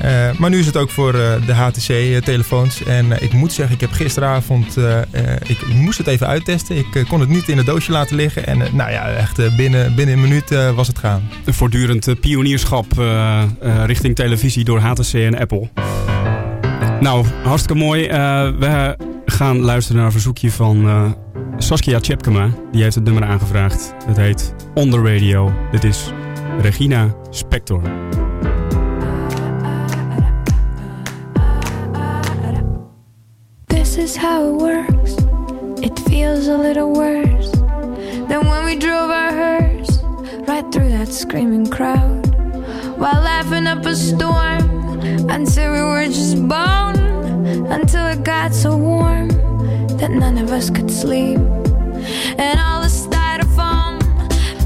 Uh, 0.06 0.32
maar 0.38 0.49
nu 0.49 0.60
is 0.60 0.66
het 0.66 0.78
ook 0.78 0.89
voor 0.89 1.16
uh, 1.16 1.45
de 1.45 1.54
HTC-telefoons. 1.54 2.84
En 2.84 3.06
uh, 3.06 3.22
ik 3.22 3.34
moet 3.34 3.54
zeggen, 3.54 3.76
ik 3.76 3.82
heb 3.82 3.91
gisteravond... 3.91 4.78
ik 5.43 5.68
moest 5.74 5.97
het 5.97 6.08
even 6.08 6.28
uittesten. 6.28 6.78
Ik 6.78 7.06
kon 7.08 7.20
het 7.20 7.30
niet 7.30 7.49
in 7.49 7.58
het 7.58 7.66
doosje 7.66 7.91
laten 7.91 8.16
liggen. 8.16 8.47
En 8.47 8.58
nou 8.58 8.91
ja, 8.91 9.10
echt 9.10 9.56
binnen, 9.56 9.95
binnen 9.95 10.16
een 10.16 10.22
minuut 10.22 10.74
was 10.76 10.88
het 10.88 10.99
gaan. 10.99 11.30
Een 11.45 11.54
voortdurend 11.54 12.20
pionierschap 12.20 12.86
richting 13.86 14.16
televisie 14.16 14.64
door 14.64 14.80
HTC 14.80 15.14
en 15.14 15.39
Apple. 15.39 15.70
Nou, 16.99 17.26
hartstikke 17.43 17.84
mooi. 17.84 18.08
we 18.60 18.95
gaan 19.26 19.60
luisteren 19.60 19.97
naar 19.97 20.06
een 20.06 20.12
verzoekje 20.12 20.52
van 20.52 21.16
Saskia 21.58 21.99
Tjepkema. 21.99 22.49
Die 22.72 22.84
heeft 22.84 22.95
het 22.95 23.04
nummer 23.04 23.24
aangevraagd. 23.24 23.93
Het 24.06 24.18
heet 24.18 24.56
On 24.74 24.89
The 24.89 25.02
Radio. 25.02 25.54
Dit 25.72 25.84
is 25.84 26.12
Regina 26.62 27.16
Spector. 27.30 28.21
Is 34.02 34.16
how 34.16 34.43
it 34.43 34.54
works. 34.54 35.14
It 35.86 35.97
feels 36.10 36.47
a 36.47 36.58
little 36.58 36.91
worse 36.91 37.52
than 38.30 38.41
when 38.49 38.66
we 38.66 38.76
drove 38.76 39.12
our 39.12 39.32
hearse 39.32 40.02
right 40.47 40.66
through 40.72 40.89
that 40.89 41.10
screaming 41.10 41.68
crowd 41.68 42.26
while 42.97 43.22
laughing 43.22 43.68
up 43.68 43.86
a 43.86 43.95
storm 43.95 44.64
until 45.30 45.72
we 45.74 45.82
were 45.82 46.08
just 46.08 46.36
bone 46.47 46.97
until 47.78 48.08
it 48.08 48.24
got 48.24 48.56
so 48.56 48.76
warm 48.76 49.28
that 49.99 50.10
none 50.10 50.39
of 50.39 50.52
us 50.52 50.72
could 50.72 50.89
sleep 50.89 51.38
and 52.39 52.60
all 52.60 52.82
the 52.82 52.93
styrofoam 53.04 53.93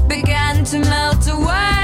began 0.08 0.64
to 0.64 0.78
melt 0.78 1.28
away. 1.28 1.75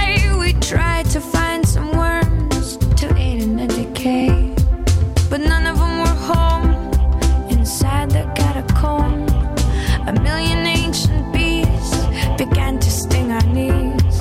began 12.48 12.76
to 12.76 12.90
sting 12.90 13.30
our 13.30 13.46
knees. 13.54 14.14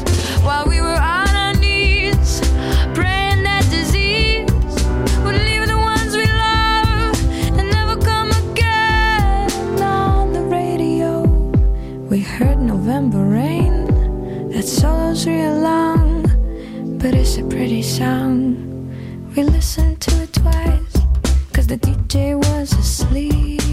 While 0.44 0.68
we 0.68 0.80
were 0.80 1.02
on 1.18 1.34
our 1.44 1.54
knees 1.54 2.40
praying 2.94 3.42
that 3.50 3.66
disease 3.72 4.46
would 5.24 5.40
leave 5.48 5.66
the 5.68 5.80
ones 5.94 6.16
we 6.16 6.28
love 6.48 7.16
and 7.58 7.68
never 7.72 7.96
come 8.00 8.30
again. 8.44 9.50
On 9.82 10.34
the 10.34 10.44
radio 10.44 11.24
we 12.12 12.20
heard 12.20 12.60
november 12.60 13.24
rain 13.26 13.76
that 14.52 14.68
solos 14.68 15.26
real 15.26 15.58
long 15.60 16.22
but 17.00 17.16
it's 17.16 17.38
a 17.38 17.44
pretty 17.46 17.82
song 17.82 18.34
we 19.36 19.42
listened 19.44 20.00
to 20.02 20.12
it 20.22 20.32
twice 20.34 20.96
cause 21.54 21.66
the 21.66 21.78
dj 21.78 22.36
was 22.38 22.72
asleep. 22.74 23.71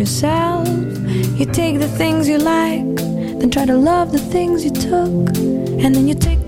Yourself. 0.00 0.66
You 1.38 1.44
take 1.44 1.78
the 1.78 1.86
things 1.86 2.26
you 2.26 2.38
like, 2.38 2.96
then 2.96 3.50
try 3.50 3.66
to 3.66 3.76
love 3.76 4.12
the 4.12 4.18
things 4.18 4.64
you 4.64 4.70
took. 4.70 5.36
And 5.82 5.94
then 5.94 6.08
you 6.08 6.14
take 6.14 6.39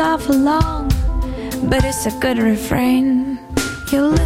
awful 0.00 0.36
long, 0.36 0.88
but 1.68 1.84
it's 1.84 2.06
a 2.06 2.10
good 2.20 2.38
refrain. 2.38 3.38
You'll 3.92 4.19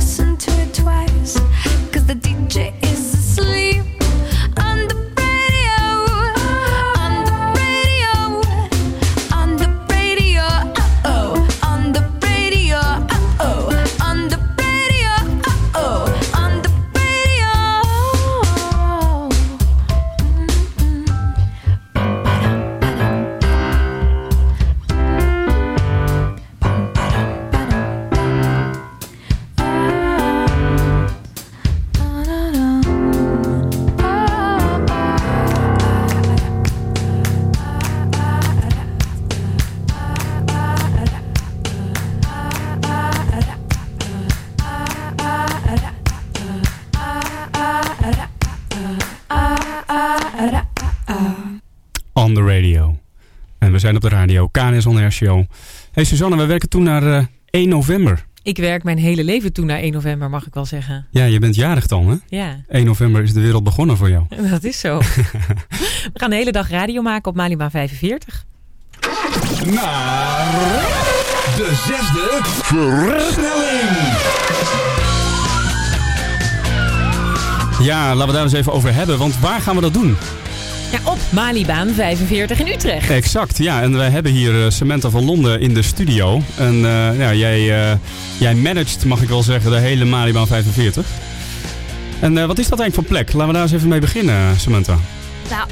zijn 54.01 54.05
op 54.05 54.11
de 54.11 54.16
radio. 54.16 54.49
KNS 54.49 54.86
On 54.86 54.97
Air 54.97 55.12
Show. 55.12 55.45
Hey 55.92 56.05
Suzanne, 56.05 56.36
we 56.36 56.47
werken 56.47 56.68
toen 56.68 56.82
naar 56.82 57.16
eh, 57.16 57.24
1 57.51 57.68
november. 57.68 58.24
Ik 58.42 58.57
werk 58.57 58.82
mijn 58.82 58.99
hele 58.99 59.24
leven 59.24 59.53
toe 59.53 59.64
naar 59.64 59.78
1 59.78 59.92
november, 59.92 60.30
mag 60.30 60.47
ik 60.47 60.55
wel 60.55 60.64
zeggen. 60.64 61.07
Ja, 61.11 61.24
je 61.24 61.38
bent 61.38 61.55
jarig 61.55 61.86
dan, 61.86 62.09
hè? 62.09 62.16
Ja, 62.36 62.57
1 62.68 62.84
november 62.84 63.22
is 63.22 63.32
de 63.32 63.40
wereld 63.40 63.64
begonnen 63.64 63.97
voor 63.97 64.11
jou. 64.11 64.24
dat 64.51 64.64
is 64.64 64.80
zo. 64.80 64.99
We 66.12 66.18
gaan 66.18 66.30
de 66.30 66.36
hele 66.36 66.53
dag 66.53 66.70
radio 66.70 67.03
maken 67.03 67.30
op 67.30 67.36
Malibaan 67.36 67.70
45. 67.70 68.45
Naar 69.64 70.53
de 71.57 71.82
zesde 71.86 72.40
versnelling. 72.42 73.92
Ja, 77.86 78.14
laten 78.14 78.26
we 78.26 78.32
daar 78.32 78.42
eens 78.42 78.53
even 78.53 78.72
over 78.72 78.95
hebben. 78.95 79.18
Want 79.18 79.38
waar 79.38 79.61
gaan 79.61 79.74
we 79.74 79.80
dat 79.80 79.95
doen? 79.95 80.16
Ja, 80.95 81.11
op 81.11 81.18
Malibaan 81.30 81.88
45 81.88 82.61
in 82.61 82.66
Utrecht. 82.66 83.11
Exact, 83.11 83.59
ja. 83.59 83.82
En 83.82 83.97
wij 83.97 84.11
hebben 84.11 84.32
hier 84.32 84.64
eh, 84.64 84.70
Samantha 84.70 85.11
van 85.11 85.24
Londen 85.24 85.61
in 85.61 85.74
de 85.74 85.82
studio. 85.82 86.42
En 86.57 86.74
eh, 86.74 87.18
ja, 87.18 87.34
jij, 87.34 87.90
eh, 87.90 87.97
jij 88.38 88.55
managt, 88.55 89.05
mag 89.05 89.22
ik 89.22 89.28
wel 89.28 89.42
zeggen, 89.42 89.70
de 89.70 89.78
hele 89.78 90.05
Malibaan 90.05 90.47
45. 90.47 91.07
En 92.20 92.38
eh, 92.38 92.47
wat 92.47 92.59
is 92.59 92.68
dat 92.68 92.80
eigenlijk 92.80 93.09
voor 93.09 93.16
plek? 93.18 93.32
Laten 93.32 93.47
we 93.47 93.53
daar 93.53 93.62
eens 93.62 93.72
even 93.72 93.88
mee 93.88 94.01
beginnen, 94.01 94.61
Samantha. 94.61 94.99
Nou, 95.51 95.68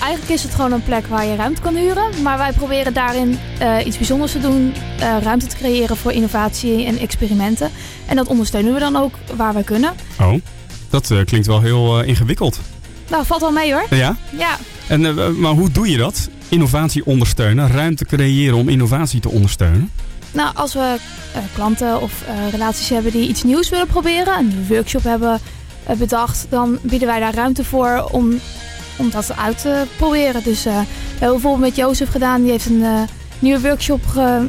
eigenlijk 0.00 0.32
is 0.32 0.42
het 0.42 0.54
gewoon 0.54 0.72
een 0.72 0.82
plek 0.82 1.06
waar 1.06 1.26
je 1.26 1.36
ruimte 1.36 1.60
kan 1.60 1.76
huren. 1.76 2.22
Maar 2.22 2.38
wij 2.38 2.52
proberen 2.52 2.94
daarin 2.94 3.38
eh, 3.58 3.86
iets 3.86 3.96
bijzonders 3.96 4.32
te 4.32 4.40
doen. 4.40 4.74
eh, 4.98 5.16
ruimte 5.22 5.46
te 5.46 5.56
creëren 5.56 5.96
voor 5.96 6.12
innovatie 6.12 6.86
en 6.86 6.98
experimenten. 6.98 7.70
En 8.06 8.16
dat 8.16 8.26
ondersteunen 8.26 8.72
we 8.74 8.78
dan 8.78 8.96
ook 8.96 9.14
waar 9.36 9.54
wij 9.54 9.62
kunnen. 9.62 9.92
Oh, 10.20 10.34
dat 10.90 11.10
eh, 11.10 11.24
klinkt 11.24 11.46
wel 11.46 11.60
heel 11.60 12.00
eh, 12.00 12.08
ingewikkeld. 12.08 12.60
Nou, 13.10 13.24
valt 13.26 13.40
wel 13.40 13.50
mee 13.52 13.72
hoor. 13.72 13.86
Ja? 13.90 14.16
Ja, 14.38 14.56
En, 14.88 15.06
eh, 15.06 15.28
maar 15.28 15.52
hoe 15.52 15.70
doe 15.70 15.90
je 15.90 15.96
dat? 15.96 16.28
Innovatie 16.48 17.06
ondersteunen, 17.06 17.68
ruimte 17.70 18.04
creëren 18.04 18.56
om 18.56 18.68
innovatie 18.68 19.20
te 19.20 19.28
ondersteunen. 19.30 19.90
nou 20.32 20.50
als 20.54 20.72
we 20.74 20.96
eh, 21.34 21.40
klanten 21.54 22.00
of 22.00 22.12
eh, 22.26 22.34
relaties 22.50 22.88
hebben 22.88 23.12
die 23.12 23.28
iets 23.28 23.42
nieuws 23.42 23.68
willen 23.70 23.86
proberen. 23.86 24.38
Een 24.38 24.66
workshop 24.68 25.02
hebben 25.04 25.40
bedacht. 25.98 26.46
Dan 26.48 26.78
bieden 26.82 27.08
wij 27.08 27.20
daar 27.20 27.34
ruimte 27.34 27.64
voor 27.64 28.08
om, 28.12 28.40
om 28.96 29.10
dat 29.10 29.36
uit 29.36 29.60
te 29.60 29.84
proberen. 29.96 30.42
Dus 30.44 30.62
we 30.64 30.70
hebben 30.70 30.86
bijvoorbeeld 31.30 31.60
met 31.60 31.76
Jozef 31.76 32.10
gedaan. 32.10 32.42
Die 32.42 32.50
heeft 32.50 32.66
een 32.66 32.84
nieuwe 33.38 33.60
workshop 33.60 34.06
ge- 34.06 34.46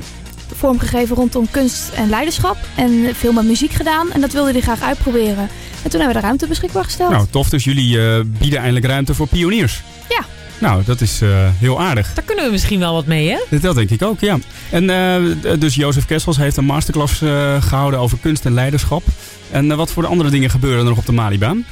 vormgegeven 0.56 1.16
rondom 1.16 1.48
kunst 1.52 1.90
en 1.96 2.10
leiderschap. 2.10 2.58
En 2.76 3.16
veel 3.16 3.32
met 3.34 3.46
muziek 3.46 3.72
gedaan. 3.72 4.12
En 4.12 4.22
dat 4.22 4.32
wilde 4.32 4.52
hij 4.52 4.62
graag 4.62 4.82
uitproberen. 4.82 5.50
En 5.88 5.94
toen 5.94 6.02
hebben 6.02 6.22
we 6.22 6.22
de 6.22 6.28
ruimte 6.28 6.48
beschikbaar 6.48 6.84
gesteld. 6.84 7.12
Nou, 7.12 7.26
tof. 7.30 7.50
Dus 7.50 7.64
jullie 7.64 8.02
eh, 8.02 8.20
bieden 8.26 8.60
eindelijk 8.60 8.86
ruimte 8.86 9.14
voor 9.14 9.28
pioniers. 9.28 9.82
Ja. 10.10 10.26
Nou, 10.58 10.84
dat 10.86 11.02
is 11.02 11.22
eh, 11.22 11.30
heel 11.60 11.82
aardig. 11.82 12.14
Daar 12.14 12.24
kunnen 12.24 12.46
we 12.46 12.52
misschien 12.52 12.80
wel 12.80 12.94
wat 12.94 13.06
mee, 13.06 13.30
hè? 13.30 13.60
Dat 13.60 13.76
denk 13.76 13.90
ik 13.90 14.02
ook, 14.02 14.20
ja. 14.20 14.38
En 14.70 14.90
eh, 14.90 15.60
dus 15.60 15.76
Jozef 15.76 16.06
Kessels 16.06 16.38
heeft 16.38 16.58
een 16.58 16.66
masterclass 16.66 17.22
eh, 17.22 17.62
gehouden 17.62 18.00
over 18.00 18.18
kunst 18.22 18.46
en 18.46 18.54
leiderschap. 18.54 19.04
En 19.52 19.76
wat 19.76 19.92
voor 19.92 20.04
de 20.04 20.10
andere 20.10 20.30
dingen 20.30 20.50
gebeuren 20.50 20.80
er 20.80 20.90
nog 20.90 20.98
op 20.98 21.06
de 21.06 21.12
Malibaan? 21.12 21.66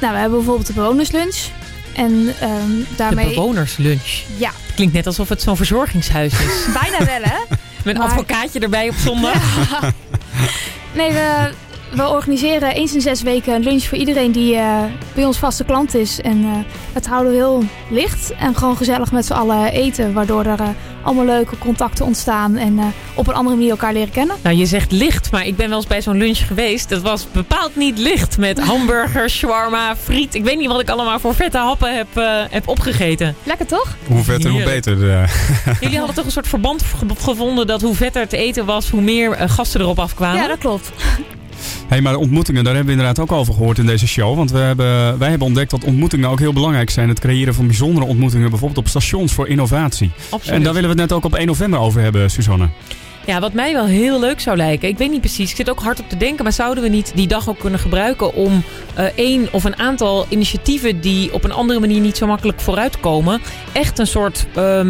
Nou, 0.00 0.12
we 0.12 0.18
hebben 0.18 0.38
bijvoorbeeld 0.38 0.66
de 0.66 0.72
bewonerslunch. 0.72 1.36
En 1.94 2.34
ehm, 2.40 2.50
daarmee... 2.96 3.28
De 3.28 3.34
bewonerslunch. 3.34 4.22
Ja, 4.36 4.50
Klinkt 4.74 4.94
net 4.94 5.06
alsof 5.06 5.28
het 5.28 5.42
zo'n 5.42 5.56
verzorgingshuis 5.56 6.32
is. 6.32 6.66
bijna 6.82 6.98
wel 7.04 7.22
hè. 7.22 7.38
Met 7.84 7.94
een 7.94 8.00
Maar- 8.00 8.10
advocaatje 8.10 8.58
erbij 8.60 8.88
op 8.88 8.94
zondag. 9.04 9.42
Nee, 10.96 11.12
we, 11.12 11.50
we 11.94 12.08
organiseren 12.08 12.74
eens 12.74 12.94
in 12.94 13.00
zes 13.00 13.22
weken 13.22 13.54
een 13.54 13.62
lunch 13.62 13.82
voor 13.82 13.98
iedereen 13.98 14.32
die 14.32 14.54
eh, 14.56 14.82
bij 15.14 15.24
ons 15.24 15.38
vaste 15.38 15.64
klant 15.64 15.94
is. 15.94 16.20
En 16.20 16.42
eh 16.44 16.50
het 16.92 17.06
houden 17.06 17.32
we 17.32 17.38
heel 17.38 17.64
licht 17.90 18.32
en 18.38 18.56
gewoon 18.56 18.76
gezellig 18.76 19.12
met 19.12 19.26
z'n 19.26 19.32
allen 19.32 19.72
eten. 19.72 20.12
Waardoor 20.12 20.44
er 20.44 20.60
eh, 20.60 20.68
allemaal 21.02 21.24
leuke 21.24 21.58
contacten 21.58 22.04
ontstaan 22.04 22.56
en 22.56 22.78
eh, 22.78 22.84
op 23.14 23.26
een 23.28 23.34
andere 23.34 23.56
manier 23.56 23.70
elkaar 23.70 23.92
leren 23.92 24.10
kennen. 24.10 24.36
Nou, 24.42 24.56
je 24.56 24.66
zegt 24.66 24.92
licht, 24.92 25.30
maar 25.30 25.46
ik 25.46 25.56
ben 25.56 25.68
wel 25.68 25.76
eens 25.76 25.86
bij 25.86 26.02
zo'n 26.02 26.16
lunch 26.16 26.46
geweest. 26.46 26.88
Dat 26.88 27.02
was 27.02 27.26
bepaald 27.32 27.76
niet 27.76 27.98
licht. 27.98 28.38
Met 28.38 28.60
hamburgers, 28.60 29.34
shawarma, 29.38 29.96
friet. 29.96 30.34
Ik 30.34 30.44
weet 30.44 30.58
niet 30.58 30.68
wat 30.68 30.80
ik 30.80 30.88
allemaal 30.90 31.18
voor 31.18 31.34
vette 31.34 31.58
happen 31.58 31.96
heb, 31.96 32.06
eh, 32.16 32.42
heb 32.50 32.68
opgegeten. 32.68 33.34
Lekker 33.42 33.66
toch? 33.66 33.96
Hoe 34.06 34.22
vetter, 34.22 34.50
hoe 34.50 34.62
beter. 34.62 34.96
Jullie 35.80 35.96
hadden 35.98 36.14
toch 36.16 36.24
een 36.24 36.30
soort 36.30 36.48
verband 36.48 36.82
ge- 36.82 37.06
gevonden 37.18 37.66
dat 37.66 37.82
hoe 37.82 37.94
vetter 37.94 38.22
het 38.22 38.32
eten 38.32 38.64
was, 38.64 38.90
hoe 38.90 39.00
meer 39.00 39.36
gasten 39.48 39.80
erop 39.80 39.98
afkwamen? 39.98 40.40
Ja, 40.42 40.48
dat 40.48 40.58
klopt. 40.58 40.90
Hey, 41.88 42.00
maar 42.00 42.16
ontmoetingen, 42.16 42.64
daar 42.64 42.74
hebben 42.74 42.94
we 42.94 43.00
inderdaad 43.00 43.24
ook 43.24 43.38
over 43.38 43.54
gehoord 43.54 43.78
in 43.78 43.86
deze 43.86 44.06
show. 44.06 44.36
Want 44.36 44.50
we 44.50 44.58
hebben, 44.58 45.18
wij 45.18 45.28
hebben 45.28 45.46
ontdekt 45.46 45.70
dat 45.70 45.84
ontmoetingen 45.84 46.28
ook 46.28 46.38
heel 46.38 46.52
belangrijk 46.52 46.90
zijn. 46.90 47.08
Het 47.08 47.20
creëren 47.20 47.54
van 47.54 47.66
bijzondere 47.66 48.06
ontmoetingen, 48.06 48.50
bijvoorbeeld 48.50 48.78
op 48.78 48.88
stations 48.88 49.32
voor 49.32 49.48
innovatie. 49.48 50.10
Absoluut. 50.30 50.56
En 50.56 50.62
daar 50.62 50.74
willen 50.74 50.90
we 50.90 51.00
het 51.00 51.10
net 51.10 51.18
ook 51.18 51.24
op 51.24 51.34
1 51.34 51.46
november 51.46 51.78
over 51.78 52.00
hebben, 52.00 52.30
Suzanne. 52.30 52.68
Ja, 53.26 53.40
wat 53.40 53.52
mij 53.52 53.72
wel 53.72 53.86
heel 53.86 54.20
leuk 54.20 54.40
zou 54.40 54.56
lijken. 54.56 54.88
Ik 54.88 54.98
weet 54.98 55.10
niet 55.10 55.20
precies, 55.20 55.50
ik 55.50 55.56
zit 55.56 55.70
ook 55.70 55.80
hard 55.80 56.00
op 56.00 56.08
te 56.08 56.16
denken. 56.16 56.44
Maar 56.44 56.52
zouden 56.52 56.82
we 56.82 56.88
niet 56.88 57.12
die 57.14 57.26
dag 57.26 57.48
ook 57.48 57.58
kunnen 57.58 57.80
gebruiken 57.80 58.34
om 58.34 58.62
eh 58.94 59.04
één 59.04 59.48
of 59.52 59.64
een 59.64 59.78
aantal 59.78 60.26
initiatieven 60.28 61.00
die 61.00 61.32
op 61.32 61.44
een 61.44 61.52
andere 61.52 61.80
manier 61.80 62.00
niet 62.00 62.16
zo 62.16 62.26
makkelijk 62.26 62.60
vooruitkomen, 62.60 63.40
echt 63.72 63.98
een 63.98 64.06
soort 64.06 64.46
eh, 64.54 64.80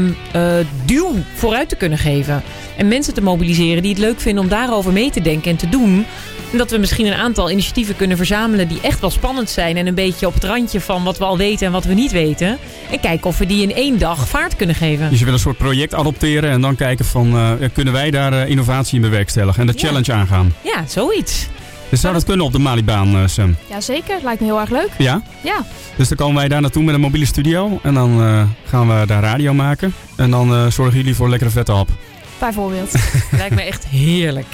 duw 0.84 1.12
vooruit 1.34 1.68
te 1.68 1.76
kunnen 1.76 1.98
geven. 1.98 2.42
En 2.76 2.88
mensen 2.88 3.14
te 3.14 3.22
mobiliseren 3.22 3.82
die 3.82 3.90
het 3.90 4.00
leuk 4.00 4.20
vinden 4.20 4.42
om 4.42 4.50
daarover 4.50 4.92
mee 4.92 5.10
te 5.10 5.20
denken 5.20 5.50
en 5.50 5.56
te 5.56 5.68
doen. 5.68 6.06
En 6.52 6.58
dat 6.58 6.70
we 6.70 6.78
misschien 6.78 7.06
een 7.06 7.14
aantal 7.14 7.50
initiatieven 7.50 7.96
kunnen 7.96 8.16
verzamelen 8.16 8.68
die 8.68 8.80
echt 8.80 9.00
wel 9.00 9.10
spannend 9.10 9.50
zijn. 9.50 9.76
En 9.76 9.86
een 9.86 9.94
beetje 9.94 10.26
op 10.26 10.34
het 10.34 10.44
randje 10.44 10.80
van 10.80 11.04
wat 11.04 11.18
we 11.18 11.24
al 11.24 11.36
weten 11.36 11.66
en 11.66 11.72
wat 11.72 11.84
we 11.84 11.94
niet 11.94 12.12
weten. 12.12 12.58
En 12.90 13.00
kijken 13.00 13.26
of 13.26 13.38
we 13.38 13.46
die 13.46 13.62
in 13.62 13.74
één 13.74 13.98
dag 13.98 14.28
vaart 14.28 14.56
kunnen 14.56 14.76
geven. 14.76 15.10
Dus 15.10 15.18
je 15.18 15.24
wil 15.24 15.34
een 15.34 15.40
soort 15.40 15.56
project 15.58 15.94
adopteren 15.94 16.50
en 16.50 16.60
dan 16.60 16.76
kijken 16.76 17.04
van 17.04 17.34
eh, 17.36 17.50
kunnen 17.72 17.92
wij 17.92 18.10
daar 18.10 18.32
eh, 18.32 18.48
innovatie 18.50 18.94
in 18.96 19.00
bewerkstelligen 19.00 19.60
en 19.60 19.66
de 19.66 19.72
Ja. 19.76 19.86
challenge 19.86 20.12
aangaan. 20.12 20.54
Ja, 20.64 20.84
zoiets. 20.88 21.46
Dus 21.90 22.00
zou 22.00 22.12
dat 22.14 22.24
kunnen 22.24 22.46
op 22.46 22.52
de 22.52 22.58
Malibaan, 22.58 23.14
eh, 23.16 23.22
Sam? 23.26 23.56
Jazeker, 23.70 24.18
lijkt 24.22 24.40
me 24.40 24.46
heel 24.46 24.60
erg 24.60 24.70
leuk. 24.70 24.90
Ja? 24.98 25.22
Ja, 25.42 25.64
Dus 25.96 26.08
dan 26.08 26.16
komen 26.16 26.36
wij 26.36 26.48
daar 26.48 26.60
naartoe 26.60 26.82
met 26.82 26.94
een 26.94 27.00
mobiele 27.00 27.26
studio 27.26 27.78
en 27.82 27.94
dan 27.94 28.20
eh, 28.22 28.42
gaan 28.64 28.88
we 29.00 29.06
daar 29.06 29.22
radio 29.22 29.54
maken. 29.54 29.94
En 30.16 30.30
dan 30.30 30.52
eh, 30.54 30.66
zorgen 30.66 30.96
jullie 30.96 31.14
voor 31.14 31.28
lekkere 31.28 31.50
vette 31.50 31.72
hap. 31.72 31.88
Bijvoorbeeld. 32.38 32.92
Lijkt 33.30 33.54
me 33.54 33.62
echt 33.62 33.86
heerlijk. 33.86 34.46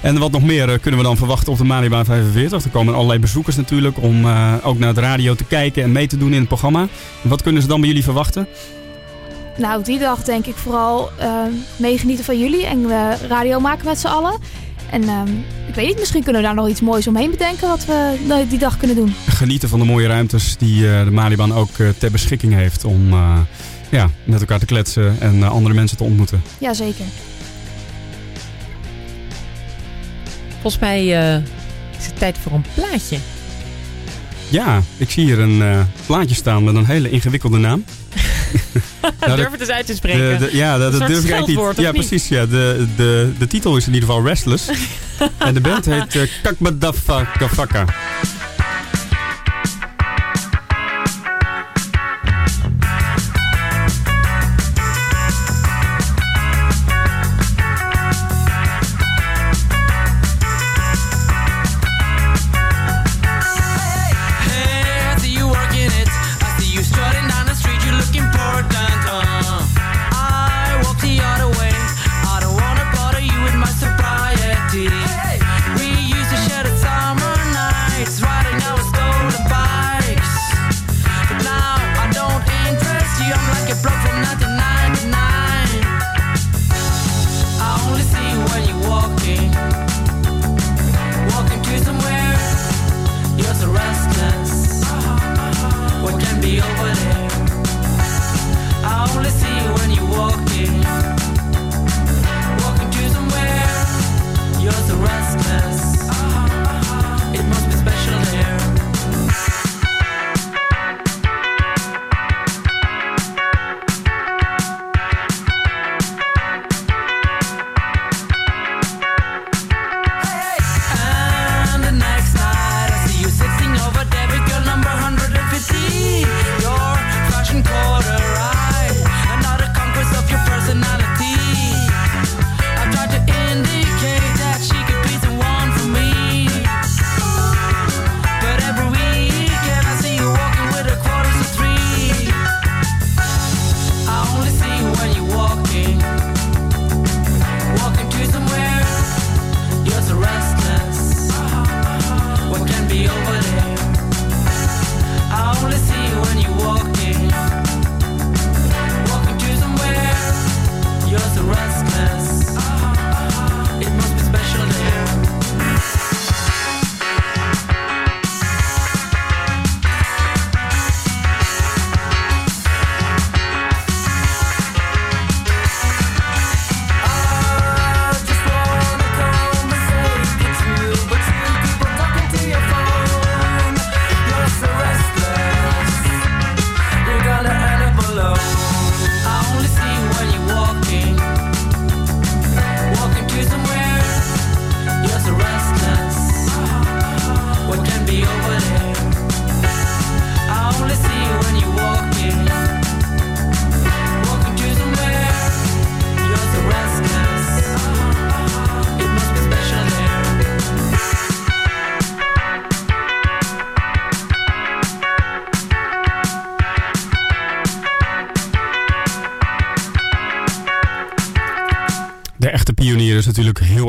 En 0.00 0.18
wat 0.18 0.30
nog 0.30 0.42
meer 0.42 0.68
eh, 0.68 0.78
kunnen 0.80 1.00
we 1.00 1.06
dan 1.06 1.16
verwachten 1.16 1.52
op 1.52 1.58
de 1.58 1.64
Malibaan 1.64 2.04
45? 2.04 2.64
Er 2.64 2.70
komen 2.70 2.94
allerlei 2.94 3.18
bezoekers 3.18 3.56
natuurlijk 3.56 4.02
om 4.02 4.24
eh, 4.24 4.54
ook 4.62 4.78
naar 4.78 4.94
de 4.94 5.00
radio 5.00 5.34
te 5.34 5.44
kijken 5.44 5.82
en 5.82 5.92
mee 5.92 6.06
te 6.06 6.16
doen 6.16 6.32
in 6.32 6.38
het 6.38 6.48
programma. 6.48 6.86
Wat 7.22 7.42
kunnen 7.42 7.62
ze 7.62 7.68
dan 7.68 7.80
bij 7.80 7.88
jullie 7.88 8.04
verwachten? 8.04 8.48
nou, 9.56 9.84
die 9.84 9.98
dag 9.98 10.24
denk 10.24 10.46
ik 10.46 10.54
vooral 10.54 11.10
eh, 11.18 11.30
meegenieten 11.76 12.24
van 12.24 12.38
jullie 12.38 12.66
en 12.66 12.90
eh, 12.90 13.08
radio 13.28 13.60
maken 13.60 13.84
met 13.84 13.98
z'n 13.98 14.06
allen. 14.06 14.38
En 14.90 15.02
ehm, 15.02 15.28
ik 15.68 15.74
weet 15.74 15.86
niet, 15.86 15.98
misschien 15.98 16.22
kunnen 16.22 16.40
we 16.40 16.46
daar 16.46 16.56
nog 16.56 16.68
iets 16.68 16.80
moois 16.80 17.06
omheen 17.06 17.30
bedenken 17.30 17.68
wat 17.68 17.84
we 17.84 18.44
die 18.48 18.58
dag 18.58 18.76
kunnen 18.76 18.96
doen. 18.96 19.14
Genieten 19.28 19.68
van 19.68 19.78
de 19.78 19.84
mooie 19.84 20.06
ruimtes 20.06 20.56
die 20.56 20.80
de 20.80 21.10
Malibaan 21.10 21.54
ook 21.54 21.70
ter 21.98 22.10
beschikking 22.10 22.54
heeft 22.54 22.84
om 22.84 23.14
ja, 23.92 24.10
met 24.24 24.40
elkaar 24.40 24.58
te 24.58 24.66
kletsen 24.66 25.16
en 25.20 25.42
eh, 25.42 25.50
andere 25.50 25.74
mensen 25.74 25.96
te 25.96 26.04
ontmoeten. 26.04 26.42
Jazeker. 26.58 27.04
Volgens 30.60 30.82
mij 30.82 30.98
eh, 31.34 31.42
is 31.98 32.06
het 32.06 32.18
tijd 32.18 32.36
voor 32.42 32.52
een 32.52 32.64
plaatje. 32.74 33.18
Ja, 34.48 34.82
ik 34.96 35.10
zie 35.10 35.24
hier 35.24 35.38
een 35.38 35.62
eh, 35.62 35.80
plaatje 36.06 36.34
staan 36.34 36.64
met 36.64 36.74
een 36.74 36.86
hele 36.86 37.10
ingewikkelde 37.10 37.58
naam. 37.58 37.84
Nou, 39.20 39.36
Durf 39.36 39.50
het 39.50 39.60
eens 39.60 39.68
uit 39.70 39.86
te 39.86 39.94
spreken. 39.94 40.38
De, 40.38 40.50
de- 40.50 40.56
ja, 40.56 40.78
dat, 40.78 40.92
durf 40.92 41.24
ik 41.24 41.30
eigenlijk 41.30 41.46
niet. 41.46 41.76
Ja, 41.76 41.92
niet? 41.92 42.08
precies. 42.08 42.28
Ja. 42.28 42.46
De, 42.46 42.86
de, 42.96 43.32
de 43.38 43.46
titel 43.46 43.76
is 43.76 43.86
in 43.86 43.94
ieder 43.94 44.08
geval 44.08 44.24
Restless. 44.26 44.68
en 45.38 45.54
de 45.54 45.60
band 45.60 45.84
heet 45.84 46.14
uh, 46.14 46.22
Kakmadafaka. 46.42 47.84
Hey, 47.84 48.51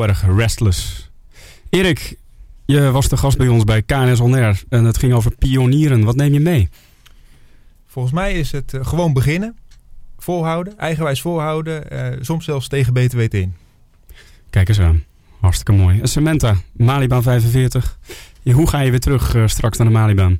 heel 0.03 0.15
erg 0.15 0.37
restless. 0.37 1.09
Erik, 1.69 2.17
je 2.65 2.91
was 2.91 3.07
de 3.09 3.17
gast 3.17 3.37
bij 3.37 3.47
ons 3.47 3.63
bij 3.63 3.81
KNS 3.81 4.19
On 4.19 4.33
Air 4.33 4.63
en 4.69 4.83
het 4.83 4.97
ging 4.97 5.13
over 5.13 5.35
pionieren. 5.35 6.03
Wat 6.03 6.15
neem 6.15 6.33
je 6.33 6.39
mee? 6.39 6.69
Volgens 7.87 8.13
mij 8.13 8.33
is 8.33 8.51
het 8.51 8.73
eh, 8.73 8.85
gewoon 8.85 9.13
beginnen. 9.13 9.57
Volhouden, 10.17 10.77
eigenwijs 10.77 11.21
volhouden. 11.21 11.89
eh, 11.91 12.17
soms 12.21 12.45
zelfs 12.45 12.67
tegen 12.67 12.93
beter 12.93 13.17
weten 13.17 13.41
in. 13.41 13.55
Kijk 14.49 14.67
eens 14.69 14.79
aan. 14.79 15.03
Hartstikke 15.39 15.71
mooi. 15.71 15.99
En 15.99 16.07
Samantha, 16.07 16.55
Malibaan 16.71 17.23
45. 17.23 17.97
Ja, 18.41 18.53
hoe 18.53 18.69
ga 18.69 18.79
je 18.79 18.89
weer 18.89 18.99
terug 18.99 19.35
eh, 19.35 19.47
straks 19.47 19.77
naar 19.77 19.87
de 19.87 19.93
Malibaan? 19.93 20.39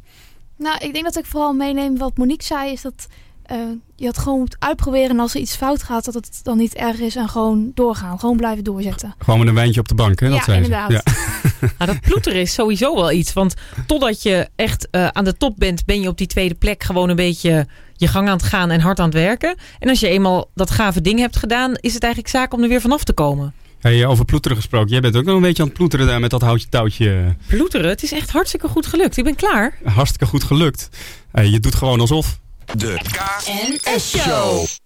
Nou, 0.57 0.77
ik 0.77 0.93
denk 0.93 1.05
dat 1.05 1.17
ik 1.17 1.25
vooral 1.25 1.53
meeneem 1.53 1.97
wat 1.97 2.17
Monique 2.17 2.45
zei, 2.45 2.71
is 2.71 2.81
dat 2.81 3.07
eh, 3.53 3.59
je 3.95 4.05
het 4.07 4.17
gewoon 4.17 4.39
moet 4.39 4.55
uitproberen 4.59 5.09
en 5.09 5.19
als 5.19 5.33
er 5.35 5.41
iets 5.41 5.55
fout 5.55 5.83
gaat, 5.83 6.05
dat 6.05 6.13
het 6.13 6.39
dan 6.43 6.57
niet 6.57 6.73
erg 6.73 6.99
is 6.99 7.15
en 7.15 7.29
gewoon 7.29 7.71
doorgaan. 7.73 8.19
Gewoon 8.19 8.37
blijven 8.37 8.63
doorzetten. 8.63 9.15
Gewoon 9.17 9.39
met 9.39 9.47
een 9.47 9.53
wijntje 9.53 9.79
op 9.79 9.87
de 9.87 9.95
bank, 9.95 10.19
hè? 10.19 10.27
Dat 10.29 10.37
Ja, 10.37 10.43
zei 10.43 10.57
ze. 10.57 10.63
inderdaad. 10.63 10.91
Ja. 10.91 11.01
Nou, 11.77 11.91
dat 11.91 12.01
ploeteren 12.01 12.41
is 12.41 12.53
sowieso 12.53 12.95
wel 12.95 13.11
iets. 13.11 13.33
Want 13.33 13.53
totdat 13.87 14.21
je 14.23 14.49
echt 14.55 14.87
eh, 14.91 15.07
aan 15.07 15.23
de 15.23 15.37
top 15.37 15.53
bent, 15.57 15.85
ben 15.85 16.01
je 16.01 16.07
op 16.07 16.17
die 16.17 16.27
tweede 16.27 16.55
plek 16.55 16.83
gewoon 16.83 17.09
een 17.09 17.15
beetje 17.15 17.67
je 17.95 18.07
gang 18.07 18.27
aan 18.27 18.37
het 18.37 18.45
gaan 18.45 18.71
en 18.71 18.79
hard 18.79 18.99
aan 18.99 19.05
het 19.05 19.13
werken. 19.13 19.55
En 19.79 19.89
als 19.89 19.99
je 19.99 20.07
eenmaal 20.07 20.49
dat 20.55 20.71
gave 20.71 21.01
ding 21.01 21.19
hebt 21.19 21.35
gedaan, 21.37 21.71
is 21.75 21.93
het 21.93 22.03
eigenlijk 22.03 22.33
zaak 22.33 22.53
om 22.53 22.63
er 22.63 22.69
weer 22.69 22.81
vanaf 22.81 23.03
te 23.03 23.13
komen. 23.13 23.53
Hey, 23.79 24.05
over 24.05 24.25
ploeteren 24.25 24.57
gesproken. 24.57 24.89
Jij 24.89 24.99
bent 25.01 25.15
ook 25.15 25.23
nog 25.23 25.35
een 25.35 25.41
beetje 25.41 25.61
aan 25.61 25.67
het 25.67 25.77
ploeteren 25.77 26.07
daar 26.07 26.19
met 26.19 26.29
dat 26.29 26.41
houtje 26.41 26.69
touwtje. 26.69 27.35
Ploeteren, 27.47 27.89
het 27.89 28.03
is 28.03 28.11
echt 28.11 28.29
hartstikke 28.31 28.67
goed 28.67 28.85
gelukt. 28.85 29.17
Ik 29.17 29.23
ben 29.23 29.35
klaar. 29.35 29.77
Hartstikke 29.83 30.25
goed 30.25 30.43
gelukt. 30.43 30.89
Hey, 31.31 31.47
je 31.47 31.59
doet 31.59 31.75
gewoon 31.75 31.99
alsof. 31.99 32.39
De 32.71 32.97
NS 33.47 34.09
Show. 34.23 34.82